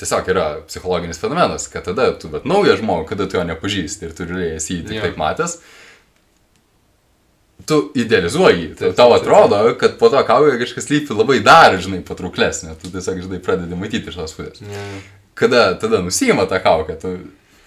tiesiog 0.00 0.30
yra 0.32 0.46
psichologinis 0.64 1.20
fenomenas, 1.20 1.66
kad 1.68 1.84
tada 1.84 2.06
tu, 2.16 2.30
bet 2.32 2.46
naują 2.48 2.78
žmogų, 2.80 3.04
kada 3.10 3.26
tu 3.28 3.36
jo 3.36 3.44
nepažįsti 3.50 4.08
ir 4.08 4.14
tu 4.16 4.24
realiai 4.30 4.56
esi 4.56 4.78
jį 4.78 4.86
tik 4.88 4.96
Jo. 4.96 5.02
taip 5.04 5.20
matęs, 5.20 5.58
tu 7.68 7.80
idealizuoji 8.00 8.62
jį. 8.62 8.68
Taip, 8.70 8.78
Taip, 8.80 8.96
tau 8.96 9.10
taip, 9.12 9.18
taip, 9.18 9.28
atrodo, 9.28 9.74
kad 9.82 9.98
po 10.00 10.08
to 10.12 10.22
kaujoje 10.30 10.60
kažkas 10.62 10.88
lypi 10.90 11.16
labai 11.18 11.38
dar, 11.44 11.76
žinai, 11.84 12.00
patrauklesnė. 12.06 12.78
Tu 12.80 12.88
tiesiog, 12.94 13.20
žinai, 13.26 13.42
pradedi 13.44 13.76
matyti 13.78 14.08
iš 14.08 14.16
tos 14.22 14.32
pusės. 14.38 14.64
Jo. 14.64 14.86
Kada 15.40 15.66
tada 15.80 16.00
nusima 16.04 16.48
tą 16.48 16.62
kaukę, 16.64 16.96
tu... 17.00 17.12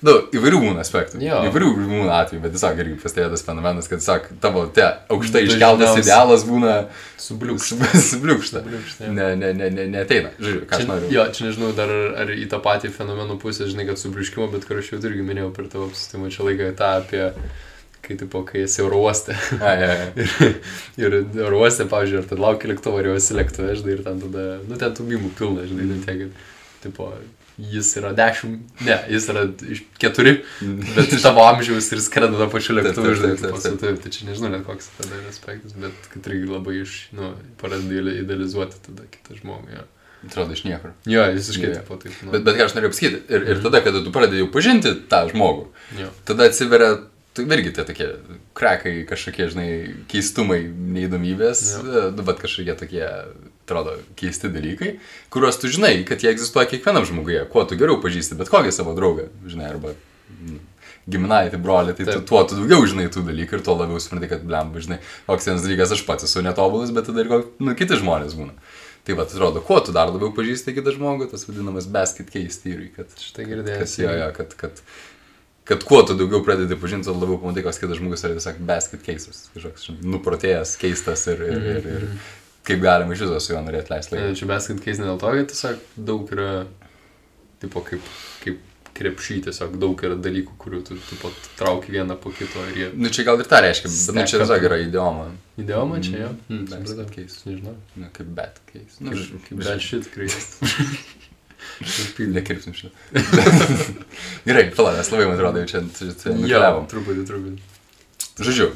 Nu, 0.04 0.14
įvairių 0.36 0.58
būna 0.66 0.82
aspektų. 0.84 1.22
Jo. 1.24 1.38
Įvairių 1.48 1.70
būna 1.80 2.18
atvejų, 2.20 2.42
bet 2.44 2.52
tiesiog 2.58 2.80
irgi 2.84 2.98
pastebėtas 3.00 3.44
fenomenas, 3.48 3.88
kad, 3.88 4.02
tiesiog, 4.04 4.26
tavo 4.44 4.66
te 4.76 4.84
aukštai 5.14 5.46
iškeltas 5.48 5.94
Dažniausiai- 5.94 6.04
idealas 6.04 6.44
būna 6.50 6.74
Subliūkšta. 7.24 7.88
subliūkšta. 8.12 8.64
Ne, 9.08 9.30
ne, 9.40 9.54
ne, 9.56 9.70
ne, 9.72 9.86
neteina. 9.94 10.34
Žiūrėk, 10.44 10.66
ką 10.68 10.76
aš 10.76 10.84
Čia, 10.84 10.90
noriu. 10.92 11.12
jo, 11.16 11.24
čia 11.38 11.46
nežinau 11.48 11.70
dar 11.78 11.94
ar 12.20 12.34
į 12.36 12.50
tą 12.52 12.60
patį 12.66 12.92
fenomenų 12.98 13.38
pusę, 13.40 13.70
žinai, 13.72 13.86
kad 13.88 14.02
subliškimo, 14.02 14.50
bet 14.52 14.68
kur 14.68 14.82
aš 14.82 14.92
jau 14.92 15.00
irgi 15.00 15.24
minėjau 15.24 15.54
per 15.56 15.70
tavo 15.72 15.88
apsistimą 15.88 16.32
čia 16.36 16.50
laiką 16.50 16.68
tą 16.82 16.90
apie, 17.00 17.22
kai, 18.04 18.18
tipo, 18.20 18.42
kai 18.44 18.66
esi 18.68 18.84
oro 18.84 19.00
uoste. 19.06 19.38
Ir, 21.00 21.16
ir 21.16 21.16
oro 21.48 21.62
uoste, 21.64 21.88
pavyzdžiui, 21.90 22.20
ar 22.20 22.28
ten 22.30 22.44
laukia 22.44 22.74
lėktuvo, 22.74 23.00
ar 23.00 23.08
jau 23.08 23.16
esi 23.22 23.38
lėktuve, 23.40 23.72
žinai, 23.80 23.96
ir 23.96 24.04
ten 24.06 24.20
tada, 24.26 24.44
nu, 24.68 24.76
ten 24.84 24.98
tų 25.00 25.08
mimų 25.08 25.32
pilna, 25.40 25.64
žinai, 25.70 25.88
mm. 25.88 26.04
tiek, 26.04 26.20
kad, 26.28 26.52
tipo, 26.84 27.08
jis 27.58 27.90
yra 28.00 28.12
dešimt, 28.18 28.62
ne, 28.88 28.96
jis 29.14 29.28
yra 29.30 29.44
iš 29.76 29.84
keturi, 30.02 30.40
bet 30.96 31.14
tavo 31.22 31.44
amžiaus 31.46 31.92
ir 31.94 32.02
skrenda 32.02 32.40
tą 32.42 32.48
lėktuvu, 32.80 33.14
taip, 33.44 33.58
žinai. 33.62 33.98
Tai 34.04 34.14
čia 34.16 34.28
nežinau 34.30 34.50
net 34.56 34.64
koks 34.66 34.90
tada 34.98 35.20
yra 35.20 35.30
aspektas, 35.30 35.76
bet 35.78 36.08
kad 36.14 36.30
irgi 36.32 36.50
labai 36.50 36.80
iš, 36.82 36.96
nu, 37.14 37.34
pradeda 37.62 38.16
idealizuoti 38.24 38.82
tada 38.88 39.06
kitą 39.14 39.38
žmogų. 39.42 39.70
Jo, 39.78 39.86
Atrodo 40.24 40.56
iš 40.56 40.62
niekur. 40.64 40.94
jo 41.06 41.24
visiškai 41.36 41.68
Jo. 41.68 41.80
taip, 41.84 42.04
taip, 42.06 42.14
nu. 42.24 42.32
Bet, 42.32 42.44
bet 42.48 42.56
ką 42.56 42.66
aš 42.70 42.76
norėjau 42.78 42.94
pasakyti, 42.94 43.18
ir, 43.36 43.42
ir 43.54 43.64
tada, 43.66 43.82
kada 43.84 44.00
tu 44.06 44.12
pradedi 44.16 44.40
jau 44.40 44.48
pažinti 44.54 44.94
tą 45.12 45.26
žmogų, 45.34 45.66
Jo. 46.00 46.10
tada 46.26 46.48
atsiveria, 46.48 46.94
tai 47.36 47.44
irgi 47.52 47.74
tie 47.76 47.84
tokie 47.90 48.08
krekai, 48.56 48.94
kažkokie, 49.10 49.50
žinai, 49.52 49.68
keistumai, 50.08 50.62
neįdomybės, 50.96 51.66
Jo. 51.76 52.06
nu, 52.16 52.24
bet 52.24 52.40
kažkokie 52.40 52.76
tokie, 52.80 53.04
atrodo, 53.64 53.96
keisti 54.20 54.52
dalykai, 54.52 54.98
kuriuos 55.34 55.58
tu 55.62 55.72
žinai, 55.72 55.96
kad 56.08 56.24
jie 56.24 56.32
egzistuoja 56.34 56.68
kiekvienam 56.70 57.08
žmoguje, 57.08 57.46
kuo 57.52 57.64
tu 57.68 57.80
geriau 57.80 58.02
pažįsti, 58.04 58.38
bet 58.40 58.52
kokį 58.52 58.76
savo 58.76 58.96
draugą, 58.98 59.30
žinai, 59.48 59.70
arba 59.72 59.96
mm, 59.96 60.62
giminaitį, 61.14 61.60
brolį, 61.64 61.96
tai 61.98 62.08
tu, 62.08 62.18
Taip. 62.18 62.28
tuo 62.30 62.44
tu 62.48 62.60
daugiau 62.60 62.86
žinai 62.88 63.10
tų 63.12 63.26
dalykų 63.28 63.60
ir 63.60 63.66
tuo 63.66 63.76
labiau 63.80 64.00
supranti, 64.04 64.30
kad 64.32 64.44
blem, 64.48 64.72
žinai, 64.84 65.00
koks 65.28 65.50
vienas 65.50 65.66
dalykas 65.66 65.96
aš 65.96 66.04
pats 66.08 66.28
esu 66.28 66.44
netobulas, 66.46 66.94
bet 66.96 67.08
tada 67.10 67.24
ir 67.24 67.32
kok, 67.32 67.54
nu, 67.64 67.76
kiti 67.80 68.00
žmonės 68.00 68.36
būna. 68.40 68.56
Tai 69.04 69.18
va, 69.20 69.26
atrodo, 69.28 69.60
kuo 69.68 69.82
tu 69.84 69.92
dar 69.96 70.12
labiau 70.14 70.32
pažįsti 70.36 70.78
kitą 70.78 70.94
žmogų, 70.96 71.28
tas 71.34 71.44
vadinamas 71.44 71.90
basket 71.92 72.30
case 72.32 72.62
theory, 72.64 72.88
kad 72.96 73.12
Štai 73.20 73.44
Kas 73.44 73.52
girdėjęs. 73.52 73.96
jo, 74.00 74.14
jo, 74.16 74.30
kad, 74.38 74.54
kad, 74.62 74.80
kad 75.68 75.84
kuo 75.84 76.00
tu 76.08 76.16
daugiau 76.16 76.40
pradedi 76.46 76.78
pažinti, 76.80 77.10
tuo 77.10 77.18
labiau 77.18 77.36
pamatai, 77.42 77.66
koks 77.66 77.82
kitas 77.84 78.00
žmogus 78.00 78.24
yra 78.24 78.38
tiesiog 78.38 78.62
basket 78.70 79.04
cases. 79.04 79.42
Kažkoks 79.58 79.90
žinai, 79.90 80.14
nuprotėjęs, 80.16 80.78
keistas 80.80 81.28
ir, 81.34 81.44
ir, 81.50 81.68
ir, 81.74 81.92
ir 81.98 82.08
kaip 82.68 82.84
galima 82.84 83.14
iš 83.16 83.26
viso 83.26 83.40
su 83.44 83.54
juo 83.54 83.62
norėti 83.66 83.92
leisti 83.94 84.16
laiką. 84.16 84.36
Čia 84.40 84.50
basket 84.52 84.84
case 84.86 85.02
ne 85.04 85.10
dėl 85.10 85.20
to, 85.22 85.32
kad 85.38 85.50
tiesiog 85.52 85.82
daug 86.10 86.30
yra, 86.36 86.52
tipo, 87.64 87.82
kaip, 87.88 88.06
kaip 88.44 88.62
krepšy, 88.94 89.40
tiesiog 89.48 89.76
daug 89.82 90.04
yra 90.06 90.16
dalykų, 90.22 90.54
kurių 90.62 90.80
tu, 90.88 90.98
tipo, 91.10 91.32
trauki 91.60 91.92
vieną 91.96 92.16
po 92.22 92.32
kito 92.36 92.62
ir 92.70 92.78
jie... 92.78 92.90
Nu 92.94 93.10
čia 93.14 93.26
gal 93.28 93.42
ir 93.42 93.50
tą 93.50 93.60
reiškia, 93.66 93.90
bet 93.90 94.20
nu, 94.20 94.26
čia 94.30 94.40
tiesiog 94.44 94.68
yra 94.70 94.78
idioma. 94.84 95.28
Įdėjo 95.60 95.84
man 95.90 96.06
čia, 96.06 96.16
jo? 96.24 96.30
Mm, 96.50 96.64
basket 96.70 96.94
supratau. 96.94 97.16
case. 97.18 97.42
Nežinau. 97.50 97.76
Nu, 98.00 98.12
kaip 98.16 98.32
bad 98.38 98.60
case. 98.70 99.00
Nu, 99.02 99.16
Kaip, 99.18 99.44
kaip 99.50 99.64
bad 99.66 99.84
shit 99.90 100.08
crazy. 100.14 100.72
Nekirpsim 102.34 102.74
šitą. 102.76 102.92
Gerai, 104.48 104.66
pala, 104.76 104.94
nes 104.98 105.10
labai 105.12 105.28
man 105.30 105.38
atrodo, 105.40 105.62
jau 105.64 105.70
čia, 105.74 105.82
nukeliavom. 106.36 106.86
truputį, 106.92 107.24
truputį. 107.30 107.70
Žodžiu, 108.44 108.68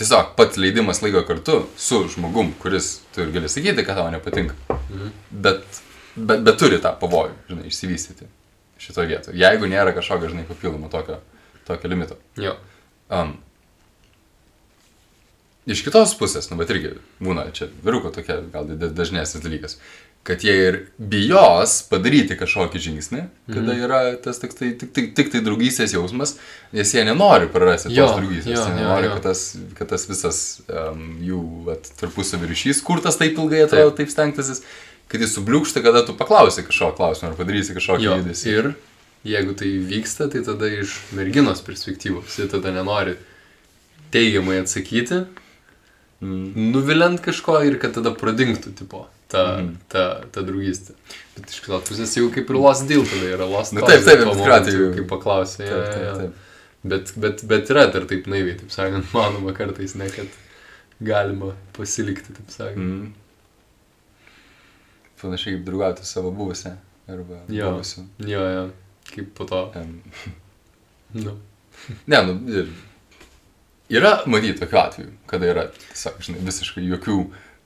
tiesiog 0.00 0.34
pats 0.38 0.58
leidimas 0.60 1.02
laiko 1.02 1.22
kartu 1.28 1.60
su 1.78 2.04
žmogum, 2.14 2.52
kuris 2.62 3.00
tu 3.14 3.22
ir 3.24 3.32
gali 3.34 3.48
sakyti, 3.48 3.84
kad 3.86 3.98
tau 4.00 4.10
nepatinka. 4.10 4.54
Mhm. 4.90 5.12
Bet, 5.30 5.80
bet, 6.16 6.42
bet 6.46 6.58
turi 6.60 6.80
tą 6.82 6.94
pavojų, 7.00 7.34
žinai, 7.50 7.68
išsivystyti 7.70 8.28
šitoje 8.84 9.08
vietoje. 9.08 9.38
Jeigu 9.38 9.68
nėra 9.70 9.94
kažkokio, 9.96 10.32
žinai, 10.34 10.46
papildomo 10.48 10.90
tokio, 10.92 11.20
tokio 11.68 11.90
limito. 11.90 12.18
Jo. 12.40 12.56
Um, 13.12 13.36
iš 15.70 15.84
kitos 15.86 16.12
pusės, 16.18 16.50
nu, 16.50 16.58
bet 16.60 16.72
irgi 16.74 16.96
būna 17.22 17.46
čia 17.56 17.70
viruko 17.84 18.10
tokia 18.14 18.40
gal 18.52 18.68
da- 18.68 18.90
dažnesnis 18.92 19.44
dalykas, 19.44 19.78
kad 20.24 20.40
jie 20.40 20.52
ir 20.68 20.76
bijos 20.98 21.82
padaryti 21.90 22.32
kažkokį 22.40 22.80
žingsnį, 22.80 23.18
kada 23.52 23.74
Mhm. 23.74 23.82
yra 23.84 23.98
tas 24.24 24.38
tik 24.40 24.54
tai, 24.56 24.70
tik, 24.80 24.92
tik, 24.96 25.10
tik 25.14 25.28
tai 25.32 25.40
draugystės 25.44 25.92
jausmas, 25.92 26.36
nes 26.72 26.92
jie 26.94 27.04
nenori 27.04 27.46
prarasti 27.52 27.92
Jo, 27.92 28.06
tos 28.08 28.16
draugystės, 28.16 28.56
jo, 28.56 28.62
jie 28.64 28.70
jo, 28.72 28.78
nenori, 28.78 29.06
jo. 29.10 29.12
kad 29.18 29.22
tas, 29.28 29.42
kad 29.76 29.88
tas 29.92 30.06
visas 30.08 30.38
um, 30.72 31.18
jų 31.20 31.76
tarpusavio 32.00 32.48
ryšys, 32.48 32.80
kurtas 32.82 33.20
taip 33.20 33.36
ilgai 33.36 33.64
atrodo, 33.66 33.90
taip, 33.92 34.08
taip 34.08 34.10
stengtasis, 34.16 34.62
kad 35.12 35.20
jis 35.20 35.36
subliūkšta, 35.36 35.82
kada 35.84 36.00
tu 36.08 36.14
paklausi 36.16 36.64
kažkokio 36.64 36.96
klausimo 36.96 37.30
ar 37.30 37.36
padarysi 37.36 37.76
kažkokį 37.76 38.02
Jo. 38.08 38.16
judesį. 38.22 38.46
Ir 38.56 38.74
jeigu 39.28 39.52
tai 39.60 39.68
vyksta, 39.92 40.30
tai 40.32 40.40
tada 40.40 40.66
iš 40.72 40.96
merginos 41.12 41.60
perspektyvos, 41.60 42.32
ji 42.40 42.48
tada 42.48 42.72
nenori 42.72 43.18
teigiamai 44.10 44.62
atsakyti, 44.64 45.26
Mm. 46.22 46.72
nuviliant 46.72 47.20
kažko 47.20 47.58
ir 47.66 47.76
kad 47.78 47.92
tada 47.92 48.14
pradingtų, 48.14 48.72
tipo, 48.78 49.04
ta, 49.34 49.42
Mhm. 49.58 49.74
ta, 49.92 50.04
ta 50.32 50.44
draugystė. 50.46 50.94
Bet 51.34 51.50
iš 51.50 51.60
kitos 51.64 51.84
pusės 51.88 52.14
jau 52.16 52.28
kaip 52.34 52.50
ir 52.54 52.58
lost 52.62 52.86
deal 52.88 53.02
tada 53.10 53.32
yra 53.36 53.48
lost 53.50 53.74
Nu, 53.74 53.82
cause 53.82 53.90
taip, 53.90 54.04
taip, 54.06 54.22
kuriuo 54.22 54.34
momentu, 54.38 54.56
atveju- 54.70 54.94
Kaip 55.00 55.08
paklausė. 55.10 55.66
Taip, 55.66 55.90
taip, 55.94 56.16
taip. 56.22 56.40
Bet, 56.84 57.12
bet, 57.16 57.44
bet 57.48 57.70
yra 57.74 57.86
dar 57.92 58.04
taip 58.10 58.26
naiviai, 58.30 58.58
taip 58.60 58.70
sakant, 58.74 59.10
manoma 59.16 59.54
kartais, 59.56 59.94
ne, 59.98 60.08
kad 60.14 60.28
galima 61.02 61.52
pasilikti, 61.76 62.34
taip 62.38 62.50
sakant. 62.54 62.78
Mm. 62.78 63.12
Panašiai 65.20 65.56
kaip 65.56 65.64
draugauti 65.66 66.04
savo 66.06 66.30
buvusią 66.36 66.74
arba 67.08 67.38
Jo. 67.48 67.70
buvusiu. 67.72 68.04
Jo, 68.18 68.42
jo, 68.54 68.64
kaip 69.14 69.30
po 69.34 69.44
to. 69.48 69.60
Um, 69.76 70.02
Nu. 71.14 71.36
ne, 72.06 72.18
nu, 72.26 72.34
ir 72.50 72.68
yra 74.00 74.16
matyti 74.26 74.58
tokių 74.64 74.78
atvejų, 74.80 75.10
kada 75.30 75.46
yra, 75.52 75.64
tiesiog, 75.92 76.16
žinai, 76.26 76.40
visiškai 76.48 76.82
jokių 76.88 77.16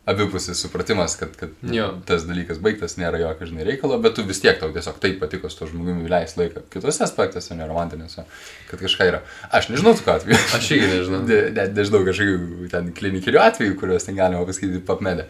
abipusis 0.09 0.61
supratimas, 0.65 1.15
kad, 1.21 1.35
kad 1.37 1.51
Jo. 1.75 1.91
tas 2.09 2.25
dalykas 2.29 2.61
baigtas, 2.65 2.95
nėra 3.01 3.21
jokio, 3.21 3.49
žinai, 3.51 3.67
reikalo, 3.69 3.99
bet 4.03 4.15
tu 4.17 4.25
vis 4.29 4.41
tiek 4.41 4.57
tau 4.61 4.71
tiesiog 4.75 4.97
taip 5.03 5.19
patiko 5.21 5.51
su 5.53 5.59
to 5.61 5.69
žmogumi 5.71 6.09
leis 6.09 6.33
laiką. 6.41 6.63
Kitose 6.73 7.05
aspektuose, 7.05 7.57
neromantinėse, 7.59 8.25
kad 8.71 8.81
kažką 8.87 9.09
yra. 9.13 9.21
Aš 9.53 9.69
nežinau, 9.75 9.93
tu 9.99 10.07
ką 10.07 10.17
atveju. 10.21 10.41
Aš 10.57 10.71
irgi 10.79 10.89
nežinau. 10.95 11.21
Ne- 11.29 11.45
Net 11.59 11.77
nežinau 11.77 12.01
kažkokių 12.09 12.71
ten 12.73 12.91
klinikinių 12.97 13.43
atvejų, 13.45 13.77
kuriuos 13.81 14.09
ten 14.09 14.17
galima 14.19 14.45
pasakyti 14.49 14.81
papmedė. 14.89 15.29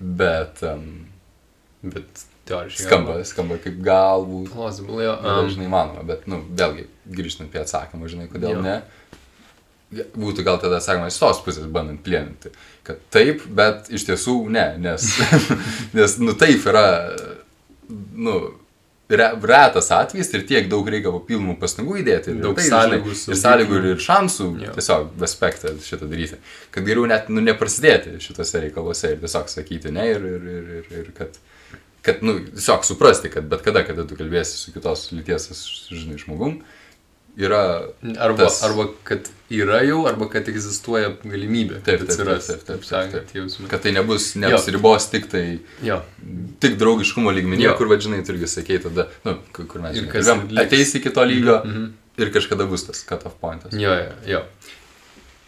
Bet 0.00 0.62
um, 0.62 0.88
Bet 1.82 2.24
teoriškai. 2.48 2.86
skamba, 2.86 3.18
skamba 3.28 3.58
kaip 3.62 3.76
galbūt. 3.84 4.48
Plausible, 4.54 5.02
jo. 5.04 5.12
Um, 5.22 5.48
žinai, 5.52 5.68
manoma, 5.70 6.02
bet, 6.08 6.24
nu, 6.30 6.40
vėlgi, 6.58 6.86
grįžtant 7.14 7.50
prie 7.52 7.60
atsakymą, 7.62 8.08
žinai, 8.10 8.26
kodėl 8.32 8.56
Jo. 8.56 8.62
ne. 8.64 8.78
Būtų 9.88 10.44
gal 10.44 10.58
tada 10.60 10.82
atsakymas 10.82 11.14
iš 11.14 11.22
tos 11.22 11.38
pusės 11.46 11.68
bandant 11.72 12.02
plėninti, 12.04 12.50
kad 12.84 13.00
taip, 13.14 13.40
bet 13.56 13.88
iš 13.88 14.04
tiesų 14.10 14.34
ne, 14.52 14.66
nes, 14.84 15.06
nes 15.96 16.16
nu, 16.20 16.34
taip 16.36 16.66
yra, 16.68 16.84
nu, 17.88 18.34
re, 19.08 19.28
retas 19.42 19.90
atvejis 19.94 20.30
ir 20.36 20.44
tiek 20.48 20.68
daug 20.70 20.88
reikia 20.92 21.12
papildomų 21.14 21.56
pastangų 21.60 21.98
įdėti. 22.02 22.34
Ir 22.34 22.42
Daug 22.44 22.58
tai, 22.58 22.66
sąlygų, 22.68 23.14
Ir 23.16 23.40
sąlygų 23.40 23.78
ir, 23.78 23.86
ir 23.94 24.02
šansų 24.04 24.48
Jo. 24.66 24.74
tiesiog 24.76 25.24
aspektą 25.28 25.72
šitą 25.84 26.08
daryti. 26.10 26.40
Kad 26.74 26.88
geriau 26.88 27.08
net 27.10 27.30
nu, 27.32 27.44
neprasidėti 27.44 28.18
šitose 28.24 28.64
reikaluose 28.66 29.14
ir 29.14 29.22
tiesiog 29.22 29.52
sakyti 29.52 29.94
ne 29.94 30.08
ir, 30.12 30.26
ir, 30.34 30.48
ir, 30.56 30.66
ir, 30.80 30.90
ir 31.00 31.12
kad, 31.16 31.38
kad 32.04 32.20
nu, 32.26 32.38
tiesiog 32.50 32.84
suprasti, 32.88 33.32
kad 33.32 33.48
bet 33.48 33.64
kada, 33.64 33.86
kada 33.88 34.04
tu 34.08 34.18
kalbėsi 34.18 34.60
su 34.60 34.74
kitos 34.76 35.08
lyties, 35.16 35.48
žinai, 35.88 36.20
žmogum, 36.20 36.60
yra... 37.38 37.60
Arba, 38.18 38.44
tas- 38.48 38.62
arba 38.66 38.88
kad 39.06 39.28
yra 39.54 39.78
jau, 39.86 40.00
arba 40.10 40.26
kad 40.32 40.48
egzistuoja 40.50 41.12
galimybė. 41.22 41.78
Taip, 41.86 42.02
taip, 42.02 42.08
taip, 42.08 42.10
atsiras, 42.10 42.48
taip, 42.50 42.64
taip, 42.64 42.66
taip, 42.72 42.86
sakant, 42.88 43.14
taip. 43.14 43.34
jausmai. 43.38 43.68
Kad 43.70 43.84
tai 43.86 43.92
nebus, 43.96 44.26
neapsiribos 44.42 45.06
tik 45.12 45.28
tai, 45.32 45.44
Jo. 45.86 46.00
tik 46.60 46.74
draugiškumo 46.80 47.32
lygmenyje, 47.36 47.70
kur, 47.78 47.88
vadžinai, 47.92 48.20
irgi 48.26 48.50
sakei 48.50 48.80
tada, 48.84 49.06
nu, 49.24 49.36
kur 49.56 49.80
mes 49.84 49.96
Ir 49.96 50.10
kas 50.12 50.28
ateis 50.64 50.94
iki 50.98 51.10
to 51.14 51.24
lygio 51.24 51.60
Mhm. 51.64 51.86
ir 52.18 52.32
kažkada 52.34 52.66
bus 52.68 52.84
tas 52.88 53.04
cut-off 53.08 53.38
pointas. 53.40 53.72
Jo, 53.72 53.94
jo, 53.94 54.12
jo. 54.26 54.42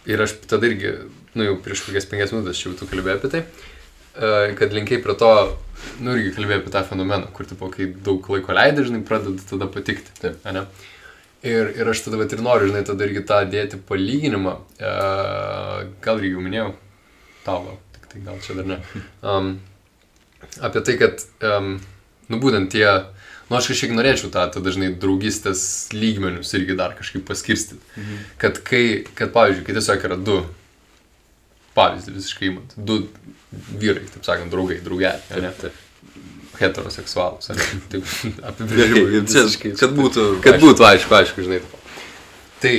Ir 0.07 0.23
aš 0.25 0.33
tada 0.49 0.67
irgi, 0.71 0.95
nu 1.35 1.45
jau 1.45 1.59
prieš 1.61 1.83
kokias 1.85 2.07
penkias 2.09 2.31
minutės 2.33 2.57
čia 2.57 2.71
jau 2.71 2.79
tu 2.79 2.87
kalbėjai 2.89 3.19
apie 3.19 3.29
tai, 3.35 3.43
e, 4.17 4.55
kad 4.57 4.73
linkiai 4.73 5.03
prie 5.05 5.15
to, 5.21 5.29
nu 6.01 6.15
irgi 6.17 6.33
kalbėjai 6.39 6.63
apie 6.63 6.73
tą 6.73 6.85
fenomeną, 6.89 7.29
kur, 7.37 7.45
tipo, 7.51 7.69
kai 7.75 7.91
daug 8.07 8.25
laiko 8.33 8.55
leidai, 8.57 8.87
žinai, 8.89 9.03
pradeda 9.05 9.43
tada 9.51 9.67
patikti. 9.69 10.09
Taip. 10.23 10.41
ane? 10.49 10.65
Ir, 11.41 11.71
ir 11.73 11.89
aš 11.89 12.03
tada 12.05 12.19
vat 12.21 12.33
ir 12.37 12.43
noriu, 12.45 12.69
žinai, 12.69 12.83
tada 12.85 13.07
irgi 13.07 13.23
tą 13.25 13.39
dėti 13.49 13.79
palyginimą, 13.89 14.59
e, 14.77 14.91
gal 16.05 16.21
irgi 16.21 16.35
jau 16.35 16.43
minėjau, 16.45 16.75
gal, 17.47 17.71
tik 17.95 18.11
tai 18.13 18.21
gal 18.27 18.43
čia 18.45 18.57
dar 18.59 18.69
ne. 18.69 18.77
Um, 19.25 19.49
apie 20.61 20.83
tai, 20.85 20.99
kad, 21.01 21.25
um, 21.49 21.79
nu 22.29 22.41
būtent 22.45 22.69
tie, 22.77 22.85
nu 23.49 23.57
aš 23.57 23.71
kažkiek 23.73 23.97
norėčiau 23.97 24.29
tą, 24.35 24.45
tą 24.53 24.61
dažnai 24.67 24.93
draugystės 25.01 25.63
lygmenius 25.97 26.53
irgi 26.59 26.77
dar 26.77 26.93
kažkaip 26.99 27.25
paskirstyti. 27.33 27.81
Mhm. 27.97 28.23
Kad 28.45 28.61
kai, 28.67 28.85
kad 29.17 29.33
pavyzdžiui, 29.33 29.65
kai 29.65 29.79
tiesiog 29.81 30.09
yra 30.11 30.21
du, 30.21 30.43
pavyzdį 31.79 32.19
visiškai 32.19 32.51
imant, 32.53 32.77
du 32.77 33.07
vyrai, 33.81 34.05
taip 34.13 34.29
sakant, 34.29 34.53
draugai, 34.53 34.83
draugeliai, 34.85 35.41
ne? 35.41 35.57
taip. 35.57 35.87
Heteroseksualus? 36.61 37.51
Taip, 37.93 38.15
apibrėžimai. 38.53 39.25
kad 39.81 39.93
būtų... 39.97 40.31
Kad 40.45 40.61
būtų 40.63 40.87
aišku, 40.93 41.17
aišku, 41.21 41.45
žinai. 41.47 41.61
Tai 42.61 42.75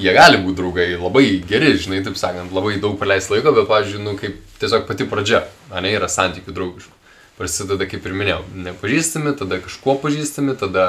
jie 0.00 0.12
gali 0.16 0.40
būti 0.42 0.58
draugai, 0.60 0.88
labai 0.96 1.24
geri, 1.48 1.72
žinai, 1.80 2.02
taip 2.04 2.18
sakant, 2.20 2.52
labai 2.54 2.76
daug 2.80 2.98
praleisti 3.00 3.36
laiko, 3.36 3.52
bet, 3.56 3.68
pavyzdžiui, 3.70 4.02
nu, 4.04 4.14
kaip 4.20 4.38
tiesiog 4.60 4.86
pati 4.88 5.06
pradžia, 5.08 5.42
ne, 5.72 5.92
yra 5.92 6.08
santykių 6.12 6.54
draugiškų. 6.56 6.92
Prasideda, 7.36 7.84
kaip 7.84 8.04
ir 8.08 8.14
minėjau, 8.16 8.42
nepažįstami, 8.64 9.34
tada 9.36 9.58
kažkuo 9.60 9.98
pažįstami, 10.00 10.54
tada 10.56 10.86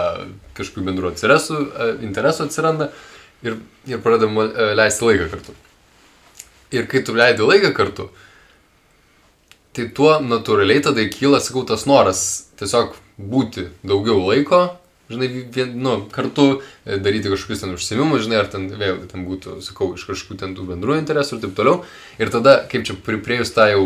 kažkokių 0.56 0.86
bendrų 0.88 1.10
atsirasų, 1.12 1.58
e, 1.60 1.88
interesų 2.08 2.46
atsiranda 2.48 2.88
ir, 3.44 3.58
ir 3.90 4.00
pradedama 4.04 4.46
e, 4.48 4.70
leisti 4.80 5.04
laiką 5.10 5.28
kartu. 5.34 5.56
Ir 6.72 6.88
kai 6.88 7.04
tu 7.04 7.16
leidi 7.16 7.44
laiką 7.44 7.74
kartu, 7.76 8.08
tai 9.78 9.88
tuo 9.94 10.18
natūraliai 10.26 10.82
tada 10.86 11.06
kyla, 11.14 11.40
sakau, 11.44 11.64
tas 11.70 11.86
noras 11.90 12.22
tiesiog 12.60 12.96
būti 13.18 13.68
daugiau 13.88 14.20
laiko, 14.28 14.60
žinai, 15.10 15.30
vien, 15.54 15.72
nu, 15.80 15.94
kartu 16.12 16.48
e, 16.84 16.98
daryti 17.00 17.30
kažkokius 17.32 17.62
ten 17.64 17.72
užsiemimus, 17.78 18.26
žinai, 18.26 18.42
ar 18.42 18.50
ten 18.52 18.66
vėlgi 18.74 19.08
ten 19.14 19.24
būtų, 19.30 19.60
sakau, 19.66 19.94
iš 19.96 20.04
kažkokių 20.10 20.38
ten 20.42 20.56
tų 20.58 20.66
bendrų 20.74 20.98
interesų 21.00 21.38
ir 21.38 21.46
taip 21.46 21.54
toliau. 21.58 21.78
Ir 22.20 22.34
tada, 22.34 22.58
kaip 22.70 22.84
čia 22.90 22.98
pri- 23.06 23.22
priejus 23.24 23.54
tą 23.56 23.70
jau, 23.72 23.86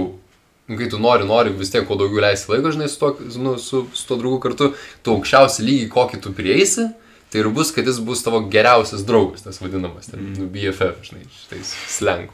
nu, 0.72 0.80
kai 0.80 0.88
tu 0.90 0.98
nori, 1.04 1.28
nori 1.30 1.54
vis 1.60 1.70
tiek 1.74 1.86
kuo 1.88 2.00
daugiau 2.00 2.24
leisti 2.26 2.50
laiko, 2.56 2.72
žinai, 2.74 2.90
su 2.90 2.98
to, 3.04 3.12
nu, 3.44 3.54
su, 3.62 3.84
su 3.94 4.08
to 4.10 4.18
draugu 4.24 4.40
kartu, 4.48 4.72
tu 5.06 5.14
aukščiausią 5.14 5.68
lygį, 5.68 5.92
kokį 5.94 6.22
tu 6.26 6.34
prieisi, 6.38 6.88
tai 7.32 7.44
ir 7.44 7.52
bus, 7.54 7.70
kad 7.76 7.86
jis 7.88 8.02
bus 8.04 8.26
tavo 8.26 8.42
geriausias 8.52 9.06
draugas, 9.08 9.46
tas 9.46 9.62
vadinamas, 9.62 10.10
ten, 10.12 10.26
nu, 10.40 10.50
BFF, 10.52 11.04
žinai, 11.12 11.28
šitais 11.44 11.76
slengu. 12.00 12.34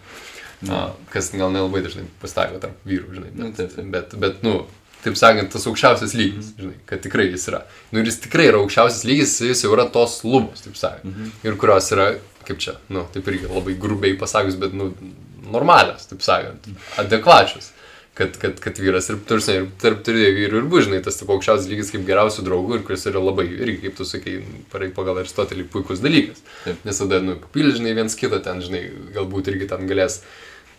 A, 0.73 0.87
kas 1.13 1.29
gal 1.37 1.51
nelabai 1.53 1.83
dažnai 1.85 2.07
pasitaiko 2.21 2.57
tarp 2.63 2.79
vyrų, 2.89 3.11
žinai. 3.19 3.29
Bet, 3.33 3.39
Nu, 3.43 3.51
taip, 3.53 3.75
taip. 3.75 3.89
bet, 3.93 4.15
bet, 4.23 4.39
nu, 4.43 4.55
taip 5.03 5.17
sakant, 5.19 5.51
tas 5.53 5.67
aukščiausias 5.69 6.15
lygis, 6.17 6.53
žinai, 6.57 6.79
kad 6.89 7.03
tikrai 7.05 7.27
jis 7.29 7.45
yra. 7.51 7.59
Nu, 7.91 8.01
ir 8.01 8.09
jis 8.09 8.17
tikrai 8.23 8.47
yra 8.49 8.57
aukščiausias 8.63 9.05
lygis, 9.05 9.35
jis 9.45 9.61
jau 9.63 9.75
yra 9.75 9.85
tos 9.93 10.23
lubos, 10.25 10.63
taip 10.65 10.75
sakant. 10.79 11.05
Ir 11.45 11.59
kurios 11.61 11.91
yra, 11.93 12.07
kaip 12.47 12.57
čia, 12.63 12.73
nu, 12.89 13.05
taip 13.13 13.27
irgi 13.29 13.45
labai 13.51 13.75
grubiai 13.77 14.17
pasakius, 14.17 14.57
bet, 14.57 14.73
nu, 14.73 14.89
normalios, 15.53 16.07
taip 16.09 16.25
sakant, 16.25 16.65
adekvačios. 17.03 17.69
Kad, 18.17 18.37
kad, 18.41 18.57
kad 18.57 18.79
vyras 18.81 19.11
ir, 19.13 19.19
tarsi, 19.29 19.53
ir 19.59 19.65
tarp 19.77 19.99
trijų 20.05 20.31
vyrų 20.33 20.61
ir 20.63 20.67
bus, 20.71 20.87
žinai, 20.87 21.03
tas 21.05 21.19
taip 21.19 21.29
aukščiausias 21.35 21.69
lygis 21.69 21.91
kaip 21.93 22.07
geriausių 22.07 22.45
draugų 22.47 22.79
ir 22.79 22.85
kuris 22.87 23.05
yra 23.11 23.21
labai, 23.21 23.45
irgi, 23.51 23.77
kaip 23.83 23.99
tu 23.99 24.07
sakai, 24.09 24.39
parai 24.71 24.89
pagal 24.95 25.19
Aristotelį, 25.21 25.67
puikus 25.69 26.01
dalykas. 26.01 26.41
Taip. 26.63 26.81
Nes 26.87 27.01
tada, 27.03 27.21
nu, 27.21 27.37
papildys, 27.43 27.77
žinai, 27.77 27.93
viens 27.99 28.17
kitą 28.17 28.41
ten, 28.41 28.63
žinai, 28.65 28.81
galbūt 29.13 29.51
irgi 29.53 29.69
ten 29.69 29.85
galės 29.91 30.23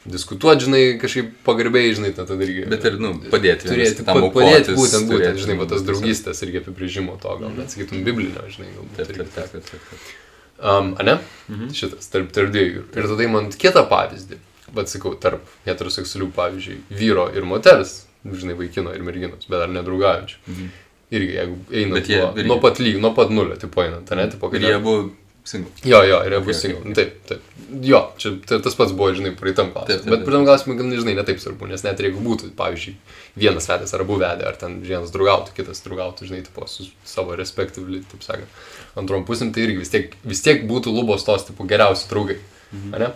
diskutuoti, 0.09 0.67
žinai, 0.67 0.83
kažkaip 0.99 1.31
pagarbiai, 1.47 1.95
žinai, 1.95 2.11
tada 2.17 2.39
irgi. 2.43 2.67
Bet 2.75 2.87
ir, 2.91 2.99
nu, 3.03 3.15
padėti. 3.31 3.71
Turėti, 3.71 4.01
kitam 4.03 4.19
pa, 4.19 4.33
padėti 4.35 4.73
aukotis, 4.73 4.79
būtent, 4.81 5.07
būtent, 5.07 5.15
turėti, 5.15 5.45
žinai, 5.45 5.59
va, 5.63 5.69
tas 5.71 5.87
draugystės 5.87 6.43
irgi 6.47 6.63
apibrėžimo 6.65 7.19
to, 7.23 7.39
gal 7.43 7.55
net 7.55 7.75
sakytum, 7.75 8.03
biblinio, 8.07 8.47
žinai, 8.51 8.73
galbūt. 8.75 8.99
Taip, 8.99 9.15
taip, 9.15 9.31
taip, 9.37 9.71
taip, 9.71 9.87
taip. 9.93 10.11
Um, 10.59 10.95
ane? 10.99 11.21
Mhm. 11.47 11.71
Šitas, 11.77 12.11
tarp, 12.11 12.33
tarp 12.35 12.51
dviejų. 12.55 12.89
Ir 12.99 13.11
tada 13.13 13.29
man 13.31 13.51
kitą 13.55 13.85
pavyzdį, 13.91 14.41
bet 14.75 14.89
sakau, 14.93 15.15
tarp 15.21 15.41
heteroseksualių, 15.67 16.31
pavyzdžiui, 16.37 16.79
vyro 16.91 17.29
ir 17.37 17.43
moters, 17.49 18.05
žinai, 18.25 18.57
vaikino 18.59 18.93
ir 18.95 19.03
merginos, 19.07 19.47
bet 19.49 19.59
dar 19.65 19.69
nedraugaujančių. 19.69 20.37
Mhm. 20.49 20.69
Irgi, 21.11 21.33
jeigu 21.39 21.95
Bet 21.95 22.07
jie 22.11 22.19
nuo, 22.21 22.33
irgi- 22.37 22.47
nuo 22.51 22.61
pat 22.61 22.79
lyg, 22.85 22.99
nuo 23.01 23.15
pat 23.17 23.31
nulio, 23.33 23.57
tipo 23.57 23.81
einant, 23.81 24.11
ane, 24.13 24.27
tipo, 24.31 24.47
Ir 24.53 24.53
kad 24.53 24.61
jie 24.69 24.75
abu 24.77 25.13
single. 25.49 25.71
Jo, 25.85 26.03
jo, 26.05 26.19
ir 26.27 26.35
abu 26.37 26.51
Okay, 26.51 26.53
single. 26.61 26.81
okay, 26.83 26.95
Taip, 26.95 27.15
taip. 27.27 27.41
Jo, 27.85 28.13
čia 28.19 28.35
tai 28.47 28.59
tas 28.61 28.75
pats 28.77 28.93
buvo, 28.93 29.09
žinai, 29.17 29.33
praeitam 29.37 29.71
Taip, 29.73 29.75
klausimui. 29.75 29.97
taip, 30.03 30.05
Bet 30.11 30.19
taip. 30.19 30.27
praeitam 30.27 30.45
klausimui, 30.45 30.77
gal 30.77 30.87
nežinai, 30.91 31.15
netaip 31.17 31.41
svarbu, 31.41 31.69
nes 31.69 31.83
net 31.85 32.01
ir 32.01 32.11
jeigu 32.11 32.21
būtų, 32.27 32.51
pavyzdžiui, 32.57 32.95
vienas 33.41 33.67
vedęs 33.69 33.95
ar 33.95 34.01
abu 34.05 34.19
vedė, 34.21 34.45
ar 34.47 34.57
ten 34.61 34.83
vienas 34.83 35.11
draugautų, 35.11 35.55
kitas 35.57 35.81
draugautų, 35.81 36.29
žinai, 36.29 36.43
tipo, 36.45 36.67
su 36.69 36.85
savo 37.05 37.33
respektyvli, 37.37 38.03
taip 38.13 38.21
sakant, 38.23 38.49
antrom 38.97 39.25
pusėm, 39.25 39.53
tai 39.55 39.63
irgi 39.65 39.79
vis 39.79 39.89
tiek, 39.89 40.13
vis 40.25 40.43
tiek 40.45 40.69
būtų 40.69 40.93
lubos 40.93 41.25
tos, 41.25 41.45
tipo, 41.49 41.65
geriausi 41.65 42.09
draugai. 42.13 42.37
Mhm. 42.73 42.99
Ne? 43.01 43.13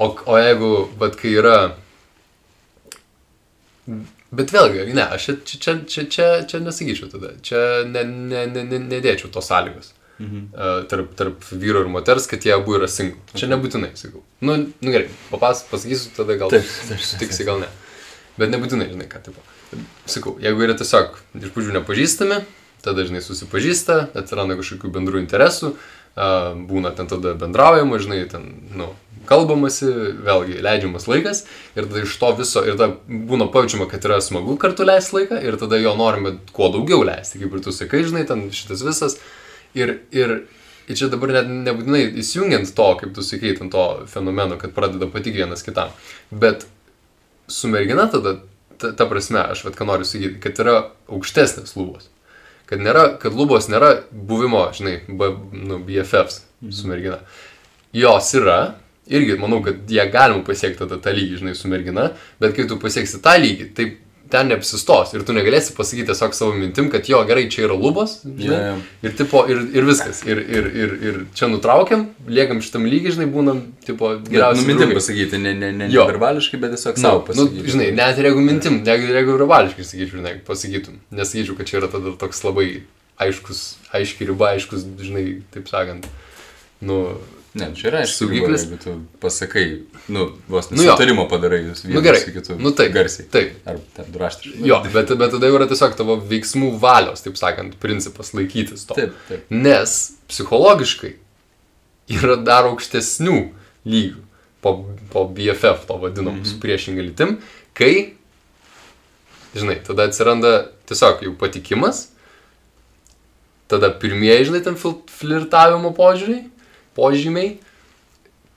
O, 0.00 0.10
o 0.32 0.40
jeigu, 0.40 0.72
bet 1.00 1.16
kai 1.20 1.36
yra... 1.36 1.56
Bet 4.30 4.52
vėlgi, 4.54 4.84
ne, 4.94 5.04
aš 5.16 5.26
čia, 5.26 5.36
čia, 5.44 5.58
čia, 5.60 5.78
čia, 5.84 6.04
čia, 6.14 6.26
čia 6.48 6.60
nesakyčiau 6.62 7.10
tada. 7.12 7.32
Čia 7.44 7.62
ne, 7.90 8.04
ne, 8.06 8.44
ne, 8.48 8.62
ne, 8.64 8.84
nedėčiau 8.92 9.32
tos 9.34 9.50
sąlygos 9.50 9.94
Mhm. 10.20 10.40
e, 10.52 10.84
tarp, 10.84 11.14
tarp 11.16 11.44
vyro 11.52 11.80
ir 11.80 11.88
moters, 11.88 12.26
kad 12.28 12.44
jie 12.44 12.52
abu 12.52 12.74
yra 12.76 12.88
single. 12.92 13.20
Čia 13.32 13.48
nebūtinai, 13.48 13.94
sakau. 13.96 14.20
Nu, 14.44 14.56
nu 14.68 14.92
gerai, 14.92 15.08
papas, 15.30 15.62
pasakysiu, 15.70 16.12
tada 16.16 16.36
gal 16.36 16.52
Taip, 16.52 16.66
taip, 16.88 17.00
sutiksi, 17.00 17.46
gal 17.48 17.62
ne. 17.62 17.70
Bet 18.36 18.52
nebūtinai, 18.52 18.90
žinai, 18.92 19.06
ką 19.08 19.22
tipo. 19.24 19.40
Sakau, 20.04 20.34
jeigu 20.42 20.66
yra 20.66 20.76
tiesiog 20.76 21.16
iš 21.40 21.54
pradžių 21.54 21.78
nepažįstami, 21.78 22.36
tada 22.84 23.06
žinai 23.08 23.24
susipažįsta, 23.24 23.96
atsiranda 24.20 24.58
kažkokių 24.60 24.92
bendrų 24.92 25.24
interesų, 25.24 25.72
a, 26.20 26.52
būna 26.68 26.92
ten 26.96 27.08
tada 27.08 27.32
bendraujama, 27.40 28.02
žinai, 28.04 28.20
ten, 28.28 28.44
nu, 28.76 28.90
kalbamasi, 29.28 29.88
vėlgi 30.24 30.60
leidžiamas 30.64 31.06
laikas 31.10 31.44
ir 31.76 31.86
tada 31.86 32.04
iš 32.04 32.14
to 32.20 32.30
viso, 32.38 32.62
ir 32.64 32.78
tada 32.78 32.94
būna 33.06 33.50
pajūčiama, 33.52 33.88
kad 33.90 34.04
yra 34.08 34.20
smagu 34.24 34.56
kartu 34.60 34.86
leisti 34.86 35.18
laiką 35.18 35.40
ir 35.44 35.58
tada 35.60 35.80
jo 35.80 35.92
norime 35.98 36.36
kuo 36.56 36.70
daugiau 36.72 37.04
leisti, 37.06 37.40
kaip 37.42 37.54
ir 37.54 37.64
tu 37.64 37.74
sakai, 37.74 38.02
žinai, 38.06 38.24
ten 38.28 38.48
šitas 38.54 38.84
visas. 38.86 39.18
Ir, 39.76 40.00
ir, 40.10 40.36
ir 40.90 40.98
čia 40.98 41.10
dabar 41.12 41.34
net 41.36 41.50
nebūtinai 41.68 42.02
įsijungiant 42.22 42.72
to, 42.74 42.88
kaip 43.02 43.14
tu 43.14 43.24
sakai, 43.26 43.54
ten 43.58 43.70
to 43.72 43.86
fenomeno, 44.10 44.58
kad 44.60 44.74
pradeda 44.76 45.10
patik 45.12 45.36
vienas 45.36 45.62
kitam. 45.66 45.92
Bet 46.30 46.66
su 47.50 47.70
mergina 47.70 48.08
tada, 48.10 48.38
ta, 48.80 48.94
ta 48.96 49.06
prasme, 49.10 49.44
aš 49.52 49.64
vad 49.68 49.78
ką 49.78 49.86
noriu 49.86 50.08
sakyti, 50.08 50.40
kad 50.42 50.58
yra 50.64 50.76
aukštesnės 51.10 51.76
lubos. 51.78 52.10
Kad, 52.70 52.82
nėra, 52.82 53.08
kad 53.22 53.34
lubos 53.34 53.66
nėra 53.70 54.04
buvimo, 54.10 54.68
žinai, 54.74 55.00
b, 55.06 55.32
nu, 55.54 55.80
BFFs 55.86 56.44
su 56.70 56.90
mergina. 56.90 57.18
Jos 57.94 58.30
yra 58.38 58.60
irgi 59.10 59.38
manau, 59.42 59.62
kad 59.64 59.82
jie 59.90 60.04
galima 60.12 60.44
pasiekti 60.46 60.78
tada 60.84 61.00
tą 61.02 61.12
lygį, 61.16 61.40
žinai, 61.42 61.56
su 61.58 61.68
mergina, 61.72 62.12
bet 62.40 62.54
kai 62.56 62.68
tu 62.70 62.78
pasieksi 62.80 63.18
tą 63.24 63.34
lygį, 63.42 63.66
tai 63.74 63.88
ten 64.30 64.46
neapsistos 64.46 65.10
ir 65.18 65.24
tu 65.26 65.34
negalėsi 65.34 65.72
pasakyti 65.74 66.06
tiesiog 66.12 66.36
savo 66.38 66.52
mintim, 66.54 66.86
kad 66.92 67.08
jo, 67.10 67.18
gerai, 67.26 67.48
čia 67.50 67.64
yra 67.66 67.74
lubos, 67.74 68.12
žinai, 68.22 68.58
Jo, 68.60 68.68
jo. 68.68 68.76
ir, 69.08 69.14
tipo, 69.18 69.40
ir, 69.50 69.64
ir 69.74 69.88
viskas, 69.88 70.20
ir, 70.22 70.38
ir, 70.46 70.68
ir, 70.84 70.92
ir 71.08 71.16
čia 71.34 71.48
nutraukiam, 71.50 72.04
liekam 72.30 72.60
šitam 72.62 72.86
lygiai, 72.86 73.16
žinai, 73.16 73.26
būnam, 73.34 73.58
tipo, 73.82 74.12
Nu, 74.20 74.30
geriausiai. 74.30 74.68
mintim 74.68 74.84
draugai. 74.86 75.00
pasakyti, 75.00 75.40
ne, 75.42 75.54
ne, 75.58 75.72
ne, 75.80 75.88
ne 75.90 76.06
verbališkai, 76.12 76.60
bet 76.62 76.76
tiesiog 76.76 76.94
Nu, 76.94 77.02
savo 77.02 77.18
nu, 77.18 77.26
pasakyti. 77.26 77.66
žinai, 77.74 77.88
net 77.98 78.22
ir 78.22 78.30
jeigu 78.30 78.46
mintim, 78.46 78.78
net 78.86 79.02
ir 79.08 79.18
jeigu 79.18 79.34
verbališkai 79.40 79.88
sakyčiau, 79.90 80.20
žinai, 80.22 80.36
pasakytum, 80.46 81.02
nesakyčiau, 81.10 81.58
kad 81.58 81.66
čia 81.72 81.80
yra 81.82 81.90
tada 81.96 82.14
toks 82.22 82.44
labai 82.46 82.68
aiškus, 83.26 83.64
aiški 83.98 84.30
riba, 84.30 84.54
aiškus, 84.54 84.86
žinai, 85.02 85.26
taip 85.50 85.66
sakant, 85.74 86.06
nu, 86.86 87.02
Ne, 87.54 87.66
čia 87.74 87.88
yra 87.90 87.98
aišku, 88.04 88.14
Saugiklis. 88.28 88.62
jeigu 88.62 88.76
tu 88.78 88.92
pasakai, 89.20 89.64
nu, 90.08 90.28
vos 90.48 90.68
Nu 90.70 90.76
jo. 90.76 90.92
nesutarimą 90.92 91.24
padarai 91.28 91.64
jūs 91.64 91.82
nu 91.90 92.00
gerai, 92.04 92.20
su 92.22 92.30
kitu. 92.32 92.54
nu 92.62 92.70
taip, 92.70 92.92
Garsiai. 92.94 93.26
taip, 93.30 93.56
Ar 93.66 93.80
ten 93.96 94.06
raštiškai. 94.14 94.60
jo, 94.68 94.78
bet, 94.92 95.10
bet 95.18 95.30
tada 95.34 95.46
jau 95.50 95.56
yra 95.58 95.66
tiesiog 95.66 95.96
tavo 95.98 96.16
veiksmų 96.30 96.78
valios, 96.78 97.24
taip 97.26 97.34
sakant, 97.40 97.74
principas 97.82 98.30
laikytis 98.38 98.86
to. 98.86 98.94
Taip, 98.94 99.16
taip. 99.28 99.50
Nes 99.50 99.96
psichologiškai 100.30 101.16
yra 102.20 102.36
dar 102.38 102.70
aukštesnių 102.70 103.40
lygių 103.86 104.22
po, 104.62 104.76
po 105.10 105.24
BFF, 105.26 105.86
to 105.88 105.96
vadinamus, 105.98 106.48
mm 106.52 106.54
-hmm. 106.54 106.60
priešingai 106.60 107.02
lytim, 107.08 107.36
kai, 107.74 108.12
žinai, 109.56 109.80
tada 109.86 110.06
atsiranda 110.06 110.70
tiesiog 110.86 111.22
jau 111.24 111.34
patikimas, 111.34 112.08
tada 113.66 113.90
pirmieji, 113.90 114.44
žinai, 114.50 114.62
ten 114.64 114.76
flirtavimo 115.18 115.90
požiūriai, 115.96 116.44
požymiai, 117.00 117.54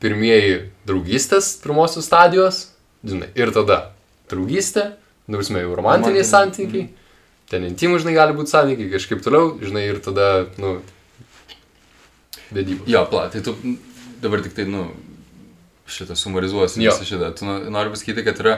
pirmieji 0.04 0.58
draugystės, 0.88 1.54
pirmosios 1.64 2.10
stadijos, 2.10 2.66
žinai, 3.08 3.32
ir 3.40 3.54
tada 3.56 3.80
draugystė, 4.32 4.90
dausmė 5.32 5.64
jau 5.64 5.78
romantiniai 5.80 6.26
santykiai, 6.28 6.90
ten 7.52 7.64
intimų, 7.70 8.02
žinai, 8.04 8.18
gali 8.18 8.36
būti 8.36 8.52
santykiai, 8.52 8.92
kažkaip 8.92 9.24
toliau, 9.24 9.54
žinai, 9.64 9.86
ir 9.94 10.02
tada, 10.04 10.30
nu, 10.60 10.76
vedybos. 12.52 12.88
Jo, 12.92 13.06
pla, 13.10 13.30
tai 13.32 13.44
tu 13.46 13.56
dabar 14.24 14.44
tik 14.44 14.56
tai, 14.58 14.68
nu, 14.70 14.90
šitą 15.88 16.16
sumarizuosiu 16.20 16.84
visą 16.84 17.06
šitą. 17.08 17.32
Tu 17.38 17.46
no- 17.48 17.60
nori 17.72 17.92
pasakyti, 17.94 18.24
kad 18.26 18.40
yra 18.40 18.58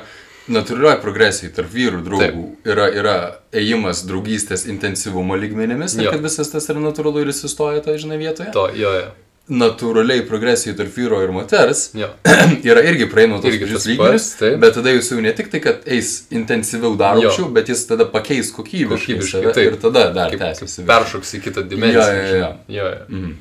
natūralioji 0.51 1.01
progresija 1.01 1.53
tarp 1.55 1.71
vyrų, 1.73 2.03
draugų. 2.05 2.45
Yra, 2.69 2.87
yra 2.93 3.15
ėjimas 3.53 4.03
draugystės 4.05 4.67
intensyvumo 4.69 5.37
lygmenimis, 5.41 5.97
ir 5.97 6.11
kad 6.11 6.21
visas 6.21 6.51
tas 6.53 6.69
yra 6.69 6.83
natūralu 6.83 7.23
ir 7.25 7.33
įsistoja 7.33 7.81
toje, 7.85 8.03
žinai, 8.05 8.19
vietoje. 8.21 8.51
To, 8.53 8.67
jo, 8.77 8.91
jo. 8.93 9.11
Natūraliai 9.45 10.23
progresija 10.25 10.73
tarp 10.73 10.89
vyro 10.97 11.19
ir 11.21 11.29
moters 11.29 11.91
jo. 11.93 12.07
yra 12.71 12.81
irgi 12.89 13.05
praeina 13.11 13.37
tos 13.37 13.45
Irgi 13.51 13.67
pačius 13.67 13.83
lygmenis, 13.91 14.25
bet 14.63 14.73
tada 14.73 14.89
jūs 14.95 15.11
jau 15.13 15.19
ne 15.21 15.33
tik 15.37 15.51
tai, 15.53 15.59
kad 15.61 15.83
eis 15.85 16.13
intensyviau 16.33 16.95
dar 16.97 17.19
aukščiau, 17.19 17.51
bet 17.53 17.69
jis 17.69 17.83
tada 17.85 18.07
pakeis 18.09 18.49
kokybiškai, 18.55 19.19
Kokybiškai, 19.19 19.43
save 19.43 19.53
taip. 19.53 19.69
ir 19.69 19.77
tada 19.83 20.07
dar 20.17 20.33
tęsiasi. 20.33 20.85
peršoks 20.89 21.35
į 21.37 21.43
kitą 21.45 21.61
dimensiją. 21.69 22.07
Jo, 22.09 22.25
jo, 22.25 22.39
jo. 22.41 22.49
jo, 22.79 22.89
jo. 22.89 23.05
Mhm. 23.19 23.35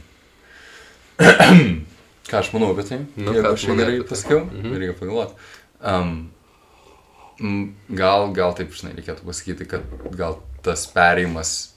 Ką 2.29 2.39
aš 2.41 2.53
manau 2.55 2.71
apie 2.75 2.85
tai? 2.89 2.99
Nu, 3.17 3.33
Jeigu 3.37 3.53
aš 3.55 3.65
gerai 3.69 3.99
tai? 3.99 4.07
pasakiau, 4.09 4.41
Mhm. 4.51 4.77
reikia 4.81 4.95
pagalvoti. 5.01 5.35
Um, 5.85 6.31
mm, 7.41 7.65
gal, 7.97 8.29
gal 8.37 8.53
taip, 8.57 8.73
žinai, 8.77 8.95
reikėtų 8.97 9.25
pasakyti, 9.29 9.67
kad 9.69 9.85
gal 10.17 10.39
tas 10.65 10.87
perėjimas 10.93 11.74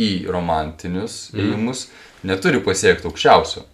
į 0.00 0.10
romantinius 0.32 1.18
Mhm. 1.34 1.42
ėjimus 1.44 1.86
neturi 2.24 2.60
pasiekti 2.64 3.08
aukščiausio. 3.10 3.66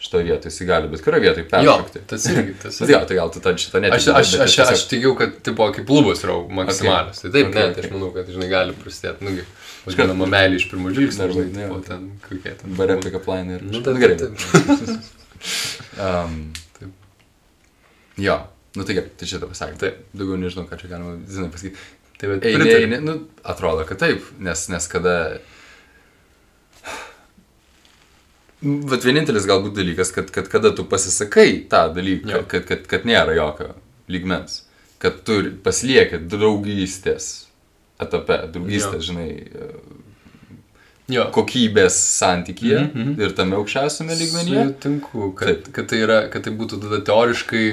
Šitoje 0.00 0.24
vietoje 0.30 0.48
jis 0.48 0.62
gali 0.64 0.88
bet 0.88 1.02
kurioje 1.04 1.20
vietoje 1.26 1.44
Jo, 1.44 1.50
peršokti. 1.76 2.00
tas 2.08 2.22
irgi, 2.32 2.54
tas 2.62 2.76
Tai 2.78 2.86
irgi. 2.86 2.94
jo, 2.94 3.00
tai 3.10 3.16
gal 3.18 3.32
tu 3.34 3.40
tą 3.44 3.50
šitą 3.60 3.82
net 3.84 3.92
Aš, 3.92 4.06
aš, 4.16 4.30
aš, 4.46 4.54
aš 4.72 4.84
tikiu, 4.88 5.10
kad 5.18 5.34
tipo, 5.44 5.66
kaip 5.76 5.90
lubos 5.92 6.22
yra 6.24 6.38
maksimalios. 6.48 7.20
Tai 7.20 7.30
taip, 7.34 7.50
Okay, 7.50 7.52
ne, 7.52 7.66
tai 7.66 7.74
okay. 7.74 7.84
aš 7.84 7.90
manau, 7.92 8.08
kad 8.14 8.30
žinai, 8.32 8.48
gali 8.48 8.72
prasidėti, 8.80 9.26
nugi, 9.28 9.44
vadinama 9.84 10.24
meilė 10.32 10.56
iš 10.56 10.64
pirmo 10.70 10.88
žvilgsnio, 10.96 11.26
Dar 11.26 11.34
žinai, 11.36 11.52
tipo, 11.52 11.76
okay. 11.76 11.88
ten 11.90 12.08
kokie 12.30 12.54
ten. 12.62 12.74
Bare 12.80 12.96
pick 13.04 13.18
up 13.20 13.28
line 13.28 13.58
ir... 13.58 13.66
Nu, 13.68 13.82
Nu, 13.84 13.98
gerai. 14.00 14.16
taip, 14.16 15.04
Um, 16.00 16.52
Taip. 16.78 16.90
jo, 18.20 18.36
nu 18.76 18.84
tai 18.84 18.94
gerai, 18.96 19.10
tai 19.20 19.28
šitą 19.28 19.48
pasakė. 19.52 19.76
Taip. 19.80 20.00
Daugiau 20.16 20.36
nežinau, 20.40 20.64
ką 20.68 20.76
čia 20.80 20.90
galima, 20.94 21.16
žinai, 21.28 21.48
pasakyti. 21.52 21.76
Tai 22.20 22.28
bet 22.34 22.44
Eini, 22.50 22.68
eini, 22.76 22.98
nu, 23.04 23.14
atrodo, 23.48 23.84
kad 23.88 24.00
taip, 24.00 24.24
nes, 24.44 24.66
nes 24.72 24.88
kada... 24.92 25.14
Bet 28.62 29.04
vienintelis 29.08 29.46
galbūt 29.48 29.72
dalykas, 29.78 30.10
kad, 30.12 30.28
kad 30.34 30.48
kada 30.52 30.70
tu 30.76 30.84
pasisakai 30.84 31.62
tą 31.72 31.86
dalyką, 31.96 32.28
Jo. 32.34 32.42
kad, 32.48 32.66
kad, 32.68 32.82
kad 32.90 33.06
nėra 33.08 33.32
jokio 33.38 33.70
lygmens, 34.12 34.62
kad 35.00 35.22
tu 35.24 35.38
pasilieki 35.64 36.18
draugystės 36.28 37.30
etape, 38.00 38.36
draugystės, 38.52 39.06
žinai, 39.08 39.30
Jo, 41.10 41.24
kokybės 41.34 41.96
santykyje 42.20 42.76
Mhm, 42.84 43.00
mhm. 43.00 43.14
ir 43.24 43.32
tame 43.34 43.56
aukščiausiame 43.58 44.14
lygmenyje. 44.14 44.60
Sutinku, 44.68 45.32
kad, 45.34 45.64
kad, 45.74 45.88
tai 45.90 46.04
yra, 46.04 46.18
kad 46.30 46.44
tai 46.46 46.52
būtų 46.54 46.78
tada 46.84 47.00
teoriškai 47.08 47.64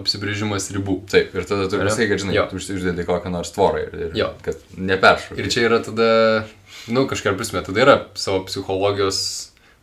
apsibrėžimas 0.00 0.70
ribų. 0.72 0.94
Taip, 1.12 1.34
ir 1.36 1.44
tada 1.48 1.66
tu 1.68 1.76
pasakai, 1.82 2.06
kad 2.14 2.22
žinai, 2.22 2.36
Jo. 2.38 2.46
tu 2.48 2.56
uždedi 2.56 3.04
kokią 3.04 3.32
nors 3.34 3.52
tvorą 3.52 3.82
ir, 3.84 3.98
ir 4.06 4.16
Jo. 4.16 4.30
kad 4.46 4.56
neperšok. 4.80 5.36
Ir 5.42 5.50
čia 5.52 5.66
yra 5.68 5.82
tada, 5.84 6.08
nu, 6.88 7.04
kažkaip 7.10 7.36
prasme, 7.36 7.60
tada 7.68 7.84
yra 7.84 7.98
savo 8.16 8.46
psichologijos, 8.48 9.20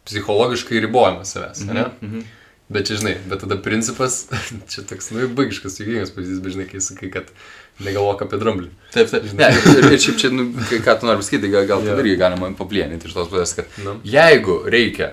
psichologiškai 0.06 0.80
ribojimas 0.80 1.32
savęs, 1.36 1.60
mm 1.64 1.70
-hmm. 1.70 1.74
ne? 1.74 1.86
Mhm. 2.02 2.22
Bet 2.70 2.88
čia, 2.88 2.96
žinai, 2.96 3.18
bet 3.30 3.40
tada 3.40 3.58
principas, 3.62 4.26
čia 4.72 4.82
toks, 4.90 5.12
nu, 5.12 5.28
baigiškas, 5.28 5.80
juokingas 5.80 6.12
pavyzdys, 6.16 6.40
bet 6.44 6.52
žinai, 6.54 6.68
kai 6.72 6.82
sakai, 6.82 7.10
kad 7.12 7.24
negalvok 7.80 8.22
apie 8.22 8.38
dramblį. 8.40 8.70
Taip, 8.94 9.10
taip. 9.12 9.24
Ne, 9.34 9.50
ir, 9.78 9.92
ir 9.94 10.00
šiaip 10.00 10.18
čia, 10.18 10.30
nu, 10.30 10.44
ką 10.72 11.00
tu 11.00 11.06
nori 11.06 11.18
pasakyti, 11.20 11.48
gal, 11.52 11.66
gal 11.68 11.80
Jo. 11.84 11.86
tada 11.92 12.02
irgi 12.02 12.16
galima 12.18 12.50
paplėninti 12.58 13.06
iš 13.08 13.14
tos 13.14 13.28
pusės, 13.28 13.56
kad 13.56 13.66
Nu. 13.84 14.00
jeigu 14.04 14.64
reikia 14.66 15.12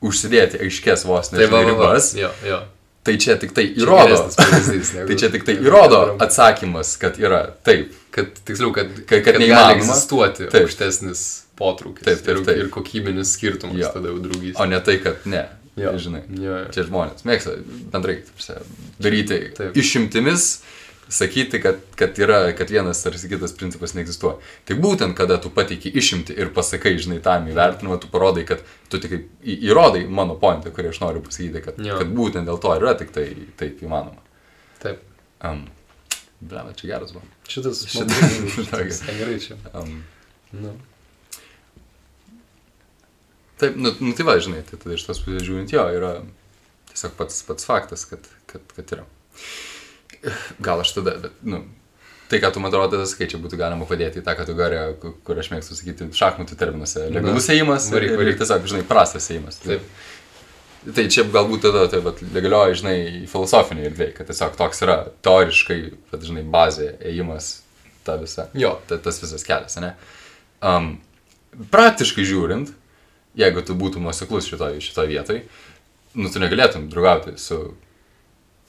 užsidėti 0.00 0.60
aiškės 0.64 1.04
vos 1.08 1.28
Tai 1.32 1.46
va, 1.46 1.60
va. 1.60 1.64
ribas, 1.68 2.14
Jo, 2.16 2.30
jo. 2.46 2.60
tai 3.04 3.16
čia 3.20 3.36
tik 3.40 3.52
tai 3.56 3.66
Čia 3.74 3.82
įrodo. 3.84 4.16
negu- 4.94 5.06
Tai 5.08 5.16
čia 5.16 5.28
tik 5.30 5.44
tai 5.44 5.56
įrodo 5.60 6.00
atsakymas, 6.24 6.94
kad 7.00 7.18
yra 7.20 7.42
taip. 7.64 7.92
Kad, 8.10 8.26
tiksliau, 8.44 8.72
kad, 8.74 8.88
Kad- 8.88 9.06
kad, 9.06 9.24
kad 9.24 9.24
kad 9.24 9.34
gali 9.34 9.44
neįmanoma. 9.48 9.76
egzistuoti 9.76 10.48
Taip. 10.50 10.62
aukštesnis 10.64 11.20
potraukis 11.60 12.04
Taip, 12.08 12.24
taip, 12.26 12.40
ir, 12.40 12.44
taip. 12.48 12.60
ir 12.64 12.72
kokybinis 12.74 13.36
skirtumas 13.36 13.78
Jo. 13.84 13.92
tada 13.94 14.10
jau 14.14 14.18
draugystė. 14.24 14.58
O 14.64 14.66
ne 14.72 14.80
tai, 14.84 14.98
kad 15.04 15.24
ne. 15.30 15.46
Jo. 15.78 15.92
Žinai. 16.02 16.24
Jo, 16.34 16.56
jo. 16.64 16.66
Čia 16.74 16.82
žmonės 16.88 17.22
mėgsta 17.28 17.54
bendrai 17.92 18.18
daryti 19.00 19.38
Taip. 19.56 19.76
išimtimis, 19.78 20.48
sakyti, 21.10 21.58
kad, 21.62 21.78
kad, 21.98 22.18
yra, 22.22 22.40
kad 22.58 22.70
vienas 22.70 23.00
ar 23.08 23.14
kitas 23.18 23.54
principas 23.58 23.94
neegzistuoja. 23.96 24.36
Tai 24.68 24.76
būtent, 24.82 25.14
kada 25.18 25.38
tu 25.42 25.50
pateiki 25.54 25.90
išimti 25.98 26.36
ir 26.38 26.52
pasakai, 26.54 26.92
žinai, 27.02 27.18
tam 27.24 27.48
įvertinimą, 27.50 27.96
tu 28.02 28.10
parodai, 28.12 28.44
kad 28.46 28.62
tu 28.92 29.00
tik 29.02 29.16
įrodai 29.42 30.04
mano 30.10 30.36
pointą, 30.38 30.70
kurį 30.74 30.92
aš 30.92 31.00
noriu 31.02 31.22
pasakyti, 31.26 31.64
kad, 31.64 31.80
Jo. 31.82 31.96
kad 32.02 32.12
būtent 32.14 32.46
dėl 32.50 32.60
to 32.62 32.74
ir 32.76 32.84
yra 32.86 32.94
tik 33.00 33.10
tai 33.16 33.26
taip 33.58 33.82
įmanoma. 33.82 34.22
Taip. 34.82 35.02
Um, 35.42 35.64
Blema, 36.40 36.72
čia 36.78 36.92
geras 36.94 37.10
buvo. 37.12 37.24
Šitas, 37.50 37.82
Šitas- 37.90 38.46
šitas, 38.54 39.02
gerai 39.18 39.38
čia. 39.42 39.58
Um, 39.74 40.02
Nu. 40.52 40.72
Taip, 43.60 43.76
nu, 43.76 43.92
nu 44.00 44.12
tai 44.16 44.24
va, 44.28 44.38
žinai, 44.40 44.62
tai 44.68 44.78
tada 44.80 44.96
iš 44.96 45.04
tos 45.08 45.20
pusės 45.24 45.44
žiūrint, 45.46 45.72
jo, 45.74 45.82
yra 45.96 46.14
tiesiog 46.92 47.12
pats, 47.18 47.42
pats 47.48 47.66
faktas, 47.68 48.06
kad, 48.08 48.24
kad, 48.50 48.64
kad 48.76 48.94
yra. 48.96 49.04
Gal 50.60 50.80
aš 50.82 50.92
tada, 50.98 51.14
bet, 51.22 51.36
nu, 51.48 51.62
tai, 52.30 52.40
ką 52.42 52.50
tu 52.54 52.60
man 52.62 52.70
atrodo, 52.72 52.98
tas 53.00 53.14
skaičiai 53.14 53.40
būtų 53.42 53.58
galima 53.60 53.86
padėti 53.88 54.20
į 54.20 54.24
tą 54.26 54.34
kategoriją, 54.38 54.86
ku- 55.02 55.14
kur 55.26 55.38
aš 55.40 55.48
mėgstu 55.54 55.76
sakyti 55.78 56.08
šachmatų 56.16 56.58
terminuose. 56.60 57.06
Legalus 57.14 57.48
ėjimas 57.52 57.88
varyk, 57.92 58.16
varyk. 58.20 58.38
tiesiog, 58.42 58.66
žinai, 58.72 58.84
prastas 58.88 59.30
ėjimas. 59.32 59.60
Taip. 59.64 59.84
Tai 60.96 61.02
čia 61.12 61.26
galbūt 61.28 61.60
tada, 61.66 61.82
tai 61.92 61.98
vat, 62.04 62.20
legalioji, 62.32 62.78
žinai, 62.80 62.96
filosofinė 63.28 63.82
erdvė, 63.90 64.06
kad 64.16 64.30
tiesiog 64.30 64.54
toks 64.56 64.80
yra 64.86 64.98
teoriškai, 65.26 65.78
bet, 66.12 66.22
žinai, 66.24 66.44
bazė, 66.54 66.94
ėjimas, 67.10 67.50
ta 68.06 68.14
visa, 68.20 68.46
Jo. 68.56 68.78
ta, 68.88 68.96
tas 68.96 69.18
visas 69.20 69.44
kelias, 69.44 69.76
ne? 69.84 69.90
Um, 70.64 70.94
praktiškai 71.74 72.24
žiūrint, 72.24 72.72
jeigu 73.38 73.62
tu 73.66 73.76
būtum 73.78 74.06
nuoseklus 74.06 74.48
šitoje 74.50 74.80
šito 74.82 75.04
vietoj, 75.06 75.42
nu, 76.14 76.30
tu 76.30 76.42
negalėtum 76.42 76.88
draugauti 76.90 77.36
su 77.38 77.60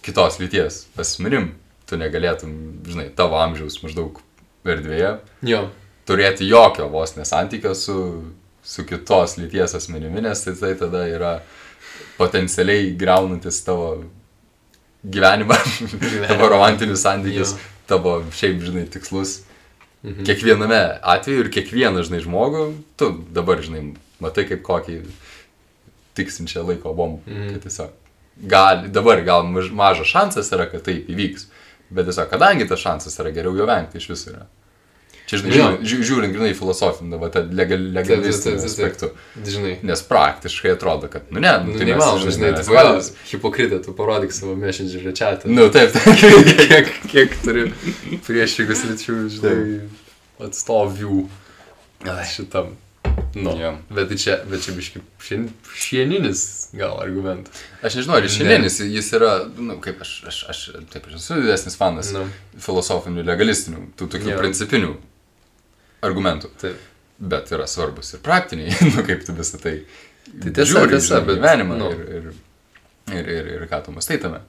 kitos 0.06 0.40
lyties 0.42 0.86
asmenim, 1.02 1.52
tu 1.90 1.98
negalėtum, 2.00 2.54
žinai, 2.88 3.10
tavo 3.18 3.40
amžiaus 3.42 3.82
maždaug 3.84 4.22
erdvėje 4.66 5.16
Jo. 5.46 5.66
turėti 6.10 6.48
jokio 6.50 6.88
vos 6.94 7.16
nesantykio 7.18 7.74
su, 7.78 7.98
su 8.64 8.86
kitos 8.86 9.38
lyties 9.42 9.76
asmenimi, 9.78 10.22
nes 10.22 10.46
tai, 10.46 10.54
tai 10.58 10.74
tada 10.80 11.06
yra 11.10 11.34
potencialiai 12.18 12.94
greunantis 12.98 13.62
tavo 13.66 14.04
gyvenimą, 15.04 15.58
tavo 16.30 16.50
romantinius 16.54 17.02
santykius, 17.06 17.56
Jo. 17.56 17.72
tavo 17.90 18.20
šiaip, 18.38 18.62
žinai, 18.62 18.86
tikslus. 18.94 19.42
Mhm. 20.02 20.24
Kiekviename 20.26 20.80
atveju 21.14 21.44
ir 21.44 21.50
kiekvieną, 21.54 22.02
žinai, 22.06 22.22
žmogų, 22.24 22.64
tu 22.98 23.12
dabar, 23.34 23.62
žinai, 23.62 23.92
matai 24.22 24.46
kaip 24.50 24.62
kokį 24.68 25.02
tiksinčią 26.18 26.64
laiko 26.68 26.94
bombą, 26.94 27.22
Mhm. 27.28 27.54
kad 27.54 27.64
tiesiog 27.68 27.90
gali, 28.48 28.88
dabar 28.90 29.22
gal 29.26 29.44
maž, 29.44 29.70
mažas 29.72 30.08
šansas 30.08 30.50
yra, 30.56 30.70
kad 30.72 30.84
taip 30.84 31.08
įvyks. 31.10 31.46
Bet 31.92 32.06
tiesiog, 32.08 32.30
kadangi 32.32 32.68
tas 32.68 32.80
šansas 32.80 33.18
yra 33.20 33.32
geriau 33.36 33.56
jo 33.58 33.66
vengti 33.68 33.98
iš 34.00 34.10
viso 34.14 34.32
yra. 34.32 34.46
Čia, 35.28 35.38
žinai, 35.40 35.52
žiūrint, 35.56 35.84
žiū- 35.88 36.04
žiūrint 36.08 36.34
grinai 36.36 36.54
filosofinį, 36.58 37.18
va, 37.22 37.28
tą 37.32 37.44
legal, 37.56 37.80
legalistinį 37.96 38.64
aspektų. 38.68 39.10
Žinai. 39.48 39.78
Nes 39.84 40.02
praktiškai 40.04 40.74
atrodo, 40.74 41.08
kad, 41.12 41.30
nu 41.32 41.40
ne, 41.40 41.52
Nu, 41.64 41.78
tai 41.78 41.86
mes, 41.86 41.92
neįmanoma, 41.94 42.32
žinai, 42.36 42.50
tu 42.66 42.72
gal 42.74 43.00
hipokritė, 43.32 43.80
tu 43.86 43.94
parodyk 43.96 44.32
savo 44.36 44.56
messengerį 44.60 45.14
čia. 45.16 45.30
Nu, 45.46 45.70
taip, 45.70 45.94
taip. 45.94 46.20
kiek, 46.72 46.92
kiek 47.08 47.38
turi 47.46 47.72
priešingus 48.28 48.84
lyčių, 48.90 49.16
žinai, 49.38 49.90
atstovių 50.44 51.22
šitam. 52.28 52.76
Nu, 53.36 53.54
Jo. 53.56 53.78
bet 53.90 54.10
tai 54.12 54.18
čia, 54.20 54.34
bet 54.50 54.64
čia 54.66 54.74
biški 54.76 55.00
šien, 55.24 55.46
šieninis 55.78 56.42
gal 56.76 56.98
argumentas. 57.00 57.62
Aš 57.82 57.96
nežinau, 58.02 58.18
ar 58.20 58.28
šiandienis 58.28 58.80
jis 58.84 59.12
yra, 59.16 59.30
nu, 59.58 59.78
kaip 59.84 60.02
aš, 60.04 60.12
aš, 60.28 60.40
aš, 60.52 60.62
taip, 60.92 61.08
aš 61.08 61.16
esu 61.22 61.38
didesnis 61.40 61.78
fanas 61.80 62.10
Nu. 62.12 62.26
filosofinių, 62.60 63.24
legalistinių, 63.24 63.86
tų 63.96 64.10
tokių 64.18 64.34
Jo. 64.34 64.38
principinių 64.42 64.92
argumentų. 66.04 66.52
Taip. 66.62 66.88
Bet 67.22 67.52
yra 67.54 67.68
svarbus 67.70 68.14
ir 68.18 68.24
praktiniai, 68.26 68.74
nu, 68.96 69.04
kaip 69.06 69.24
tu 69.28 69.36
visą 69.38 69.60
tai. 69.62 69.76
Tai 70.32 70.52
tiesa, 70.56 70.72
žiūri, 70.74 70.96
tiesa, 70.96 71.20
bet, 71.26 71.38
Gyvenimą 71.40 71.78
nu. 71.78 71.90
ir, 71.92 72.02
ir, 72.18 72.32
ir, 73.16 73.30
ir, 73.40 73.50
ir 73.60 73.68
ką 73.72 73.82
tu 73.86 73.92
mastai 73.96 74.18
tame. 74.22 74.40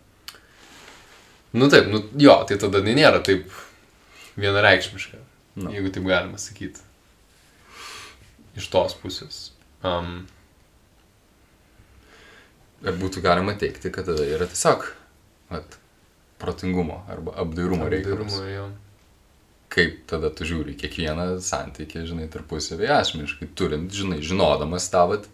Nu 1.53 1.68
taip, 1.68 1.87
nu 1.93 2.01
jo, 2.16 2.35
tai 2.49 2.57
tada 2.61 2.80
tai 2.83 2.95
nėra 2.97 3.20
taip 3.24 3.47
vienareikšmiška, 4.41 5.18
Nu. 5.61 5.68
jeigu 5.74 5.91
taip 5.93 6.07
galima 6.09 6.39
sakyti. 6.41 6.80
Iš 8.57 8.69
tos 8.73 8.95
pusės. 9.01 9.43
Um, 9.83 10.25
Ir 12.83 12.97
būtų 12.99 13.21
galima 13.23 13.55
teikti, 13.55 13.93
kad 13.95 14.09
tada 14.11 14.25
yra 14.27 14.47
tiesiog 14.51 14.89
vat, 15.53 15.77
protingumo 16.43 17.05
arba 17.13 17.37
apdairumo 17.45 17.87
reikalas. 17.87 18.41
apdairumo. 18.41 18.73
Kaip 19.73 20.01
tada 20.11 20.29
tu 20.35 20.45
žiūri 20.49 20.75
kiekvieną 20.81 21.27
santykį, 21.41 22.03
žinai, 22.11 22.27
tarpusavį 22.33 22.91
asmeniškai, 22.93 23.49
turint, 23.57 23.87
žinai, 23.95 24.19
žinodamas 24.21 24.89
tavat 24.93 25.29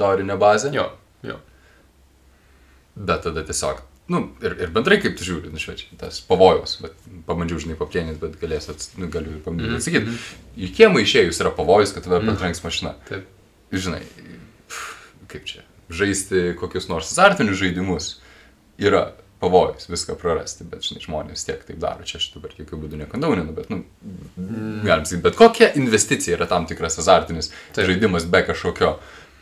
teorinę 0.00 0.38
bazę. 0.40 0.72
Jo, 0.74 0.88
jo. 1.22 1.36
Bet 2.96 3.22
tada 3.28 3.44
tiesiog, 3.46 3.84
nu, 4.12 4.20
ir, 4.44 4.56
ir 4.60 4.72
bendrai 4.74 4.98
kaip 5.02 5.16
tu 5.18 5.26
žiūri, 5.26 5.52
nu, 5.52 5.60
švečiai, 5.60 5.96
tas 6.00 6.20
pavojus, 6.28 6.76
bet 6.84 6.96
pabandžiau, 7.28 7.62
žinai, 7.64 7.76
paplėnyti, 7.80 8.20
bet 8.20 8.36
galėsiu, 8.40 8.74
ats, 8.74 8.90
nu, 9.00 9.08
galiu 9.12 9.36
ir 9.36 9.42
pabandyti 9.44 9.78
atsakyti. 9.78 10.16
Į 10.60 10.70
kiemą 10.76 11.04
išėjus 11.04 11.40
yra 11.44 11.54
pavojus, 11.56 11.94
kad 11.96 12.06
tave 12.06 12.20
patrenks 12.26 12.62
mašina. 12.64 12.94
Taip. 13.08 13.26
Žinai, 13.74 14.02
pff, 14.68 14.92
kaip 15.32 15.48
čia, 15.48 15.64
žaisti 15.92 16.52
kokius 16.60 16.90
nors 16.90 17.12
azartinius 17.14 17.58
žaidimus 17.62 18.10
yra 18.78 19.08
pavojus 19.44 19.88
viską 19.88 20.16
prarasti, 20.20 20.64
bet, 20.68 20.84
žinai, 20.86 21.02
žmonės 21.04 21.44
tiek 21.46 21.64
taip 21.66 21.80
daro, 21.82 22.04
čia 22.06 22.20
aš 22.20 22.30
dabar 22.36 22.54
jokių 22.56 22.78
būdų 22.84 23.00
nekandauninu, 23.02 23.52
bet, 23.56 23.68
nu, 23.72 23.82
galim 24.86 25.04
sakyti, 25.04 25.24
bet 25.26 25.36
kokia 25.40 25.72
investicija 25.80 26.38
yra 26.38 26.48
tam 26.50 26.68
tikras 26.70 26.96
azartinis 27.02 27.50
Taip. 27.74 27.88
žaidimas 27.90 28.28
be 28.30 28.44
kažkokio 28.46 28.94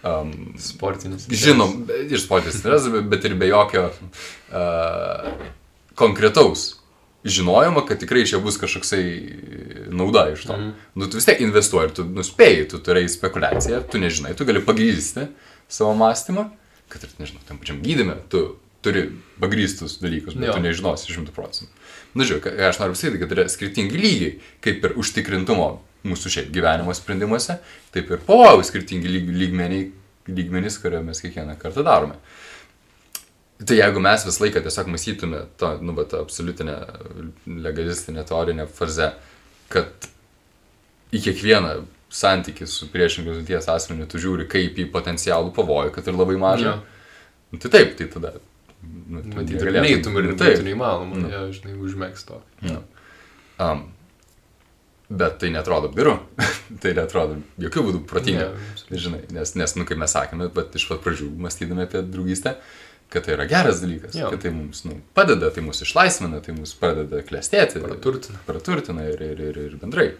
um, 0.05 0.33
Sportinis. 0.59 1.27
Žinom, 1.31 1.85
ir 2.11 2.21
sportinis 2.21 2.59
interesas, 2.61 2.89
bet- 3.11 3.25
ir 3.29 3.35
be 3.41 3.49
jokio 3.51 3.89
uh, 3.89 5.33
konkretaus 5.95 6.77
žinojimo, 7.25 7.85
kad 7.87 8.01
tikrai 8.03 8.25
jo 8.27 8.41
bus 8.43 8.57
kažkoksai 8.59 9.05
nauda 9.95 10.25
iš 10.33 10.43
to. 10.49 10.57
Mm. 10.59 10.73
Nu, 10.99 11.07
tu 11.07 11.21
vis 11.21 11.27
tiek 11.29 11.39
investuoji 11.45 11.95
tu 11.95 12.05
nuspėjai, 12.09 12.65
tu 12.73 12.81
turai 12.83 13.05
spekulaciją, 13.11 13.85
tu 13.93 14.01
nežinai, 14.03 14.35
tu 14.35 14.47
gali 14.49 14.63
pagrysti 14.65 15.29
savo 15.71 15.95
mąstymą, 15.95 16.49
kad 16.91 17.05
ir, 17.07 17.13
nežinau, 17.23 17.45
tam 17.47 17.61
pačiam 17.63 17.79
gydime, 17.85 18.19
tu 18.33 18.57
turi 18.83 19.05
pagrystus 19.39 20.01
dalykus, 20.03 20.35
bet 20.35 20.51
Jo. 20.51 20.57
tu 20.59 20.65
nežinosi 20.65 21.15
šimtų 21.15 21.31
procentų. 21.37 21.71
Na, 22.19 22.27
žiūrėk, 22.27 22.49
ką 22.59 22.67
aš 22.73 22.81
noriu 22.83 22.97
pasakyti, 22.97 23.21
kad 23.23 23.37
yra 23.37 23.45
skirtingi 23.49 24.01
lygiai, 24.03 24.33
kaip 24.65 24.83
ir 24.85 24.97
užtikrintumo 24.99 25.69
mūsų 26.09 26.33
šiaip 26.37 26.53
gyvenimo 26.55 26.95
sprendimuose, 26.97 27.59
taip 27.95 28.11
ir 28.11 28.23
pavojų 28.27 28.65
skirtingi 28.67 29.11
lyg, 29.11 29.29
lygmeniai, 29.43 29.85
lygmenys, 30.29 30.79
kurio 30.83 31.03
mes 31.07 31.21
kiekvieną 31.23 31.57
kartą 31.61 31.85
darome. 31.87 32.17
Tai 33.63 33.77
jeigu 33.79 34.01
mes 34.03 34.25
visą 34.27 34.43
laiką 34.43 34.63
tiesiog 34.65 34.89
mąstytume 34.91 35.45
tą, 35.61 35.77
nu, 35.87 35.93
bet 35.95 36.15
absoliutinę 36.19 36.75
legalistinę 37.47 38.25
teorinę 38.27 38.67
frazę, 38.67 39.13
kad 39.71 40.09
į 41.15 41.21
kiekvieną 41.29 41.75
santykį 42.13 42.67
su 42.69 42.89
priešingos 42.93 43.39
lyties 43.41 43.69
asmeniu 43.73 44.09
tu 44.11 44.19
žiūri 44.21 44.49
kaip 44.51 44.77
į 44.83 44.89
potencialų 44.93 45.53
pavojų, 45.57 45.93
kad 45.95 46.09
ir 46.11 46.19
labai 46.19 46.35
mažą. 46.43 46.73
Jo. 46.75 46.81
Nu, 47.53 47.61
tai 47.63 47.71
taip, 47.77 47.95
tai 48.01 48.09
tada. 48.13 48.35
Nu, 48.83 49.21
Matyt, 49.37 49.55
ir 49.61 49.71
galėtum- 49.71 50.17
ir 50.19 50.27
nu, 50.27 50.35
būtų 50.35 50.67
neįmanoma, 50.67 51.17
Nu. 51.23 51.29
ja, 51.31 51.43
žinai, 51.55 51.77
užmėgsti 51.79 52.27
to. 52.33 52.41
Nu. 52.67 52.83
Um, 53.63 53.85
bet 55.19 55.39
tai 55.43 55.51
netrodo 55.55 55.91
apdiru. 55.91 56.17
tai 56.83 56.95
netrodo 56.97 57.39
jokių 57.61 57.85
būdų 57.89 58.01
protinga. 58.09 58.49
Ne, 58.89 59.01
Žinai, 59.03 59.23
nes, 59.35 59.55
nes, 59.59 59.77
nu, 59.79 59.87
kaip 59.89 60.01
mes 60.01 60.15
sakėme, 60.15 60.49
bet 60.55 60.75
iš 60.79 60.89
pat 60.91 61.03
pradžių 61.05 61.29
mąstydami 61.45 61.87
apie 61.87 62.03
draugystę, 62.07 62.57
kad 63.13 63.27
tai 63.27 63.37
yra 63.37 63.47
geras 63.49 63.83
dalykas, 63.85 64.17
Jo. 64.17 64.31
kad 64.33 64.41
tai 64.45 64.53
mums 64.57 64.85
nu, 64.89 64.99
padeda, 65.17 65.51
tai 65.53 65.65
mus 65.65 65.83
išlaisvina, 65.85 66.41
tai 66.45 66.57
mus 66.57 66.73
padeda 66.79 67.21
klestėti. 67.29 67.83
Praturtina. 67.85 68.41
Praturtina 68.49 69.09
ir, 69.11 69.21
ir, 69.33 69.43
ir, 69.51 69.61
ir 69.69 69.77
bendrai. 69.81 70.13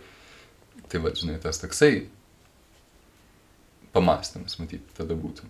Tai 0.93 1.01
va, 1.05 1.15
žinai, 1.17 1.39
tas 1.41 1.61
toksai 1.63 2.05
pamastymas, 3.97 4.59
matyti, 4.61 4.85
tada 4.97 5.17
būtų. 5.17 5.49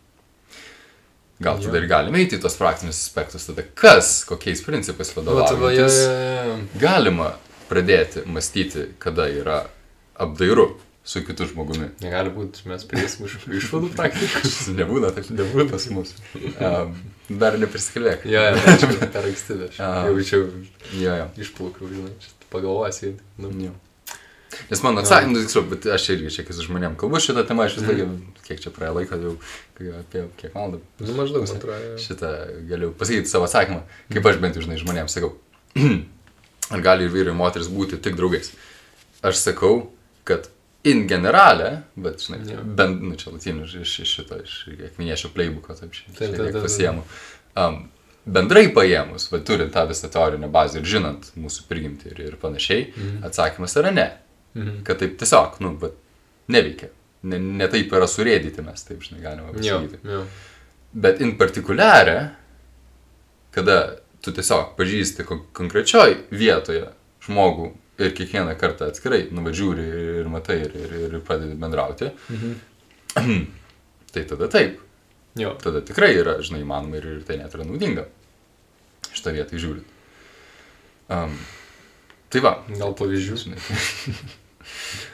Gal 1.43 1.59
tada 1.59 1.81
ir 1.81 1.89
galime 1.91 2.21
eiti 2.23 2.39
į 2.39 2.43
tos 2.45 2.55
praktinius 2.59 3.01
aspektus, 3.03 3.49
tada 3.49 3.65
kas, 3.79 4.21
kokiais 4.29 4.63
principais 4.63 5.11
Va, 5.17 5.23
va, 5.23 5.33
jo, 5.33 5.39
vadovaujantis 5.41 5.97
jo, 5.99 6.13
jo. 6.47 6.59
galima 6.83 7.33
pradėti 7.73 8.27
mąstyti, 8.29 8.91
kada 9.03 9.27
yra 9.33 9.63
apdairu 10.21 10.75
su 11.05 11.25
kitu 11.27 11.49
žmogumi. 11.51 11.89
Negali 12.05 12.31
būti, 12.31 12.63
mes 12.71 12.85
prieisim 12.87 13.27
iš 13.27 13.39
išvadų 13.63 13.89
praktiškai. 13.97 14.51
Nebūna 14.79 15.11
taip, 15.17 15.31
nebūna 15.35 15.67
pas 15.73 15.89
mus. 15.95 16.15
Um, 16.63 16.93
dar 17.43 17.57
neprisikalbėk. 17.59 18.27
Jo, 18.29 18.43
jo, 18.53 18.61
tai 18.63 18.75
čia 18.79 19.09
per 19.15 19.25
anksti, 19.27 19.57
aš 19.71 19.81
A. 19.83 19.89
jaučiau 20.11 20.45
Jo, 21.01 21.17
jo. 21.19 21.25
išplaukiau, 21.43 21.89
žinai, 21.91 22.13
čia 22.23 22.31
pagalvosi. 22.53 23.17
Nu, 23.41 23.51
jo. 23.65 23.73
Nes 24.71 24.83
mano 24.85 25.01
atsakymas, 25.01 25.47
tiksliau, 25.47 25.65
bet 25.71 25.87
aš 25.97 26.07
irgi 26.13 26.31
čia, 26.37 26.45
kai 26.47 26.55
su 26.55 26.67
žmonėm 26.67 26.95
kalbu 27.01 27.19
šitą 27.25 27.43
temą, 27.49 27.65
aš 27.67 27.79
vis 27.79 27.89
laiką, 27.89 28.07
kiek 28.47 28.61
čia 28.63 28.73
praėjo 28.75 28.99
laiko, 28.99 29.19
jau 29.25 29.95
apie 30.03 30.27
kiek 30.39 30.53
valandų. 30.55 30.83
nu 31.07 31.15
maždaug, 31.17 31.47
man 31.49 31.57
atrodo. 31.57 31.95
Šitą 32.05 32.33
galiu 32.69 32.91
pasakyti 33.01 33.33
savo 33.33 33.49
atsakymą, 33.49 33.81
kaip 34.13 34.29
aš 34.29 34.41
bent 34.45 34.59
jau, 34.61 34.65
žinai, 34.67 34.77
žmonėms 34.83 35.17
sakau, 35.17 35.33
ar 36.73 36.81
gali 36.85 37.05
ir 37.07 37.13
vyrai 37.15 37.33
ir 37.35 37.39
moteris 37.39 37.69
būti 37.73 38.01
tik 38.03 38.17
draugais. 38.19 38.53
Aš 39.23 39.37
sakau, 39.45 39.91
kad 40.29 40.49
in 40.85 41.05
generalė, 41.07 41.83
bet, 41.97 42.25
žinai, 42.25 42.41
Jo. 42.51 42.63
bent, 42.65 43.03
nu 43.07 43.15
čia 43.21 43.31
latinių 43.31 43.69
iš, 43.69 43.99
iš 44.03 44.15
šito, 44.17 44.39
iš 44.43 44.55
akminiešio 44.91 45.31
playbooko, 45.35 45.77
taip 45.79 45.93
šiek 45.95 46.17
tiek 46.19 46.57
pasiemu. 46.63 47.05
Um, 47.55 47.85
bendrai 48.27 48.65
paėmus, 48.75 49.29
va, 49.31 49.39
turint 49.47 49.71
tą 49.75 49.85
visą 49.91 50.11
teorinę 50.11 50.49
bazę 50.51 50.81
ir 50.81 50.89
žinant 50.91 51.31
mūsų 51.39 51.69
prigimtį 51.71 52.11
ir, 52.15 52.21
ir 52.33 52.37
panašiai, 52.43 52.89
Mhm. 52.97 53.23
atsakymas 53.29 53.77
yra 53.79 53.93
ne. 53.95 54.09
Mhm. 54.57 54.83
Kad 54.85 54.99
taip 54.99 55.15
tiesiog, 55.23 55.61
nu, 55.61 55.77
bet 55.79 55.95
neveikia. 56.49 56.89
Ne, 57.23 57.39
ne 57.39 57.69
taip 57.71 57.93
yra 57.95 58.09
surėdyti 58.11 58.65
mes, 58.67 58.83
taip, 58.83 59.01
žinai, 59.07 59.23
galima 59.23 59.53
Jo, 59.63 59.79
pasakyti. 59.79 59.99
jo. 60.05 60.25
Bet 60.95 61.21
in 61.23 61.37
particuliarė, 61.39 62.31
kada 63.55 63.77
tu 64.23 64.33
tiesiog 64.35 64.75
pažįsti 64.79 65.27
kon 65.29 65.43
konkrečioj 65.57 66.17
vietoje 66.31 66.87
žmogų 67.27 67.73
ir 68.03 68.15
kiekvieną 68.17 68.55
kartą 68.59 68.89
atskirai 68.91 69.27
nuvažiūri 69.35 69.87
ir 70.23 70.31
matai 70.33 70.61
ir, 70.65 70.77
ir, 70.79 70.95
ir 71.09 71.19
pradedi 71.27 71.59
bendrauti, 71.59 72.13
Mhm. 72.33 73.43
tai 74.13 74.25
tada 74.29 74.49
taip. 74.49 74.81
Jo. 75.37 75.55
Tada 75.61 75.81
tikrai 75.85 76.13
yra, 76.17 76.39
žinai, 76.45 76.61
įmanoma 76.65 76.99
ir, 76.99 77.07
ir 77.17 77.23
tai 77.29 77.39
net 77.41 77.55
yra 77.57 77.65
naudinga. 77.65 78.07
Šitą 79.13 79.33
vietą 79.37 79.61
žiūrint. 79.61 79.89
Um, 81.13 81.37
tai 82.33 82.43
va. 82.45 82.59
Gal 82.69 82.93
pavyzdžių? 82.97 83.39
Žinai, 83.47 83.63
tai... 83.65 83.81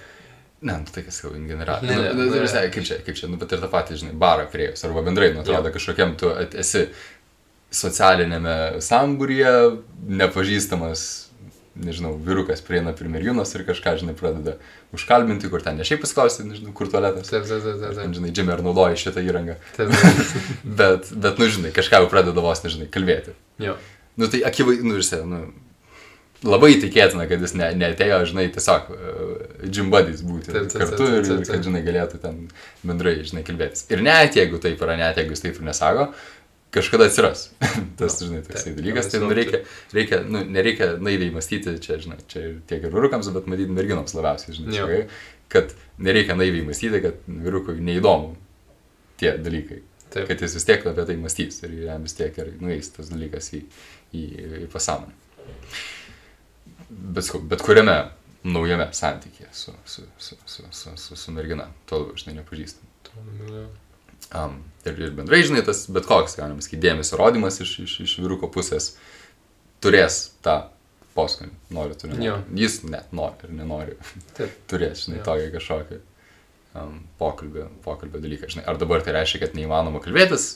Ne, 0.58 0.74
nu 0.74 0.90
tai 0.90 1.04
kas 1.06 1.20
jau 1.22 1.30
in 1.38 1.44
general. 1.46 1.84
Ne, 1.86 1.94
ne, 1.94 2.08
nu, 2.10 2.24
ne. 2.24 2.30
nu, 2.32 2.40
visai, 2.42 2.64
kaip 2.74 2.82
čia, 2.82 2.96
kaip 3.06 3.14
čia, 3.14 3.28
nu, 3.30 3.38
bet 3.38 3.52
ir 3.54 3.60
tą 3.62 3.68
patį, 3.70 3.98
žinai, 4.00 4.14
barą 4.18 4.48
priejus, 4.50 4.82
arba 4.88 5.04
bendrai, 5.06 5.28
nu, 5.30 5.44
atrodo, 5.44 5.70
kažkokiam 5.70 6.16
tu 6.18 6.32
esi 6.34 6.88
socialinėme 7.74 8.80
sambūryje, 8.84 9.54
nepažįstamas, 10.08 11.02
nežinau, 11.78 12.14
vyrukas 12.24 12.62
prieina 12.64 12.94
prie 12.96 13.10
merginos 13.12 13.52
ir 13.54 13.64
kažką, 13.68 13.94
žinai, 14.00 14.14
pradeda 14.18 14.56
užkalbinti, 14.96 15.50
kur 15.52 15.62
ten 15.62 15.78
ne 15.78 15.86
šiaip 15.86 16.02
pasiklausti, 16.02 16.46
nežinau, 16.48 16.72
kur 16.76 16.90
tualetas. 16.90 17.30
Taip, 17.30 17.46
taip, 17.46 17.62
taip, 17.62 17.78
taip, 17.82 17.94
taip. 18.00 18.16
žinai, 18.16 18.32
džimė 18.34 18.56
ar 18.56 18.64
naudoji 18.66 18.98
šitą 19.04 19.22
įrangą. 19.26 19.58
Taip, 19.76 19.92
taip. 19.94 20.50
Bet, 20.80 21.12
bet, 21.12 21.38
nu, 21.40 21.48
žinai, 21.52 21.72
kažką 21.76 22.02
jau 22.02 22.10
pradeda 22.10 22.44
vos, 22.44 22.64
nežinai, 22.64 22.90
kalbėti. 22.92 23.36
Jo. 23.62 23.78
Nu, 24.18 24.28
tai 24.30 24.42
akivaizdžiai, 24.48 24.88
nu, 24.88 25.02
sė, 25.04 25.20
nu, 25.28 25.42
labai 26.46 26.72
tikėtina, 26.78 27.26
kad 27.30 27.42
jis 27.42 27.54
ne, 27.58 27.68
neatėjo, 27.78 28.18
žinai, 28.30 28.46
tiesiog 28.54 28.90
uh, 28.94 29.30
džimbadys 29.66 30.22
būti 30.26 30.52
Taip, 30.52 30.68
taip, 30.70 30.82
kartu 30.82 30.98
taip, 30.98 31.06
taip, 31.06 31.18
ir, 31.18 31.28
taip, 31.28 31.44
ir 31.44 31.52
kad, 31.52 31.64
žinai, 31.66 31.84
galėtų 31.86 32.20
ten 32.22 32.40
bendrai, 32.86 33.14
žinai, 33.26 33.44
kalbėtis. 33.46 33.86
Ir 33.92 34.02
net 34.06 34.38
jeigu 34.38 34.60
taip 34.62 34.82
yra, 34.84 34.98
net 35.00 35.18
jeigu 35.18 35.34
jis 35.34 35.44
taip 35.46 35.58
ir 35.58 35.66
nesako, 35.66 36.08
kažkada 36.74 37.08
atsiras. 37.08 37.48
Tas, 37.98 38.18
žinai, 38.22 38.42
toksai 38.46 38.74
dalykas, 38.76 39.10
tai 39.12 39.20
nu, 39.22 39.30
reikia, 39.36 39.62
reikia, 39.94 40.20
nu, 40.26 40.42
nereikia 40.56 40.90
naiviai 41.02 41.32
mąstyti, 41.34 41.76
čia, 41.84 41.98
žinai, 42.02 42.18
čia 42.30 42.44
tiek 42.70 42.84
ir 42.84 42.94
vyrukams, 42.94 43.30
bet 43.34 43.48
matyti 43.50 43.74
merginoms 43.74 44.14
labiausiai, 44.16 44.56
žinai, 44.58 44.76
čia, 44.76 45.00
kad 45.52 45.72
nereikia 46.04 46.36
naiviai 46.38 46.66
mąstyti, 46.66 47.02
kad 47.04 47.22
vyrukui 47.26 47.78
neįdomu 47.84 48.34
tie 49.20 49.34
dalykai. 49.42 49.82
Taip. 50.08 50.28
Kad 50.30 50.40
jis 50.40 50.54
vis 50.56 50.64
tiek 50.64 50.86
apie 50.88 51.04
tai 51.08 51.18
mąstys 51.20 51.62
ir 51.66 51.74
jam 51.84 52.04
vis 52.06 52.16
tiek 52.16 52.36
ir 52.40 52.54
nueis 52.62 52.88
tas 52.94 53.10
dalykas 53.12 53.50
į, 53.58 53.64
į, 54.16 54.22
į 54.64 54.68
pasąmonę. 54.72 55.12
Bet, 56.88 57.28
bet 57.50 57.64
kuriame 57.64 57.98
naujame 58.48 58.88
santykėje 58.96 59.50
su, 59.52 59.74
su, 59.84 60.06
su, 60.16 60.38
su, 60.46 60.64
su, 60.70 60.94
su, 60.96 61.18
su 61.18 61.34
mergina, 61.36 61.68
labiau, 61.90 62.16
žinai, 62.16 62.38
nepažįstam. 62.40 62.88
Um, 64.36 64.58
ir, 64.84 64.98
ir 64.98 65.14
bendrai, 65.16 65.40
žinai, 65.46 65.62
tas 65.64 65.86
bet 65.92 66.08
koks, 66.08 66.36
galima 66.36 66.64
sakyti, 66.64 66.82
dėmesio 66.84 67.16
rodimas 67.20 67.60
iš, 67.64 67.78
iš, 67.86 67.94
iš 68.04 68.18
vyruko 68.20 68.50
pusės 68.52 68.92
turės 69.84 70.20
tą 70.44 70.60
poskonį, 71.16 71.54
nori 71.74 71.96
tu 71.98 72.10
nenori. 72.10 72.26
Jo. 72.26 72.36
Jis 72.58 72.82
net 72.86 73.12
nori 73.16 73.48
ir 73.48 73.56
nenori. 73.56 73.96
Taip. 74.36 74.54
turės, 74.70 75.06
žinai, 75.06 75.22
tokį 75.26 75.50
kažkokį 75.56 75.98
um, 76.78 77.00
pokalbio, 77.20 77.68
pokalbio 77.84 78.22
dalyką, 78.22 78.50
žinai. 78.52 78.66
Ar 78.70 78.80
dabar 78.80 79.04
tai 79.04 79.16
reiškia, 79.16 79.46
kad 79.46 79.56
neįmanoma 79.58 80.02
kalbėtis 80.04 80.50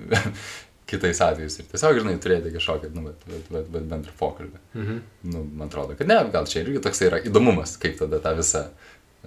kitais 0.90 1.20
atvejais 1.22 1.58
ir 1.60 1.68
tiesiog, 1.70 2.00
žinai, 2.02 2.16
turėti 2.22 2.54
kažkokį, 2.54 2.92
nu, 2.96 3.08
bet, 3.10 3.26
bet, 3.26 3.50
bet, 3.52 3.68
bet 3.74 3.90
bendrą 3.92 4.14
pokalbį. 4.20 4.62
Mhm. 4.78 5.02
Nu, 5.34 5.44
man 5.50 5.68
atrodo, 5.68 5.98
kad 5.98 6.10
ne, 6.10 6.18
gal 6.34 6.48
čia 6.50 6.62
irgi 6.64 6.82
toks 6.86 7.04
yra 7.06 7.20
įdomumas, 7.26 7.76
kaip 7.82 7.98
tada 8.00 8.22
tą 8.24 8.34
visą 8.38 8.66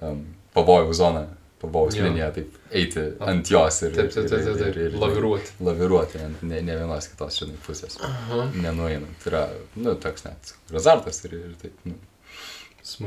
um, 0.02 0.26
pavojų 0.56 0.98
zoną, 0.98 1.28
pavojus 1.64 1.98
Jo. 1.98 2.06
liniją, 2.10 2.30
taip 2.36 2.56
eiti 2.76 3.04
ant 3.24 3.50
jos 3.52 3.82
ir, 3.88 3.96
Taip, 3.98 4.12
taip, 4.14 4.30
taip, 4.32 4.46
taip, 4.48 4.78
taip. 4.78 4.98
Laviruoti. 5.02 5.56
Laviruoti 5.64 6.22
ant 6.28 6.44
ne, 6.46 6.62
ne 6.68 6.78
vienos 6.84 7.08
kitos, 7.12 7.40
žinai, 7.42 7.58
pusės. 7.66 7.98
Aha. 8.04 8.46
Nenueinant. 8.60 9.16
Tai 9.24 9.32
yra, 9.34 9.44
nu, 9.80 9.96
toks 10.04 10.26
net 10.28 10.54
ir 10.72 10.80
azartas 10.82 11.24
ir, 11.28 11.38
ir 11.40 11.54
taip, 11.62 11.78
nu, 11.90 11.96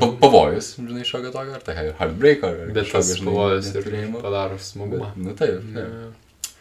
pa, 0.01 0.09
pavojus, 0.25 0.73
žinai, 0.81 1.05
šokio 1.09 1.33
tokio, 1.35 1.57
ar 1.59 1.65
tai 1.67 1.77
heartbreak, 1.81 2.45
ar 2.49 2.63
Bet 2.73 2.89
tas 2.93 3.11
kažkokio, 3.13 3.29
pavojus 3.31 3.73
ir 3.77 3.91
padaro 4.21 4.59
smagumą. 4.71 5.13
Bet, 5.15 5.23
nu 5.27 5.37
taip, 5.39 5.61
Ne. 5.75 5.85
taip. 5.87 6.53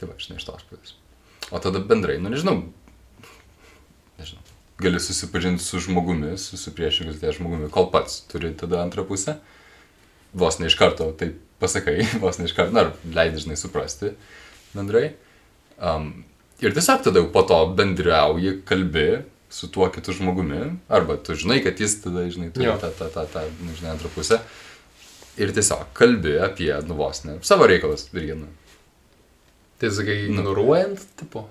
Tai 0.00 0.08
va, 0.12 0.18
žinai, 0.20 0.38
iš 0.40 0.48
tos 0.48 0.66
pusės. 0.70 0.94
O 1.50 1.58
tada 1.60 1.80
bendrai, 1.82 2.18
nu 2.22 2.30
nežinau, 2.32 2.60
nežinau, 4.20 4.42
gali 4.80 5.00
susipažinti 5.02 5.64
su 5.64 5.80
žmogumi, 5.82 6.36
su, 6.38 6.56
priešingos 6.76 7.16
lyties 7.18 7.36
žmogumi, 7.40 7.70
kol 7.72 7.88
pats 7.92 8.20
turi 8.30 8.52
tada 8.56 8.80
antrą 8.84 9.04
pusę, 9.08 9.34
vos 10.34 10.58
ne 10.60 10.66
iš 10.70 10.76
karto 10.78 11.10
taip 11.18 11.38
pasakai, 11.60 11.98
vos 12.24 12.38
ne 12.38 12.46
iš 12.48 12.54
karto, 12.56 12.72
na, 12.76 12.80
ar 12.88 12.92
leidai, 13.04 13.40
žinai, 13.42 13.56
suprasti 13.60 14.12
bendrai. 14.74 15.10
Um, 15.80 16.24
ir 16.60 16.74
tiesiog 16.76 17.02
tada 17.06 17.20
jau 17.22 17.30
po 17.32 17.42
to 17.48 17.58
bendriauji, 17.76 18.60
kalbi 18.68 19.22
su 19.50 19.66
tuo 19.72 19.88
kitu 19.90 20.12
žmogumi, 20.14 20.60
arba 20.88 21.16
tu 21.18 21.34
žinai, 21.34 21.58
kad 21.64 21.80
jis 21.80 21.96
tada, 22.04 22.26
žinai, 22.30 22.52
turi 22.54 22.68
Jo. 22.68 22.76
tą, 22.78 22.90
tą, 22.94 23.08
tą, 23.10 23.24
tą, 23.32 23.42
nu, 23.64 23.72
žinai, 23.74 23.96
antrą 23.96 24.10
pusę. 24.14 24.38
Ir 25.40 25.50
tiesiog 25.56 25.88
kalbi 25.96 26.36
apie, 26.42 26.70
nu 26.86 26.94
vos 26.98 27.24
ne, 27.24 27.38
savo 27.46 27.66
reikalus 27.70 28.08
irgi, 28.14 28.36
nu, 28.44 28.48
Tai 29.80 29.88
sakai, 29.96 30.26
Nu. 30.28 30.42
ignoruojant, 30.42 31.00
tipo, 31.16 31.46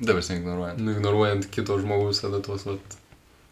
Dabar 0.00 0.22
neignoruojant. 0.28 0.78
nu, 0.80 0.92
ignoruojant 0.96 1.44
kito 1.52 1.76
žmogaus 1.80 2.22
tada 2.24 2.40
tuos, 2.44 2.64
vat, 2.64 2.96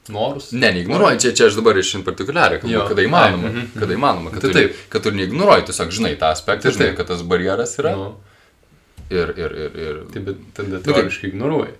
norus. 0.08 0.50
Ne, 0.52 0.72
neignoruoji, 0.72 1.20
čia, 1.20 1.32
čia 1.32 1.46
aš 1.48 1.54
dabar 1.56 1.78
iš 1.80 1.94
in 1.94 2.02
partikuliarį, 2.04 2.58
kalbu, 2.60 2.74
Jo. 2.74 2.84
kada 2.88 3.02
įmanoma, 3.06 3.46
Ai, 3.48 3.52
mhm, 3.52 3.58
mhm. 3.64 3.80
kada 3.80 3.94
įmanoma, 3.96 4.30
kad, 4.34 4.40
Tai 4.44 4.50
tu, 4.50 4.58
taip. 4.58 4.76
kad 4.92 5.02
tu 5.06 5.10
neignoruoji, 5.16 5.64
tiesiog 5.70 5.90
žinai 5.96 6.12
tą 6.20 6.32
aspektą, 6.34 6.62
Tai 6.68 6.72
žinai, 6.76 6.88
taip. 6.90 6.96
kad 7.00 7.06
tas 7.14 7.22
barjeras 7.22 7.72
yra 7.80 7.94
Nu, 7.96 8.10
ir, 9.10 9.32
ir, 9.36 9.56
ir, 9.64 9.80
ir, 9.86 10.02
tai 10.12 10.20
bet 10.26 10.36
tada 10.54 10.68
Nu, 10.68 10.82
kaip- 10.82 10.94
teoriškai 11.00 11.28
ignoruoji, 11.32 11.72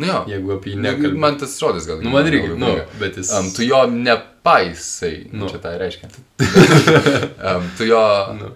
nu 0.00 0.06
jo, 0.06 0.18
jeigu 0.28 0.52
apie 0.54 0.72
jį 0.72 0.76
Ne, 0.80 0.92
nekalbi. 0.92 1.18
man 1.18 1.38
tas 1.38 1.56
žodis 1.58 1.86
gal. 1.88 2.00
Nu, 2.02 2.10
man 2.10 2.26
irgi, 2.30 2.52
nu, 2.56 2.74
bet 3.00 3.16
jis... 3.18 3.32
Um, 3.34 3.48
tu 3.52 3.62
jo 3.66 3.80
nepaisai, 3.90 5.28
nu. 5.32 5.44
Nu. 5.44 5.48
čia 5.50 5.58
tai 5.58 5.78
reiškia. 5.78 6.08
um, 7.56 7.70
tu 7.78 7.84
jo, 7.88 8.04
Nu, 8.38 8.52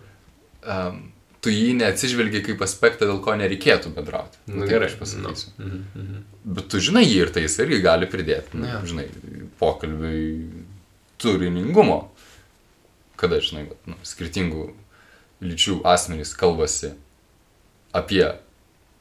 um, 0.69 1.01
tu 1.45 1.53
jį 1.53 1.75
neatsižvelgi 1.79 2.41
kaip 2.47 2.63
aspektą, 2.65 3.07
dėl 3.11 3.19
ko 3.25 3.35
nereikėtų 3.37 3.93
bendrauti. 3.97 4.39
nu, 4.49 4.63
taip 4.65 4.71
gerai, 4.73 4.89
Aš 4.89 4.97
pasakysiu. 5.01 5.53
Nu, 5.59 5.67
mhm, 5.69 5.83
mhm. 6.01 6.23
Bet 6.57 6.69
tu 6.73 6.81
žinai 6.81 7.05
jį 7.05 7.19
ir 7.27 7.33
tai 7.35 7.45
jis 7.45 7.59
irgi 7.65 7.83
gali 7.85 8.09
pridėti, 8.11 8.57
nu, 8.57 8.67
Jo. 8.71 8.81
žinai, 8.89 9.07
pokalbiui 9.61 10.49
turiningumo. 11.21 12.01
Kada, 13.21 13.39
žinai, 13.45 13.69
nu, 13.87 13.95
skirtingų 14.05 14.65
lyčių 15.45 15.79
asmenys 15.87 16.33
kalbasi 16.39 16.95
apie 17.95 18.25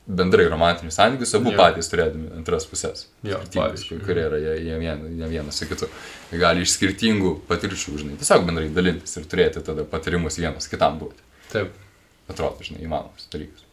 bendrai 0.05 0.45
romantinius 0.51 0.97
santykius, 0.99 1.31
abu 1.39 1.53
Jo. 1.53 1.57
patys 1.57 1.87
turėdami 1.89 2.27
antras 2.37 2.65
pusės. 2.67 3.05
Skirtingus, 3.23 3.53
pavyzdžiui. 3.55 3.99
kurie 4.03 4.25
yra 4.27 4.39
jie, 4.41 4.55
jie, 4.67 4.79
vien, 4.81 5.05
jie 5.21 5.29
vienas 5.31 5.55
su 5.61 5.65
kitu. 5.69 5.87
Gali 6.35 6.65
iš 6.65 6.73
skirtingų 6.75 7.31
patirčių, 7.47 7.95
žinai, 8.01 8.17
tiesiog 8.19 8.43
bendrai 8.49 8.67
dalintis 8.75 9.15
ir 9.17 9.25
turėti 9.31 9.63
tada 9.63 9.85
patarimus 9.87 10.37
vienas 10.41 10.67
kitam 10.67 10.99
duoti. 10.99 11.23
Taip, 11.53 11.71
Atrodo, 12.33 12.65
žinai, 12.65 12.83
įmanomas 12.87 13.29
dalykas. 13.33 13.63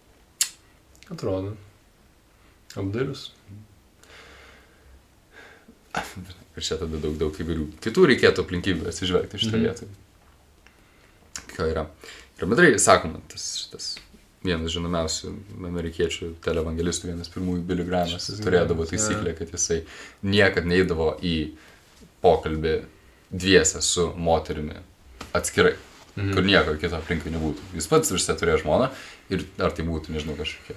atrodo. 1.10 1.56
Apdarius. 2.78 3.30
Ir 6.56 6.62
čia 6.66 6.76
tada 6.78 6.98
daug, 7.02 7.16
daug 7.18 7.34
įvairių 7.42 7.64
kitų 7.82 8.04
reikėtų 8.12 8.44
aplinkybių 8.44 8.86
atsižvelgti 8.90 9.40
šitą 9.42 9.56
Mhm. 9.58 9.64
vietą. 9.64 9.88
Ką 11.56 11.66
yra. 11.72 11.84
Ir 12.40 12.46
bendrai, 12.46 12.74
sakoma, 12.78 13.20
tas 13.28 13.44
šitas 13.64 13.88
vienas 14.44 14.72
žinomiausių 14.72 15.32
amerikiečių 15.68 16.30
televangelistų, 16.44 17.10
vienas 17.10 17.28
pirmųjų 17.28 17.64
Billy 17.66 17.84
Grahamas, 17.84 18.30
turėdavo 18.40 18.86
taisyklę, 18.88 19.34
kad 19.36 19.50
jisai 19.52 19.82
niekad 20.22 20.64
neįdavo 20.64 21.10
į 21.20 21.34
pokalbį 22.22 22.76
dviesę 23.30 23.82
su 23.82 24.06
moterimi 24.16 24.76
atskirai, 25.34 25.74
Mhm. 26.16 26.32
kur 26.34 26.42
nieko 26.46 26.74
kito 26.80 26.96
aplinkui 26.98 27.30
nebūtų. 27.34 27.66
Jis 27.78 27.86
pats 27.90 28.10
visą 28.12 28.34
turėjo 28.38 28.62
žmoną 28.64 28.90
ir 29.30 29.44
ar 29.62 29.70
tai 29.76 29.84
būtų, 29.86 30.14
nežinau, 30.16 30.34
kažkokie, 30.38 30.74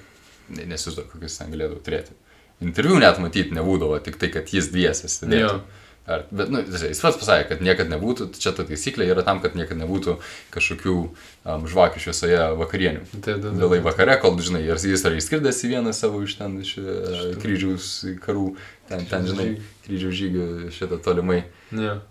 ne- 0.57 0.65
nesizduoju, 0.69 1.09
kokius 1.11 1.37
ten 1.39 1.49
galėdavo 1.53 1.81
turėti. 1.83 2.13
Interviu 2.61 2.99
net 3.01 3.17
matyti 3.19 3.55
nebūdavo, 3.57 3.97
tik 4.03 4.19
tai, 4.21 4.29
kad 4.29 4.47
jis 4.53 4.69
dviesės 4.71 5.19
sėdėtų. 5.23 5.57
Jo. 5.57 5.63
Ar, 6.05 6.25
bet, 6.35 6.49
nu, 6.51 6.59
jis 6.67 6.99
pats 6.99 7.15
pasakė, 7.15 7.45
kad 7.47 7.61
niekada 7.63 7.95
nebūtų, 7.95 8.25
čia 8.35 8.51
ta 8.51 8.65
taisyklė 8.67 9.05
yra 9.07 9.23
tam, 9.23 9.39
kad 9.39 9.55
niekada 9.55 9.85
nebūtų 9.85 10.17
kažkokių 10.51 10.95
um, 10.99 11.63
žvakių 11.71 12.01
šviesoje 12.03 12.41
vakarienių. 12.59 13.05
Tai 13.23 13.37
tada. 13.37 13.53
Vėlai 13.55 13.79
vakare, 13.85 14.17
kol, 14.19 14.35
žinai, 14.43 14.65
ir 14.67 14.75
jis 14.75 14.99
yra 15.07 15.15
išskridęs 15.15 15.61
į 15.63 15.69
vieną 15.77 15.93
savo 15.95 16.19
iš 16.27 16.35
ten, 16.41 16.57
iš 16.59 16.73
uh, 16.83 17.37
kryžiaus 17.39 17.87
karų, 18.19 18.49
ten, 18.91 19.05
ten, 19.07 19.23
žinai, 19.31 19.47
kryžiaus 19.87 20.17
žygių 20.19 20.47
šitą 20.75 20.99
tolimai, 21.07 21.45
Ne. 21.71 22.01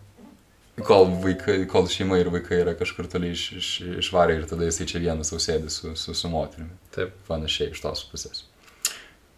Kol, 0.87 1.09
vaikai, 1.24 1.59
kol 1.70 1.89
šeima 1.91 2.18
ir 2.20 2.30
vaikai 2.33 2.62
yra 2.62 2.76
kažkur 2.78 3.09
toli 3.11 3.33
iš, 3.35 3.45
iš, 3.59 3.68
išvarę 4.05 4.39
ir 4.41 4.49
tada 4.51 4.68
jisai 4.68 4.87
čia 4.91 5.03
vienas 5.03 5.33
ausėdė 5.35 5.70
su, 5.72 5.95
su, 5.99 6.14
su 6.16 6.30
moterimi. 6.33 6.72
Taip. 6.95 7.14
Panašiai 7.28 7.72
iš 7.74 7.83
tos 7.85 8.05
pusės. 8.11 8.47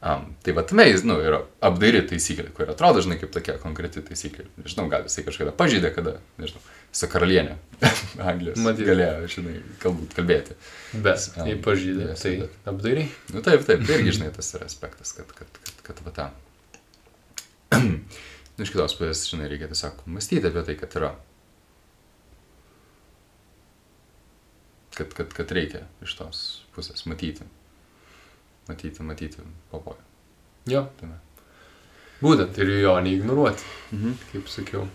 Um, 0.05 0.35
tai 0.45 0.53
va, 0.53 0.61
tame 0.69 0.85
nu, 1.09 1.15
yra 1.25 1.39
apdairi 1.65 2.03
taisyklė, 2.05 2.51
kuri 2.53 2.75
atrodo, 2.75 3.01
žinai, 3.01 3.17
kaip 3.23 3.31
tokia 3.33 3.55
konkreti 3.63 4.03
taisyklė. 4.05 4.45
Nežinau, 4.61 4.85
gal 4.93 5.07
jisai 5.09 5.25
kažkada 5.25 5.55
pažydė, 5.57 5.95
kada, 5.97 6.19
nežinau, 6.37 6.61
su 6.93 7.09
karalienė 7.09 7.55
Anglijos 8.29 8.61
Matyt. 8.61 8.85
galėjo, 8.91 9.31
žinai, 9.33 9.55
galbūt 9.81 10.13
kalbėti. 10.19 10.59
Bet, 10.93 11.25
Am, 11.41 11.49
jei 11.49 11.57
pažydė, 11.65 12.11
yes, 12.11 12.21
tai 12.27 12.35
bet- 12.43 12.59
apdairiai. 12.69 13.09
Nu 13.33 13.41
taip, 13.47 13.65
taip, 13.65 13.87
tai 13.89 13.97
irgi, 13.97 14.13
žinai, 14.19 14.29
tas 14.37 14.53
yra 14.59 14.69
aspektas, 14.69 15.15
kad, 15.17 15.33
kad, 15.41 15.57
kad, 15.65 15.81
kad 15.89 16.05
va 16.05 16.13
ten. 16.21 16.37
nu, 17.81 18.61
iš 18.67 18.75
kitos 18.77 18.99
pusės, 19.01 19.25
žinai, 19.33 19.49
reikia 19.55 19.73
tiesiog 19.73 20.05
mąstyti 20.05 20.53
apie 20.53 20.67
tai, 20.69 20.77
kad 20.85 21.01
yra. 21.01 21.15
Kad, 24.95 25.15
kad, 25.17 25.33
kad 25.35 25.51
reikia 25.57 25.85
iš 26.05 26.15
tos 26.19 26.41
pusės 26.77 27.03
matyti. 27.11 27.43
Matyti, 28.69 29.03
matyti 29.05 29.43
pavojų. 29.73 29.99
Jo. 30.71 30.85
Tame. 31.01 31.17
Būtent 32.23 32.57
ir 32.63 32.71
jo 32.85 32.93
neignoruoti, 33.05 33.65
Mhm. 33.93 34.13
kaip 34.33 34.47
sakiau. 34.49 34.87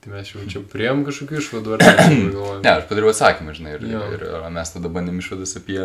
Tai 0.00 0.12
mes 0.14 0.30
jau 0.30 0.44
čia 0.48 0.62
prieėm 0.70 1.02
kažkokių 1.06 1.40
išvadų 1.42 1.74
ar 1.76 1.82
ne? 1.82 2.06
Ne, 2.64 2.70
aš 2.76 2.86
padariau 2.88 3.10
atsakymą, 3.10 3.56
žinai, 3.58 3.74
ir, 3.80 3.86
Jo. 3.90 4.04
ir, 4.14 4.22
ir 4.30 4.46
mes 4.54 4.70
tada 4.76 4.88
bandėm 4.92 5.18
išvadas 5.22 5.56
apie... 5.58 5.80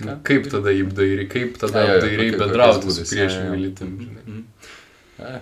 Nu, 0.00 0.14
Kaip 0.24 0.46
tada 0.48 0.72
apdairiai, 0.72 1.26
kaip 1.28 1.58
tada 1.60 1.82
kokiais 2.00 2.36
bendrauti 2.40 2.94
su 2.96 3.04
jo. 3.18 3.26
lytim, 3.60 3.90
žinai. 4.00 4.22
Mhm. 4.24 4.44
Ai, 5.20 5.40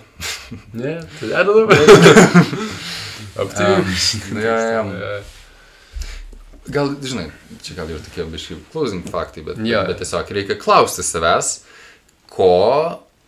Ne, 0.74 0.96
tai 1.20 1.28
dar 1.30 1.46
dabar. 1.46 1.78
Apdairiai. 3.36 3.98
nu, 4.32 4.40
jo, 4.40 4.56
jo. 5.02 5.18
Gal, 6.68 6.90
žinai, 7.00 7.30
čia 7.64 7.74
gal 7.78 7.88
ir 7.90 8.00
tokie 8.04 8.24
biškai 8.28 8.58
closing 8.72 9.06
faktai, 9.08 9.42
bet, 9.46 9.60
Jo. 9.64 9.84
bet 9.88 10.02
tiesiog 10.02 10.28
reikia 10.36 10.58
klausti 10.60 11.00
savęs, 11.06 11.62
ko 12.28 12.50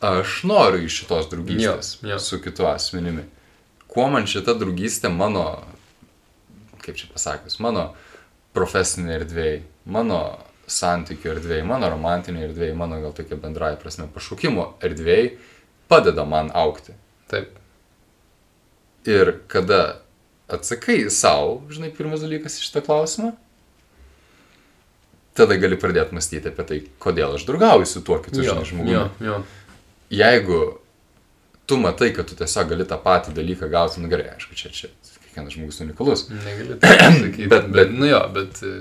aš 0.05 0.43
noriu 0.49 0.82
iš 0.84 0.99
šitos 1.03 1.30
draugystės 1.32 1.95
Jo, 2.03 2.11
jo. 2.14 2.18
su 2.20 2.38
kitu 2.45 2.66
asmenimi. 2.68 3.24
Kuo 3.91 4.07
man 4.12 4.28
šita 4.28 4.53
draugystė 4.61 5.09
mano, 5.12 5.47
kaip 6.84 6.97
čia 7.01 7.09
pasakius, 7.14 7.57
mano 7.64 7.91
profesinė 8.57 9.16
erdvėje, 9.22 9.62
mano 9.88 10.20
santykių 10.70 11.32
erdvėje, 11.34 11.64
mano 11.66 11.88
romantinė 11.91 12.45
erdvėje, 12.51 12.76
mano 12.78 13.01
gal 13.03 13.12
tokia 13.16 13.41
bendrai 13.41 13.72
prasme 13.80 14.07
pašaukimo 14.14 14.74
erdvėje 14.84 15.32
padeda 15.91 16.24
man 16.28 16.53
aukti. 16.55 16.93
Taip. 17.32 17.57
Ir 19.11 19.30
kada 19.50 19.80
atsakai 20.50 21.04
savo, 21.14 21.61
žinai, 21.72 21.90
pirmas 21.96 22.20
dalykas 22.24 22.58
iš 22.61 22.68
šitą 22.68 22.82
klausimą, 22.88 23.30
tada 25.38 25.56
gali 25.61 25.78
pradėti 25.80 26.14
mąstyti 26.16 26.50
apie 26.50 26.64
tai, 26.68 26.78
kodėl 27.02 27.36
aš 27.38 27.44
draugauju 27.48 27.86
su 27.88 28.02
tuo 28.06 28.18
kitu, 28.22 28.42
žinai, 28.44 28.66
žmogumi. 28.68 28.92
Jo, 28.96 29.04
jo. 29.24 29.38
Jeigu 30.11 30.61
tu 31.70 31.78
matai, 31.80 32.11
kad 32.16 32.26
tu 32.28 32.34
tiesiog 32.38 32.72
gali 32.74 32.86
tą 32.90 32.98
patį 33.00 33.34
dalyką 33.36 33.68
gauti, 33.72 34.02
nu 34.02 34.11
gerai, 34.11 34.32
aišku, 34.34 34.56
čia, 34.58 34.72
čia 34.74 34.90
kiekvienas 35.22 35.54
žmogus 35.54 35.78
unikalus. 35.84 36.24
Negali 36.34 36.76
taip 36.82 36.98
sakyti. 37.20 37.46
Bet- 37.46 37.68
bet, 37.70 37.70
bet, 37.78 37.92
nu 37.94 38.11
jo, 38.11 38.24
bet 38.34 38.62
e, 38.66 38.78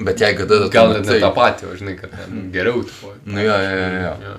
Bet 0.00 0.22
jeigu 0.24 0.46
tada 0.48 0.64
tu 0.64 0.70
gal 0.72 0.86
net 0.88 1.02
matai, 1.04 1.18
ne 1.18 1.20
tą 1.20 1.28
patį, 1.36 1.66
o 1.68 1.74
žinai, 1.76 1.92
kad 2.00 2.12
ten 2.16 2.46
geriau. 2.54 2.78
Tipo, 2.88 3.10
Nu 3.28 3.42
jo, 3.44 3.56
jo, 3.60 3.72
jo, 3.76 3.88
jo. 4.00 4.12
jo. 4.24 4.36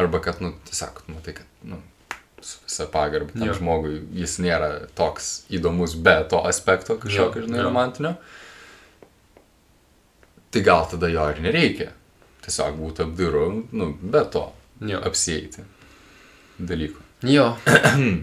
arba 0.00 0.20
kad, 0.24 0.38
nu, 0.40 0.54
tiesiog, 0.64 1.02
matai, 1.12 1.34
kad, 1.36 1.50
nu, 1.68 1.76
su 2.44 2.58
visa 2.66 2.86
pagarba 2.92 3.32
tam 3.32 3.46
Jo. 3.48 3.54
žmogui 3.58 4.00
jis 4.20 4.36
nėra 4.44 4.70
toks 4.98 5.30
įdomus 5.56 5.94
be 5.96 6.16
to 6.30 6.42
aspekto 6.48 6.98
kažkokio, 7.00 7.46
žinai, 7.46 7.58
jo. 7.62 7.66
romantinio. 7.70 8.14
Tai 10.54 10.62
gal 10.62 10.84
tada 10.90 11.08
jo 11.10 11.24
ir 11.32 11.40
nereikia. 11.42 11.90
Tiesiog 12.44 12.76
būtų 12.78 13.06
apdiru, 13.08 13.46
nu, 13.72 13.92
be 14.02 14.20
to 14.30 14.44
Jo. 14.84 15.00
apsieiti 15.08 15.64
dalykų. 16.60 17.00
Jo. 17.32 17.54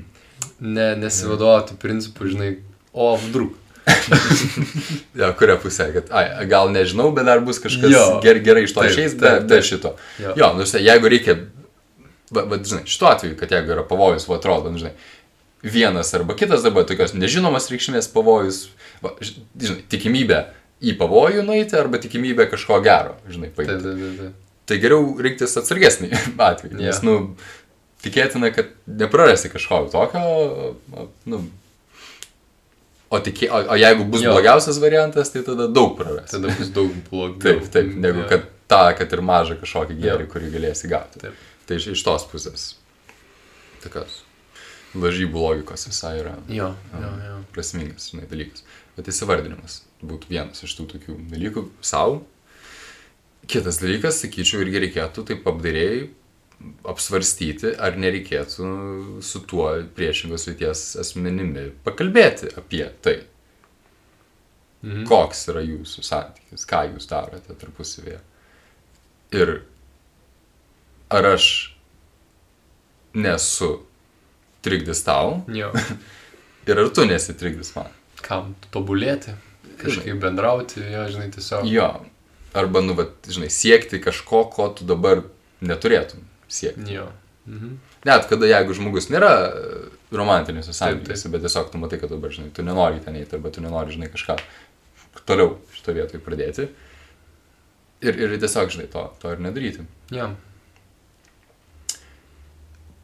ne, 0.76 0.86
nesivadovauti 1.02 1.76
principu, 1.82 2.30
žinai, 2.30 2.54
o 2.94 3.16
vdruk. 3.18 3.58
Ja, 5.18 5.32
kuria 5.36 5.56
pusė, 5.60 5.88
kad, 5.96 6.12
ai, 6.16 6.46
gal 6.50 6.70
nežinau, 6.72 7.10
bet 7.16 7.26
dar 7.28 7.42
bus 7.44 7.58
kažkas 7.60 7.92
Jo. 7.92 8.04
ger, 8.24 8.38
gerai 8.46 8.64
iš 8.68 8.76
to 8.78 8.86
išeis, 8.88 9.16
be, 9.20 9.32
be 9.50 9.58
šito. 9.66 9.96
Jo. 10.22 10.36
Jo, 10.38 10.52
nu, 10.60 10.68
jeigu 10.70 11.10
reikia, 11.12 11.36
bet, 12.34 12.48
bet, 12.52 12.68
žinai, 12.70 12.86
šituo 12.90 13.10
atveju, 13.12 13.38
kad 13.40 13.52
jeigu 13.54 13.76
yra 13.76 13.84
pavojus, 13.88 14.28
va 14.30 14.38
atrodo, 14.40 14.72
nu, 14.74 14.82
žinai, 14.82 14.94
vienas 15.62 16.10
arba 16.18 16.34
kitas 16.40 16.64
dabar 16.66 16.88
tokios 16.90 17.14
nežinomas 17.14 17.70
reikšmės 17.72 18.10
pavojus, 18.16 18.64
va, 19.04 19.14
žinai, 19.22 19.84
tikimybė 19.94 20.42
į 20.82 20.96
pavojų 20.98 21.44
nueiti 21.46 21.78
arba 21.78 22.00
tikimybė 22.02 22.48
kažko 22.50 22.80
gero, 22.86 23.18
žinai, 23.30 23.52
paimti. 23.54 23.78
taip, 23.84 23.98
taip. 24.06 24.22
taip. 24.24 24.38
Tai 24.72 24.78
geriau 24.80 25.08
rinktis 25.22 25.58
atsargesnį 25.60 26.10
atvejį, 26.50 26.78
nes, 26.80 27.02
Jo. 27.02 27.06
nu, 27.06 27.16
tikėtina, 28.06 28.50
kad 28.56 28.72
neprarasi 28.88 29.52
kažko 29.54 29.84
tokio, 29.92 30.22
nu, 31.30 31.42
o, 33.12 33.20
tikė, 33.20 33.50
o, 33.52 33.60
o 33.74 33.78
jeigu 33.78 34.06
bus 34.10 34.24
Jo. 34.26 34.34
blogiausias 34.38 34.80
variantas, 34.82 35.30
tai 35.34 35.44
tada 35.46 35.68
daug 35.70 35.94
prarasi. 36.00 36.38
Tada 36.38 36.54
bus 36.58 36.72
daug 36.74 36.94
blogiau. 37.10 37.42
Taip, 37.44 37.68
taip, 37.74 37.92
negu 38.08 38.24
kad 38.32 38.48
tą, 38.72 38.84
kad 38.98 39.14
ir 39.18 39.22
mažą 39.28 39.58
kažkokį 39.62 39.98
gėrį, 40.02 40.26
Jo. 40.26 40.32
kurį 40.34 40.52
galėsi 40.56 40.90
gauti. 40.92 41.22
Taip. 41.26 41.48
Tai 41.72 41.78
iš, 41.80 41.86
iš 41.96 42.02
tos 42.04 42.26
pusės. 42.28 42.64
Tokios 43.80 44.18
lažybų 45.00 45.40
logikos 45.40 45.86
visai 45.88 46.18
yra 46.20 46.34
Jo, 46.52 46.74
jo, 46.92 47.12
jo. 47.24 47.36
prasmingas 47.56 48.10
žinai, 48.12 48.26
dalykas. 48.28 48.66
Bet 48.98 49.08
įsivardinimas 49.08 49.78
būtų 50.04 50.28
vienas 50.34 50.60
iš 50.68 50.74
tų 50.76 50.90
tokių 50.98 51.16
dalykų 51.32 51.64
savo. 51.88 52.18
Kitas 53.48 53.80
dalykas, 53.82 54.20
sakyčiau, 54.26 54.60
irgi 54.66 54.82
reikėtų 54.84 55.24
taip 55.32 55.48
apdairiai 55.48 56.10
apsvarstyti, 56.92 57.72
ar 57.82 57.96
nereikėtų 57.98 58.68
su 59.26 59.42
tuo 59.50 59.70
priešingos 59.98 60.50
lyties 60.52 60.84
asmenimi 61.02 61.70
pakalbėti 61.88 62.52
apie 62.60 62.84
tai, 63.02 63.22
Mhm. 64.84 65.06
koks 65.06 65.44
yra 65.54 65.62
jūsų 65.62 66.02
santykis, 66.04 66.64
ką 66.66 66.84
jūs 66.92 67.06
darote 67.10 67.54
tarpusavėje. 67.54 68.20
Ir 69.38 69.52
ar 71.12 71.28
aš 71.34 71.48
nesu 73.14 73.82
trikdis 74.62 75.04
tau 75.04 75.42
Jo. 75.52 75.72
ir 76.70 76.80
ar 76.80 76.90
tu 76.96 77.06
nesi 77.06 77.36
trikdis 77.38 77.74
man. 77.76 77.90
Kam 78.22 78.54
tobulėti, 78.74 79.34
kažkaip 79.82 80.20
bendrauti, 80.22 80.84
jo, 80.94 81.06
žinai, 81.10 81.32
tiesiog. 81.34 81.66
Jo. 81.70 81.90
Arba, 82.54 82.84
nu, 82.86 82.94
vat, 82.98 83.16
žinai, 83.32 83.50
siekti 83.52 84.02
kažko, 84.04 84.44
ko 84.54 84.68
tu 84.76 84.86
dabar 84.86 85.24
neturėtum 85.66 86.22
siekti. 86.52 87.00
Jo. 87.00 87.08
Mhm. 87.50 87.80
Net 88.06 88.28
kada 88.30 88.48
jeigu 88.50 88.74
žmogus 88.78 89.10
nėra 89.14 89.32
e, 89.46 89.80
romantinėse 90.14 90.72
Taip, 90.74 90.78
santykiuose, 91.02 91.32
bet 91.34 91.44
tiesiog 91.46 91.72
tu 91.74 91.82
matai, 91.82 92.00
kad 92.02 92.14
dabar, 92.14 92.34
žinai, 92.34 92.52
tu 92.54 92.66
nenori 92.66 93.02
ten 93.04 93.18
eiti, 93.18 93.36
arba 93.38 93.52
tu 93.54 93.64
nenori, 93.64 93.94
žinai, 93.96 94.10
kažką 94.14 94.38
toliau 95.30 95.56
šito 95.76 95.96
vietoj 95.98 96.22
pradėti. 96.26 96.70
Ir, 98.02 98.18
ir 98.18 98.38
tiesiog, 98.42 98.72
žinai, 98.74 98.88
to, 98.94 99.06
to 99.22 99.34
ir 99.36 99.44
nedaryti. 99.44 99.86
Jo. 100.14 100.32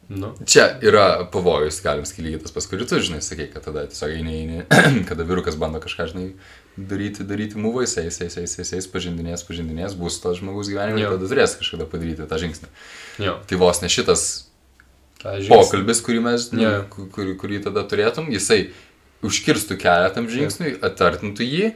Nu. 0.08 0.30
Čia 0.48 0.78
yra 0.80 1.28
pavojus, 1.32 1.82
galim 1.84 2.06
skilyti 2.08 2.38
tas 2.46 2.52
paskui 2.54 2.78
tu, 2.80 2.96
žinai, 3.04 3.20
sakai, 3.20 3.50
kad 3.52 3.66
tada 3.66 3.82
tiesiog 3.90 4.14
eini, 4.16 4.36
eini, 4.40 4.62
kada 5.10 5.26
vyrukas 5.28 5.58
bando 5.60 5.82
kažką, 5.84 6.06
žinai, 6.14 6.30
daryti, 6.80 7.26
daryti 7.28 7.60
mūvais, 7.60 7.92
eis, 8.00 8.16
eis, 8.24 8.38
eis, 8.40 8.54
eis, 8.62 8.72
eis, 8.78 8.86
pažindinės, 8.88 9.44
pažindinės, 9.44 9.96
bus 10.00 10.16
tas 10.22 10.38
žmogus 10.40 10.70
gyvenime, 10.72 11.04
tada 11.04 11.28
turės 11.28 11.58
kažkada 11.60 11.84
padaryti 11.92 12.24
tą 12.30 12.38
žingsnį. 12.40 12.70
Jo. 13.26 13.36
Tai 13.50 13.58
vos 13.60 13.82
ne 13.84 13.90
šitas 13.92 14.24
pokalbis, 15.22 16.00
kurį 16.06 16.22
mes, 16.24 16.48
nu, 16.54 16.62
Jo. 16.62 16.72
ku- 16.88 17.08
kurį, 17.12 17.36
kurį 17.40 17.60
tada 17.68 17.82
turėtum, 17.84 18.30
jisai 18.32 18.70
užkirstų 19.26 19.76
kelią 19.82 20.12
tam 20.14 20.28
žingsniui, 20.30 20.78
atartintų 20.88 21.44
jį, 21.52 21.74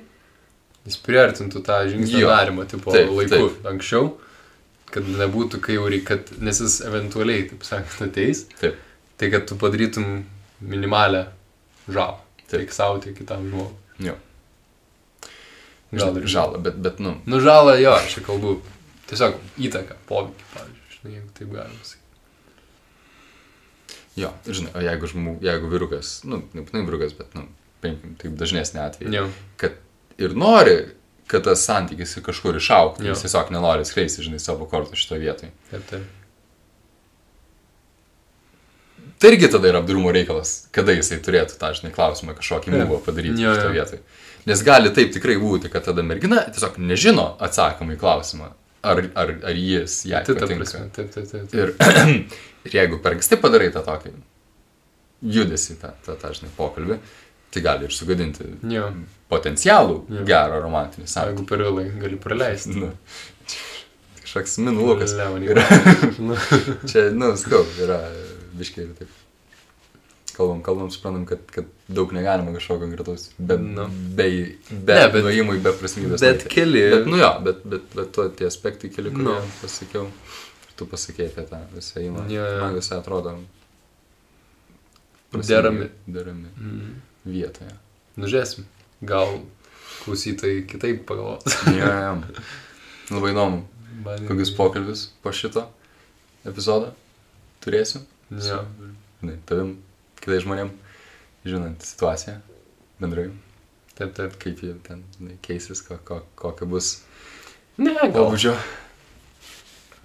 Jis 0.82 0.96
priartintų 0.98 1.60
tą 1.62 1.76
žingsnį 1.86 2.22
Jo. 2.24 2.30
darimą, 2.32 2.64
tipo, 2.66 2.90
Taip, 2.90 3.06
laiku 3.14 3.30
taip. 3.30 3.66
anksčiau, 3.70 4.08
kad 4.94 5.06
nebūtų, 5.08 5.60
kai 5.64 5.76
jau 5.78 5.86
reikia, 5.90 6.16
kad, 6.16 6.32
nes 6.44 6.60
jis 6.62 6.80
eventualiai, 6.88 7.46
taip 7.50 7.64
sakant, 7.66 8.02
ateis, 8.10 8.44
Taip. 8.60 8.76
tai 9.20 9.30
kad 9.32 9.46
tu 9.48 9.56
padarytum 9.60 10.22
minimalę 10.60 11.26
žalą. 11.88 12.18
Tiek 12.52 12.72
savo, 12.74 12.98
tiek 13.00 13.16
kitam 13.16 13.46
žmogui. 13.48 13.78
jo, 14.08 14.14
Gal 15.92 16.16
ir 16.16 16.28
žalą, 16.28 16.60
bet, 16.64 16.76
bet, 16.80 17.00
nu, 17.04 17.18
Nu, 17.28 17.40
žalą, 17.44 17.74
jo, 17.80 17.92
aš 17.92 18.18
kalbu. 18.24 18.58
Tiesiog 19.10 19.34
įtaka, 19.60 19.96
poveikį, 20.08 20.44
pavyzdžiui, 20.54 20.94
žinai, 20.94 21.10
jeigu 21.18 21.32
taip 21.36 21.50
galima 21.52 21.84
sakyti. 21.84 21.98
jo, 24.16 24.30
žinai, 24.48 24.70
o 24.72 24.80
jeigu, 24.84 25.10
žmog, 25.10 25.42
jeigu 25.44 25.68
vyrukas, 25.72 26.12
nu, 26.24 26.38
nebūtinai 26.56 26.84
vyrukas, 26.88 27.12
bet, 27.18 27.34
nu, 27.36 27.44
paimkim, 27.84 28.14
taip 28.20 28.36
dažnesnį 28.40 28.80
atvejį. 28.86 29.12
Jo, 29.16 29.26
kad 29.60 29.76
ir 30.22 30.32
nori, 30.38 30.78
kad 31.32 31.46
tas 31.48 31.64
santykis 31.66 32.18
kažkur 32.24 32.58
išauktų, 32.60 33.06
jis 33.08 33.24
tiesiog 33.24 33.52
nenori 33.54 33.86
skleisti, 33.88 34.24
žinai, 34.26 34.40
savo 34.42 34.68
kortų 34.70 34.98
šitoje 35.00 35.22
vietoje. 35.24 35.54
taip, 35.70 35.86
taip. 35.90 36.10
Tai 39.22 39.30
irgi 39.30 39.48
tada 39.52 39.68
yra 39.70 39.78
apdarumo 39.78 40.10
reikalas, 40.14 40.66
kada 40.74 40.96
jisai 40.96 41.20
turėtų 41.22 41.54
tą, 41.60 41.68
žinai, 41.78 41.92
klausimą 41.94 42.34
kažkokį 42.38 42.72
mūvą 42.74 42.98
padaryti 43.06 43.44
šitoje 43.44 43.76
vietoje. 43.76 44.00
Nes 44.50 44.64
gali 44.66 44.90
taip 44.90 45.12
tikrai 45.14 45.36
būti, 45.38 45.70
kad 45.70 45.84
tada 45.86 46.02
mergina 46.02 46.40
tiesiog 46.50 46.80
nežino 46.82 47.28
atsakymą 47.46 47.94
į 47.94 48.00
klausimą, 48.00 48.48
ar, 48.82 49.04
ar, 49.14 49.30
ar 49.46 49.60
jis 49.60 50.00
ją 50.10 50.24
Tai 50.26 50.34
ta 50.34 50.42
patinka. 50.42 50.64
prasme, 50.64 50.88
taip, 50.96 51.12
taip, 51.14 51.28
taip. 51.30 51.46
taip. 51.52 51.54
Ir, 51.54 52.16
ir 52.66 52.76
jeigu 52.80 52.98
per 53.04 53.14
anksti 53.14 53.38
padarai 53.44 53.70
tą 53.74 53.84
tokį 53.86 54.10
judesi, 55.22 55.78
tą, 55.78 55.92
tą, 56.02 56.16
tą 56.18 56.32
žinai, 56.34 56.50
pokalbį, 56.58 56.98
tai 57.52 57.62
gali 57.62 57.84
ir 57.88 57.92
sugadinti 57.94 58.46
Jo, 58.72 58.88
potencialų 59.32 59.96
Jo. 60.18 60.24
gerą 60.28 60.60
romantinį 60.64 61.04
jeigu 61.06 61.14
santykį. 61.14 61.46
per 61.50 61.58
vėlai 61.66 61.86
gali 62.00 62.16
praleisti. 62.20 62.74
Nu, 62.80 62.92
kažkoks 64.22 64.58
minulukas. 64.64 65.12
Lemonį. 65.18 65.50
Yra, 65.52 65.64
čia, 66.90 67.08
nu, 67.12 67.32
skau, 67.36 67.64
yra 67.84 67.98
biškiai 68.56 68.86
ir 68.88 68.94
taip. 69.02 69.18
Kalbam, 70.32 70.62
kalbam, 70.64 70.88
suprantam, 70.88 71.26
kad, 71.28 71.42
kad 71.52 71.66
daug 71.92 72.12
negalima 72.16 72.54
kažko 72.56 72.78
konkretaus. 72.80 73.26
Be, 73.36 73.58
Nu. 73.60 73.84
be, 74.16 74.24
be, 74.24 74.28
Ne, 74.72 74.78
bet- 74.86 75.12
bet 75.12 75.24
nuėjimui, 75.26 75.58
be 75.60 75.74
prasmybės. 75.76 76.22
bet 76.24 76.38
nueiti. 76.40 76.48
keli. 76.54 76.84
Bet, 76.94 77.06
nu 77.12 77.18
jo, 77.20 77.28
bet, 77.44 77.58
bet, 77.68 77.82
bet 77.94 78.12
to 78.16 78.24
tie 78.38 78.46
aspektai 78.48 78.88
keli, 78.94 79.10
kurie 79.12 79.28
Nu. 79.28 79.34
pasakiau. 79.60 80.06
Tu 80.76 80.86
pasakėjai 80.88 81.28
apie 81.34 81.44
tą 81.50 81.58
visą 81.74 82.00
jo. 82.00 82.12
Man 82.16 82.72
visai 82.80 82.96
atrodo. 83.02 83.36
Derami. 85.32 85.88
Derami 86.08 86.48
Mm. 86.56 86.94
Vietoje. 87.26 87.72
Nužiūrėsim. 88.18 88.64
Gal 89.08 89.40
klausytojai 90.04 90.64
kitaip 90.68 91.04
pagalvos. 91.08 91.44
Jo, 91.72 91.86
jo. 91.86 92.12
Labai 93.12 93.32
įdomu. 93.34 93.62
Man- 94.02 94.26
Kokius 94.26 94.50
pokalbius 94.56 95.06
po 95.22 95.30
šito 95.36 95.66
epizodo 96.48 96.92
turėsiu. 97.62 98.00
Jo. 98.32 98.62
Žinai, 99.20 99.36
tavim, 99.46 99.74
kitais 100.18 100.42
žmonėm, 100.42 100.70
žinant 101.46 101.84
situaciją 101.86 102.38
bendrai, 103.02 103.28
Taip, 103.98 104.14
taip. 104.16 104.34
kaip 104.40 104.62
jie 104.64 104.72
ten 104.86 105.02
keisis, 105.44 105.82
ko, 105.86 105.98
ko, 106.06 106.22
kokia 106.38 106.66
bus 106.66 107.02
Ne, 107.78 107.92
gal. 107.94 108.10
pobūdžio. 108.16 108.56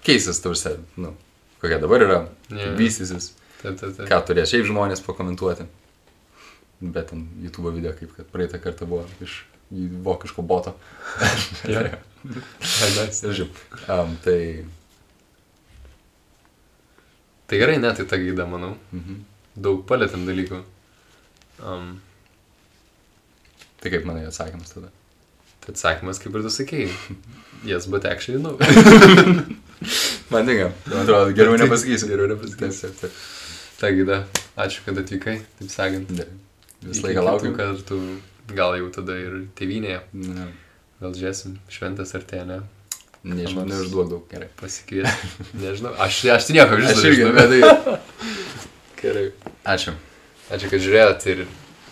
Keisis, 0.06 0.40
tarsi, 0.44 0.76
nu, 1.02 1.14
kokia 1.62 1.80
dabar 1.82 2.04
yra, 2.06 2.20
kaip 2.52 2.78
vystysis, 2.80 3.32
Taip, 3.62 3.80
taip, 3.80 3.96
taip. 3.98 4.06
ką 4.12 4.20
turės 4.30 4.52
šiaip 4.54 4.68
žmonės 4.70 5.02
pakomentuoti. 5.06 5.66
Bet 6.82 7.10
ten 7.12 7.28
YouTube 7.42 7.74
video, 7.76 7.94
kaip 7.98 8.14
kad 8.16 8.28
praeitą 8.34 8.60
kartą 8.62 8.88
buvo 8.90 9.06
iš 9.24 9.40
į 9.74 9.88
vokiško 10.06 10.46
boto. 10.48 10.76
Žodžiu, 13.22 13.48
um, 13.92 14.14
tai... 14.24 14.66
Tai 17.48 17.60
gerai, 17.62 17.78
ne, 17.80 17.94
tai 17.96 18.06
ta 18.08 18.20
gaida, 18.20 18.46
manau. 18.50 18.76
Mhm. 18.92 19.24
Daug 19.58 19.82
palėtėm 19.90 20.28
dalykų. 20.28 20.62
Um, 21.64 21.96
Tai 23.78 23.92
kaip 23.94 24.08
manai 24.10 24.26
atsakymas 24.26 24.74
tada? 24.74 24.90
tai 25.62 25.74
atsakymas, 25.76 26.20
kaip 26.24 26.36
ir 26.36 26.46
tu 26.46 26.54
sakėjai. 26.54 26.94
Yes, 27.66 27.88
but 27.90 28.06
actually, 28.06 28.38
no. 28.38 28.52
Man 30.32 30.46
tinka. 30.46 30.68
Man 30.86 31.00
atrodo, 31.02 31.32
geriau 31.34 31.58
nepasakysiu. 31.58 32.08
Geriau 32.12 32.30
nepasakysiu. 32.30 33.10
Ta 33.80 33.90
gaida. 33.90 34.20
Ačiū, 34.62 34.84
kad 34.86 35.00
atvykai, 35.02 35.34
taip 35.58 35.72
sakant. 35.74 36.12
Ne. 36.14 36.28
Visą 36.86 37.08
laiką 37.08 37.24
laukiu. 37.26 37.52
kartų, 37.58 38.00
gal 38.56 38.76
jau 38.80 38.90
tada 38.94 39.16
ir 39.20 39.38
tėvynėje. 39.58 40.02
Ne. 40.14 40.48
Gal 41.02 41.14
žiūrėsim, 41.18 41.58
šventas 41.74 42.14
artėja, 42.18 42.46
ne? 42.50 42.60
Nežinau, 43.28 43.66
nors- 43.66 43.72
neužduok 43.74 44.10
daug. 44.12 44.26
Gerai. 44.32 44.48
Pasikviesti. 44.62 45.32
Nežinau, 45.64 45.94
aš, 46.00 46.22
aš 46.32 46.48
tai 46.48 46.58
nieko 46.60 46.78
vis 46.80 46.92
Aš 46.94 47.04
irgi, 47.10 47.30
bet 47.36 47.54
tai... 47.54 47.98
Gerai. 49.02 49.26
Ačiū. 49.68 49.94
Ačiū, 50.54 50.70
kad 50.72 50.82
žiūrėjote 50.86 51.34
ir 51.34 51.42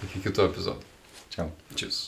iki 0.08 0.22
kitų 0.30 0.46
epizodų. 0.50 0.86
Čiau. 1.36 1.50
Čius. 1.76 2.00